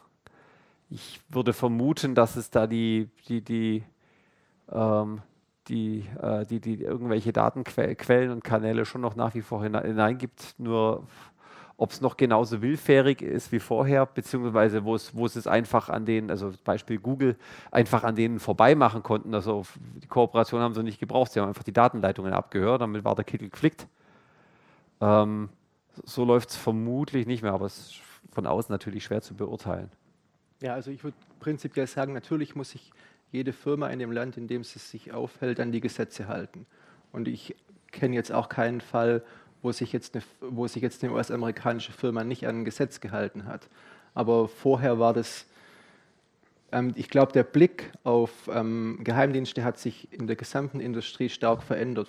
[0.90, 3.84] Ich würde vermuten, dass es da die, die, die,
[4.70, 5.22] ähm,
[5.68, 10.54] die, äh, die, die irgendwelche Datenquellen und Kanäle schon noch nach wie vor hineingibt.
[10.58, 11.06] Nur
[11.78, 15.90] ob es noch genauso willfährig ist wie vorher, beziehungsweise wo es, wo es es einfach
[15.90, 17.36] an denen, also Beispiel Google,
[17.70, 19.34] einfach an denen vorbei machen konnten.
[19.34, 19.64] Also
[20.02, 23.24] die Kooperation haben sie nicht gebraucht, sie haben einfach die Datenleitungen abgehört, damit war der
[23.24, 23.86] Kittel geflickt.
[25.02, 25.50] Ähm,
[26.04, 28.00] so läuft es vermutlich nicht mehr, aber es ist
[28.32, 29.90] von außen natürlich schwer zu beurteilen.
[30.62, 32.90] Ja, also ich würde prinzipiell sagen, natürlich muss sich
[33.32, 36.66] jede Firma in dem Land, in dem sie sich aufhält, an die Gesetze halten.
[37.12, 37.54] Und ich
[37.92, 39.22] kenne jetzt auch keinen Fall,
[39.62, 43.46] wo sich jetzt eine, wo sich jetzt eine US-amerikanische Firma nicht an ein Gesetz gehalten
[43.46, 43.68] hat.
[44.14, 45.46] Aber vorher war das,
[46.72, 51.62] ähm, ich glaube, der Blick auf ähm, Geheimdienste hat sich in der gesamten Industrie stark
[51.62, 52.08] verändert.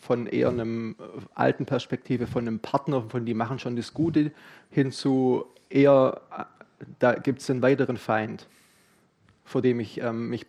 [0.00, 4.32] Von eher einem äh, alten Perspektive, von einem Partner, von die machen schon das Gute,
[4.70, 8.46] hin zu eher, äh, da gibt es einen weiteren Feind
[9.46, 10.44] vor dem ich, ähm, mich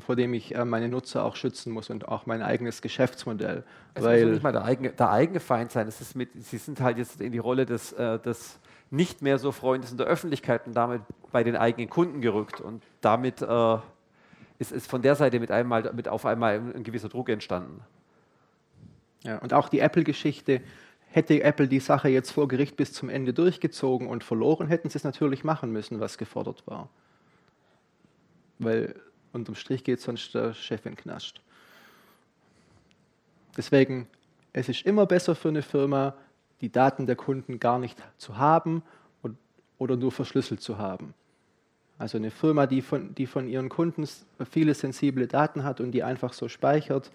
[0.00, 3.64] vor dem ich äh, meine Nutzer auch schützen muss und auch mein eigenes Geschäftsmodell.
[3.94, 5.88] Es weil muss nicht mal der eigene, der eigene Feind sein.
[5.88, 9.38] Es ist mit, sie sind halt jetzt in die Rolle des, äh, des nicht mehr
[9.38, 11.02] so Freundes in der Öffentlichkeit und damit
[11.32, 12.60] bei den eigenen Kunden gerückt.
[12.60, 13.78] Und damit äh,
[14.60, 17.80] ist, ist von der Seite mit, einmal, mit auf einmal ein, ein gewisser Druck entstanden.
[19.24, 20.60] Ja, und auch die Apple-Geschichte,
[21.08, 24.98] hätte Apple die Sache jetzt vor Gericht bis zum Ende durchgezogen und verloren, hätten sie
[24.98, 26.88] es natürlich machen müssen, was gefordert war
[28.58, 28.94] weil
[29.32, 31.40] unterm Strich geht sonst der Chef in den Knast.
[33.56, 34.08] Deswegen,
[34.52, 36.14] es ist immer besser für eine Firma,
[36.60, 38.82] die Daten der Kunden gar nicht zu haben
[39.22, 39.36] und,
[39.78, 41.14] oder nur verschlüsselt zu haben.
[41.98, 44.06] Also eine Firma, die von, die von ihren Kunden
[44.50, 47.10] viele sensible Daten hat und die einfach so speichert,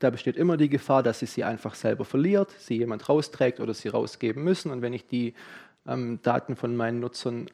[0.00, 3.74] da besteht immer die Gefahr, dass sie sie einfach selber verliert, sie jemand rausträgt oder
[3.74, 4.70] sie rausgeben müssen.
[4.70, 5.34] Und wenn ich die
[5.86, 7.48] ähm, Daten von meinen Nutzern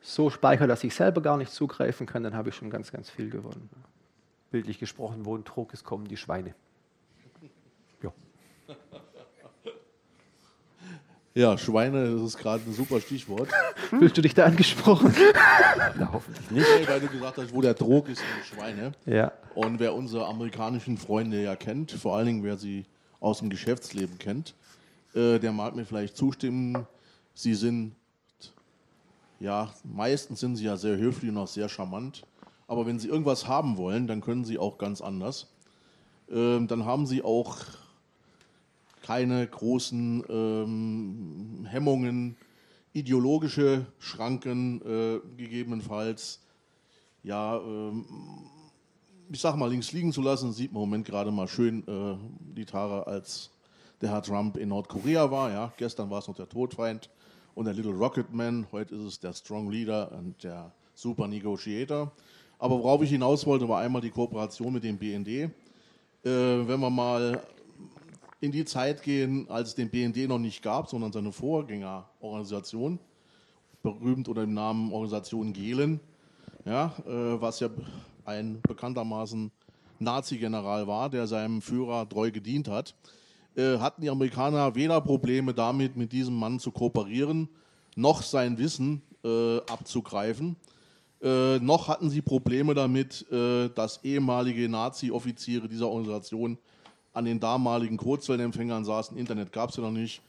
[0.00, 3.10] so speichere, dass ich selber gar nicht zugreifen kann, dann habe ich schon ganz, ganz
[3.10, 3.68] viel gewonnen.
[4.50, 6.54] Bildlich gesprochen, wo ein Trog ist, kommen die Schweine.
[8.02, 8.12] Ja.
[11.34, 13.50] Ja, Schweine, das ist gerade ein super Stichwort.
[13.90, 15.14] Fühlst du dich da angesprochen?
[15.98, 16.66] Na, hoffentlich nicht.
[16.80, 18.92] Nee, weil du gesagt hast, wo der Trog ist, sind Schweine.
[19.04, 19.32] Ja.
[19.54, 22.86] Und wer unsere amerikanischen Freunde ja kennt, vor allen Dingen wer sie
[23.20, 24.54] aus dem Geschäftsleben kennt,
[25.14, 26.86] äh, der mag mir vielleicht zustimmen,
[27.34, 27.92] sie sind
[29.38, 32.24] ja, meistens sind sie ja sehr höflich und auch sehr charmant.
[32.68, 35.48] Aber wenn sie irgendwas haben wollen, dann können sie auch ganz anders.
[36.30, 37.58] Ähm, dann haben sie auch
[39.02, 42.36] keine großen ähm, Hemmungen,
[42.92, 46.40] ideologische Schranken äh, gegebenenfalls.
[47.22, 48.04] Ja, ähm,
[49.30, 52.16] ich sag mal, links liegen zu lassen, sieht man im Moment gerade mal schön äh,
[52.56, 53.50] die Tare, als
[54.00, 55.52] der Herr Trump in Nordkorea war.
[55.52, 57.10] Ja, gestern war es noch der Todfeind
[57.56, 58.66] und der Little Rocket Man.
[58.70, 62.12] Heute ist es der Strong Leader und der Super Negotiator.
[62.58, 65.28] Aber worauf ich hinaus wollte, war einmal die Kooperation mit dem BND.
[65.28, 65.50] Äh,
[66.24, 67.42] wenn man mal
[68.40, 72.98] in die Zeit gehen, als es den BND noch nicht gab, sondern seine Vorgängerorganisation,
[73.82, 76.00] berühmt unter dem Namen Organisation Gehlen,
[76.66, 77.70] ja, äh, was ja
[78.26, 79.50] ein bekanntermaßen
[79.98, 82.94] Nazi-General war, der seinem Führer treu gedient hat,
[83.56, 87.48] äh, hatten die Amerikaner weder Probleme damit, mit diesem Mann zu kooperieren,
[87.94, 90.56] noch sein Wissen äh, abzugreifen.
[91.22, 96.58] Äh, noch hatten sie Probleme damit, äh, dass ehemalige Nazi-Offiziere dieser Organisation
[97.14, 99.16] an den damaligen Kurzwellenempfängern saßen.
[99.16, 100.20] Internet gab es ja noch nicht.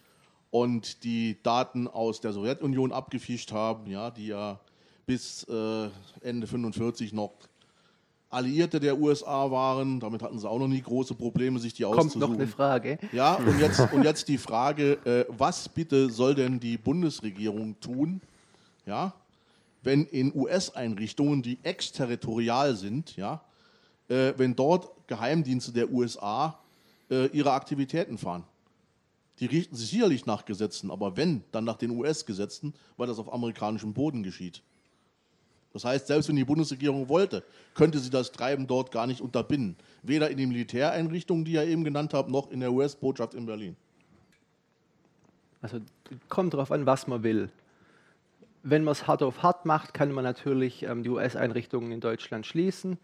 [0.49, 4.59] Und die Daten aus der Sowjetunion abgefischt haben, ja, die ja
[5.05, 5.89] bis äh,
[6.21, 7.33] Ende 45 noch
[8.29, 9.99] Alliierte der USA waren.
[9.99, 12.31] Damit hatten sie auch noch nie große Probleme, sich die Kommt auszusuchen.
[12.31, 12.97] noch eine Frage.
[13.11, 18.21] Ja, und jetzt, und jetzt die Frage, äh, was bitte soll denn die Bundesregierung tun,
[18.85, 19.13] ja,
[19.83, 23.41] wenn in US-Einrichtungen, die exterritorial sind, ja,
[24.09, 26.59] äh, wenn dort Geheimdienste der USA
[27.09, 28.43] äh, ihre Aktivitäten fahren?
[29.39, 33.31] Die richten sich sicherlich nach Gesetzen, aber wenn, dann nach den US-Gesetzen, weil das auf
[33.31, 34.63] amerikanischem Boden geschieht.
[35.73, 37.43] Das heißt, selbst wenn die Bundesregierung wollte,
[37.75, 39.75] könnte sie das Treiben dort gar nicht unterbinden.
[40.01, 43.75] Weder in den Militäreinrichtungen, die ja eben genannt habe, noch in der US-Botschaft in Berlin.
[45.61, 45.79] Also
[46.29, 47.49] kommt darauf an, was man will.
[48.63, 52.45] Wenn man es hart auf hart macht, kann man natürlich ähm, die US-Einrichtungen in Deutschland
[52.45, 52.97] schließen.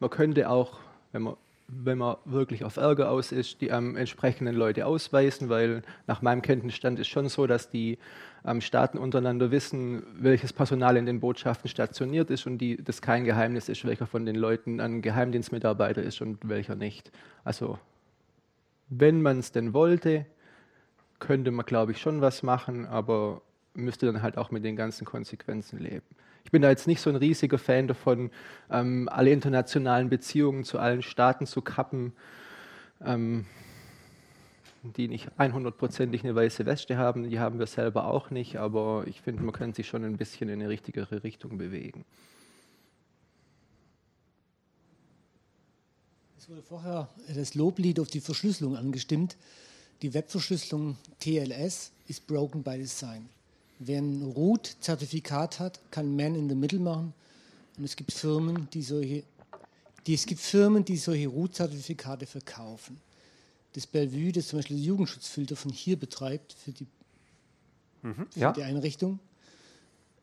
[0.00, 0.80] Man könnte auch,
[1.12, 1.36] wenn man,
[1.68, 6.40] wenn man wirklich auf Ärger aus ist, die ähm, entsprechenden Leute ausweisen, weil nach meinem
[6.40, 7.98] Kenntnisstand ist schon so, dass die
[8.44, 13.24] ähm, Staaten untereinander wissen, welches Personal in den Botschaften stationiert ist und die, das kein
[13.24, 17.12] Geheimnis ist, welcher von den Leuten ein Geheimdienstmitarbeiter ist und welcher nicht.
[17.44, 17.78] Also
[18.88, 20.24] wenn man es denn wollte,
[21.18, 23.42] könnte man, glaube ich, schon was machen, aber
[23.74, 26.06] müsste dann halt auch mit den ganzen Konsequenzen leben.
[26.48, 28.30] Ich bin da jetzt nicht so ein riesiger Fan davon,
[28.70, 32.14] ähm, alle internationalen Beziehungen zu allen Staaten zu kappen,
[33.04, 33.44] ähm,
[34.82, 37.28] die nicht 100%ig eine weiße Weste haben.
[37.28, 40.48] Die haben wir selber auch nicht, aber ich finde, man kann sich schon ein bisschen
[40.48, 42.06] in eine richtigere Richtung bewegen.
[46.38, 49.36] Es wurde vorher das Loblied auf die Verschlüsselung angestimmt.
[50.00, 53.28] Die Webverschlüsselung TLS ist broken by design.
[53.78, 57.14] Wer ein Root-Zertifikat hat, kann Man in the Middle machen.
[57.76, 59.22] Und es gibt Firmen, die solche,
[60.06, 63.00] die, es gibt Firmen, die solche Root-Zertifikate verkaufen.
[63.74, 66.86] Das Bellevue, das zum Beispiel die Jugendschutzfilter von hier betreibt für die,
[68.02, 68.52] Mhm, für ja.
[68.52, 69.18] die Einrichtung.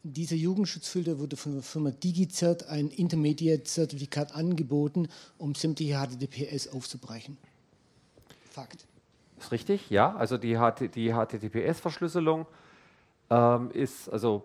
[0.04, 5.08] Dieser Jugendschutzfilter wurde von der Firma DigiCert ein Intermediate-Zertifikat angeboten,
[5.38, 7.38] um sämtliche HTTPS aufzubrechen.
[8.52, 8.86] Fakt.
[9.40, 10.16] Ist richtig, ja.
[10.16, 10.58] Also die,
[10.94, 12.46] die HTTPS-Verschlüsselung
[13.30, 14.44] ähm, ist also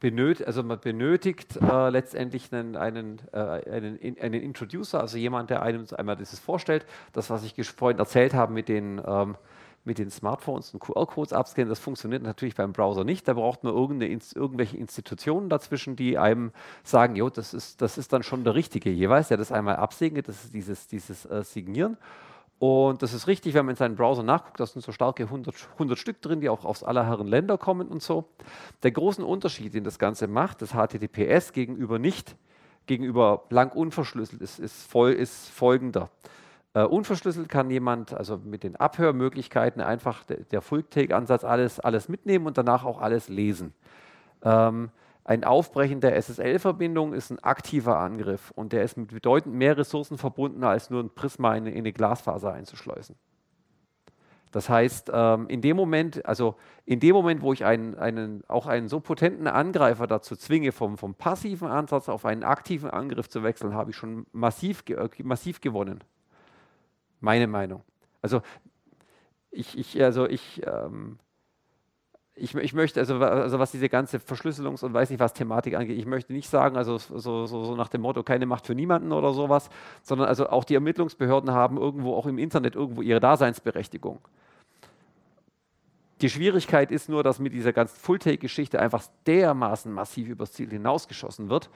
[0.00, 5.50] benötigt, also man benötigt äh, letztendlich einen, einen, äh, einen, in- einen Introducer, also jemand,
[5.50, 6.84] der einem einmal dieses vorstellt.
[7.12, 9.36] Das, was ich vorhin erzählt habe mit den, ähm,
[9.84, 13.26] mit den Smartphones und QR-Codes abscannen, das funktioniert natürlich beim Browser nicht.
[13.26, 16.52] Da braucht man irgendwelche Institutionen dazwischen, die einem
[16.84, 20.28] sagen, jo, das ist, das ist dann schon der Richtige jeweils, der das einmal absegnet,
[20.28, 21.96] das ist dieses, dieses äh, Signieren.
[22.58, 25.54] Und das ist richtig, wenn man in seinen Browser nachguckt, da sind so starke 100,
[25.74, 28.24] 100 Stück drin, die auch aus aller Herren Länder kommen und so.
[28.82, 32.34] Der große Unterschied, den das Ganze macht, das HTTPS gegenüber nicht,
[32.86, 36.10] gegenüber blank unverschlüsselt, ist, ist, voll, ist folgender.
[36.74, 42.46] Äh, unverschlüsselt kann jemand, also mit den Abhörmöglichkeiten, einfach der, der Full-Take-Ansatz alles, alles mitnehmen
[42.46, 43.72] und danach auch alles lesen.
[44.42, 44.90] Ähm,
[45.28, 50.16] ein Aufbrechen der SSL-Verbindung ist ein aktiver Angriff und der ist mit bedeutend mehr Ressourcen
[50.16, 53.14] verbunden, als nur ein Prisma in, in eine Glasfaser einzuschleusen.
[54.52, 56.56] Das heißt, ähm, in dem Moment, also
[56.86, 60.96] in dem Moment, wo ich einen, einen, auch einen so potenten Angreifer dazu zwinge, vom,
[60.96, 65.60] vom passiven Ansatz auf einen aktiven Angriff zu wechseln, habe ich schon massiv, äh, massiv
[65.60, 66.02] gewonnen.
[67.20, 67.82] Meine Meinung.
[68.22, 68.40] Also
[69.50, 71.18] ich, ich, also ich, ähm,
[72.40, 75.98] ich, ich möchte, also, also was diese ganze Verschlüsselungs- und weiß nicht was Thematik angeht,
[75.98, 79.12] ich möchte nicht sagen, also so, so, so nach dem Motto, keine Macht für niemanden
[79.12, 79.70] oder sowas,
[80.02, 84.20] sondern also auch die Ermittlungsbehörden haben irgendwo auch im Internet irgendwo ihre Daseinsberechtigung.
[86.20, 91.48] Die Schwierigkeit ist nur, dass mit dieser ganzen Full-Take-Geschichte einfach dermaßen massiv übers Ziel hinausgeschossen
[91.48, 91.70] wird,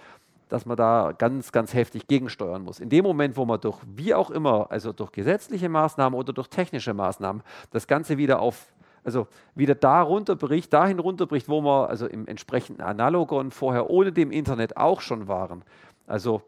[0.49, 2.81] dass man da ganz, ganz heftig gegensteuern muss.
[2.81, 6.49] In dem Moment, wo man durch wie auch immer, also durch gesetzliche Maßnahmen oder durch
[6.49, 8.73] technische Maßnahmen, das Ganze wieder auf,
[9.05, 14.31] also wieder da runterbricht, dahin runterbricht, wo wir also im entsprechenden Analogon vorher ohne dem
[14.31, 15.65] Internet auch schon waren.
[16.07, 16.43] Also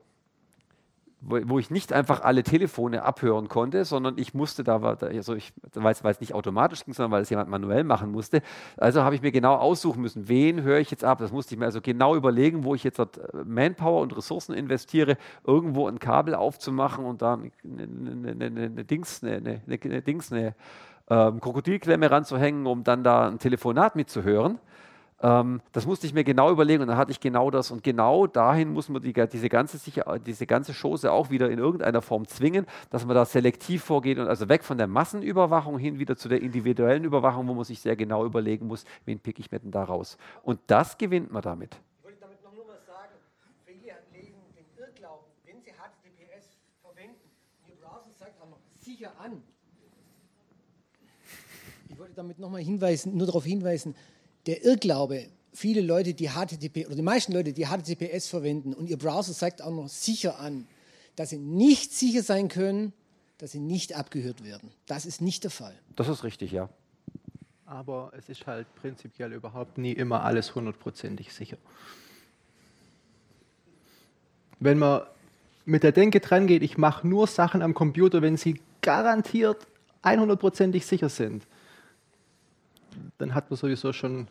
[1.27, 5.93] wo, ich nicht einfach alle Telefone abhören konnte, sondern ich musste da, also ich, weil
[5.93, 8.43] es nicht automatisch ging, sondern weil es jemand manuell machen musste.
[8.77, 11.19] Also habe ich mir genau aussuchen müssen, wen höre ich jetzt ab.
[11.19, 13.01] Das musste ich mir also genau überlegen, wo ich jetzt
[13.45, 15.17] Manpower und Ressourcen investiere,
[15.47, 20.55] irgendwo ein Kabel aufzumachen und da eine, eine, eine, eine Dings, eine, eine Dings, eine
[21.09, 24.59] ähm, Krokodilklemme ranzuhängen, um dann da ein Telefonat mitzuhören.
[25.21, 27.71] Ähm, das musste ich mir genau überlegen und dann hatte ich genau das.
[27.71, 29.79] Und genau dahin muss man die, diese, ganze,
[30.27, 34.29] diese ganze Chose auch wieder in irgendeiner Form zwingen, dass man da selektiv vorgeht und
[34.29, 37.97] also weg von der Massenüberwachung hin wieder zu der individuellen Überwachung, wo man sich sehr
[37.97, 40.19] genau überlegen muss, wen picke ich mir denn da raus.
[40.43, 41.81] Und das gewinnt man damit.
[41.99, 42.19] Ich wollte
[52.15, 53.95] damit nochmal hinweisen, nur darauf hinweisen,
[54.47, 58.99] der Irrglaube, viele Leute, die HTTP oder die meisten Leute, die HTTPS verwenden und ihr
[58.99, 60.67] Browser zeigt auch noch sicher an,
[61.17, 62.93] dass sie nicht sicher sein können,
[63.39, 64.71] dass sie nicht abgehört werden.
[64.87, 65.75] Das ist nicht der Fall.
[65.97, 66.69] Das ist richtig, ja.
[67.67, 71.57] Aber es ist halt prinzipiell überhaupt nie immer alles hundertprozentig sicher.
[74.61, 75.03] Wenn man
[75.65, 79.67] mit der Denke dran geht, ich mache nur Sachen am Computer, wenn sie garantiert
[80.03, 81.47] 100%ig sicher sind,
[83.19, 84.29] dann hat man sowieso schon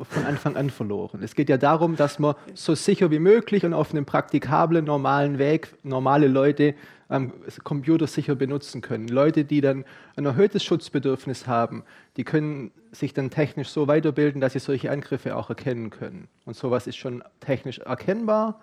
[0.00, 1.22] von Anfang an verloren.
[1.22, 5.38] Es geht ja darum, dass man so sicher wie möglich und auf einem praktikablen, normalen
[5.38, 6.74] Weg normale Leute
[7.08, 9.06] am Computer sicher benutzen können.
[9.06, 9.84] Leute, die dann
[10.16, 11.84] ein erhöhtes Schutzbedürfnis haben,
[12.16, 16.28] die können sich dann technisch so weiterbilden, dass sie solche Angriffe auch erkennen können.
[16.46, 18.60] Und sowas ist schon technisch erkennbar,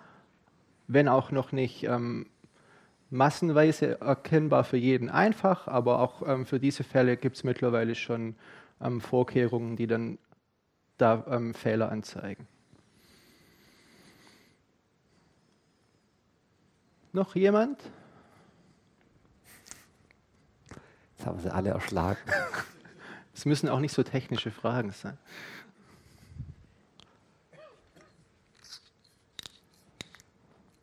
[0.88, 2.26] wenn auch noch nicht ähm,
[3.10, 8.34] massenweise erkennbar für jeden einfach, aber auch ähm, für diese Fälle gibt es mittlerweile schon
[8.80, 10.18] ähm, Vorkehrungen, die dann
[10.96, 12.46] da ähm, Fehler anzeigen.
[17.12, 17.80] Noch jemand?
[21.16, 22.20] Jetzt haben sie alle erschlagen.
[23.32, 25.16] Es müssen auch nicht so technische Fragen sein.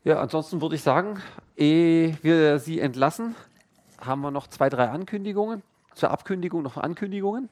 [0.03, 1.22] Ja, ansonsten würde ich sagen,
[1.56, 3.36] ehe wir Sie entlassen,
[3.99, 5.61] haben wir noch zwei, drei Ankündigungen.
[5.94, 7.49] Zur Abkündigung noch Ankündigungen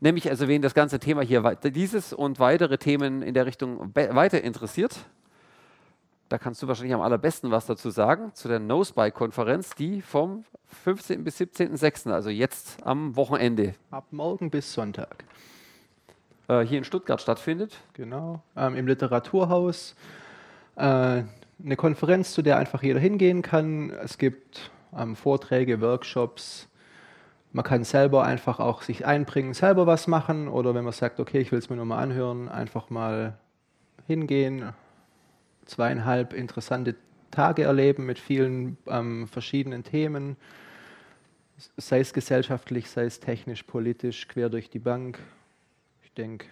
[0.00, 4.42] nämlich also wen das ganze Thema hier, dieses und weitere Themen in der Richtung weiter
[4.42, 4.96] interessiert.
[6.28, 10.44] Da kannst du wahrscheinlich am allerbesten was dazu sagen, zu der NoSpy-Konferenz, die vom
[10.84, 11.22] 15.
[11.22, 13.74] bis 17.06., also jetzt am Wochenende.
[13.92, 15.24] Ab morgen bis Sonntag.
[16.48, 17.78] Äh, hier in Stuttgart stattfindet.
[17.92, 19.94] Genau, ähm, im Literaturhaus.
[20.74, 20.80] Äh,
[21.64, 23.90] eine Konferenz, zu der einfach jeder hingehen kann.
[23.90, 26.68] Es gibt ähm, Vorträge, Workshops,
[27.56, 31.38] man kann selber einfach auch sich einbringen, selber was machen oder wenn man sagt, okay,
[31.40, 33.38] ich will es mir nur mal anhören, einfach mal
[34.06, 34.74] hingehen,
[35.64, 36.96] zweieinhalb interessante
[37.30, 40.36] Tage erleben mit vielen ähm, verschiedenen Themen,
[41.78, 45.18] sei es gesellschaftlich, sei es technisch, politisch, quer durch die Bank.
[46.04, 46.48] Ich denke,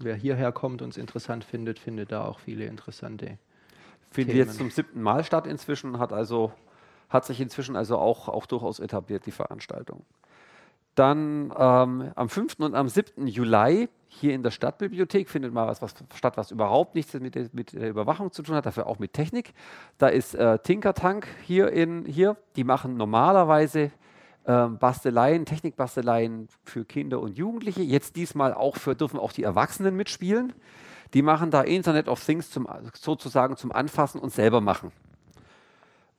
[0.00, 3.38] wer hierher kommt und es interessant findet, findet da auch viele interessante.
[4.10, 6.52] Findet jetzt zum siebten Mal statt inzwischen, hat also
[7.08, 10.04] hat sich inzwischen also auch, auch durchaus etabliert, die Veranstaltung.
[10.94, 12.56] Dann ähm, am 5.
[12.58, 13.28] und am 7.
[13.28, 17.48] Juli hier in der Stadtbibliothek findet mal was, was statt, was überhaupt nichts mit der,
[17.52, 19.54] mit der, Überwachung zu tun hat, dafür auch mit Technik.
[19.98, 22.36] Da ist äh, Tinkertank hier, in, hier.
[22.56, 23.92] Die machen normalerweise
[24.44, 27.82] äh, Basteleien, Technikbasteleien für Kinder und Jugendliche.
[27.82, 30.52] Jetzt diesmal auch für, dürfen auch die Erwachsenen mitspielen.
[31.14, 34.90] Die machen da Internet of Things zum, sozusagen zum Anfassen und selber machen.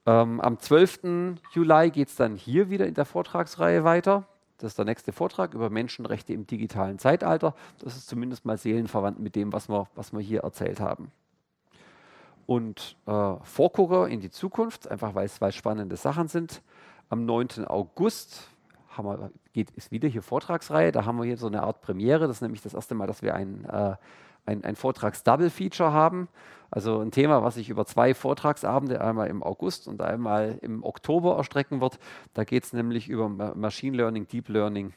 [0.05, 1.35] Ähm, am 12.
[1.51, 4.27] Juli geht es dann hier wieder in der Vortragsreihe weiter.
[4.57, 7.55] Das ist der nächste Vortrag über Menschenrechte im digitalen Zeitalter.
[7.79, 11.11] Das ist zumindest mal seelenverwandt mit dem, was wir, was wir hier erzählt haben.
[12.45, 16.61] Und äh, Vorgucker in die Zukunft, einfach weil es spannende Sachen sind.
[17.09, 17.65] Am 9.
[17.65, 18.49] August
[18.97, 20.91] wir, geht, ist wieder hier Vortragsreihe.
[20.91, 22.27] Da haben wir hier so eine Art Premiere.
[22.27, 23.95] Das ist nämlich das erste Mal, dass wir ein, äh,
[24.49, 26.27] ein, ein Vortrags-Double-Feature haben.
[26.71, 31.37] Also ein Thema, was sich über zwei Vortragsabende, einmal im August und einmal im Oktober
[31.37, 31.99] erstrecken wird.
[32.33, 34.93] Da geht es nämlich über Machine Learning, Deep Learning,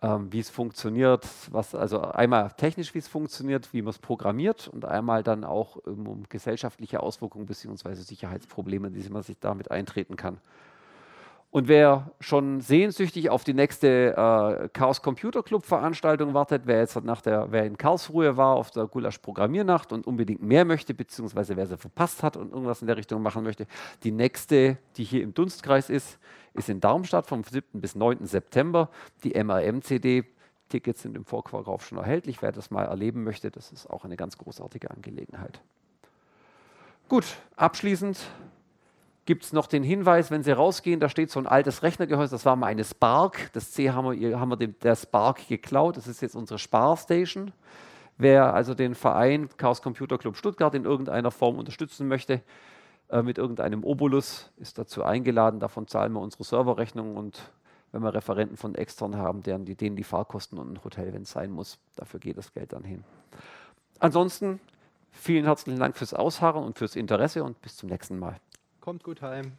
[0.00, 4.68] ähm, wie es funktioniert, was, also einmal technisch, wie es funktioniert, wie man es programmiert
[4.68, 7.94] und einmal dann auch um, um gesellschaftliche Auswirkungen bzw.
[7.94, 10.38] Sicherheitsprobleme, die man sich damit eintreten kann.
[11.52, 17.02] Und wer schon sehnsüchtig auf die nächste äh, Chaos Computer Club Veranstaltung wartet, wer jetzt
[17.02, 21.56] nach der, wer in Karlsruhe war auf der Gulasch Programmiernacht und unbedingt mehr möchte, beziehungsweise
[21.56, 23.66] wer sie verpasst hat und irgendwas in der Richtung machen möchte,
[24.04, 26.20] die nächste, die hier im Dunstkreis ist,
[26.54, 27.80] ist in Darmstadt vom 7.
[27.80, 28.26] bis 9.
[28.26, 28.88] September.
[29.24, 30.24] Die MRM-CD.
[30.68, 32.42] Tickets sind im Vorverkauf schon erhältlich.
[32.42, 35.60] Wer das mal erleben möchte, das ist auch eine ganz großartige Angelegenheit.
[37.08, 37.24] Gut,
[37.56, 38.20] abschließend
[39.26, 42.44] gibt es noch den Hinweis, wenn Sie rausgehen, da steht so ein altes Rechnergehäuse, das
[42.46, 43.52] war mal eine Spark.
[43.52, 47.52] Das C haben wir, haben wir dem, der Spark geklaut, das ist jetzt unsere Sparstation.
[48.18, 52.42] Wer also den Verein Chaos Computer Club Stuttgart in irgendeiner Form unterstützen möchte,
[53.08, 55.58] äh, mit irgendeinem Obolus, ist dazu eingeladen.
[55.58, 57.40] Davon zahlen wir unsere Serverrechnung und
[57.92, 61.22] wenn wir Referenten von extern haben, deren, die, denen die Fahrkosten und ein Hotel, wenn
[61.22, 63.04] es sein muss, dafür geht das Geld dann hin.
[63.98, 64.60] Ansonsten
[65.12, 68.36] vielen herzlichen Dank fürs Ausharren und fürs Interesse und bis zum nächsten Mal.
[68.90, 69.52] Kommt gut heim.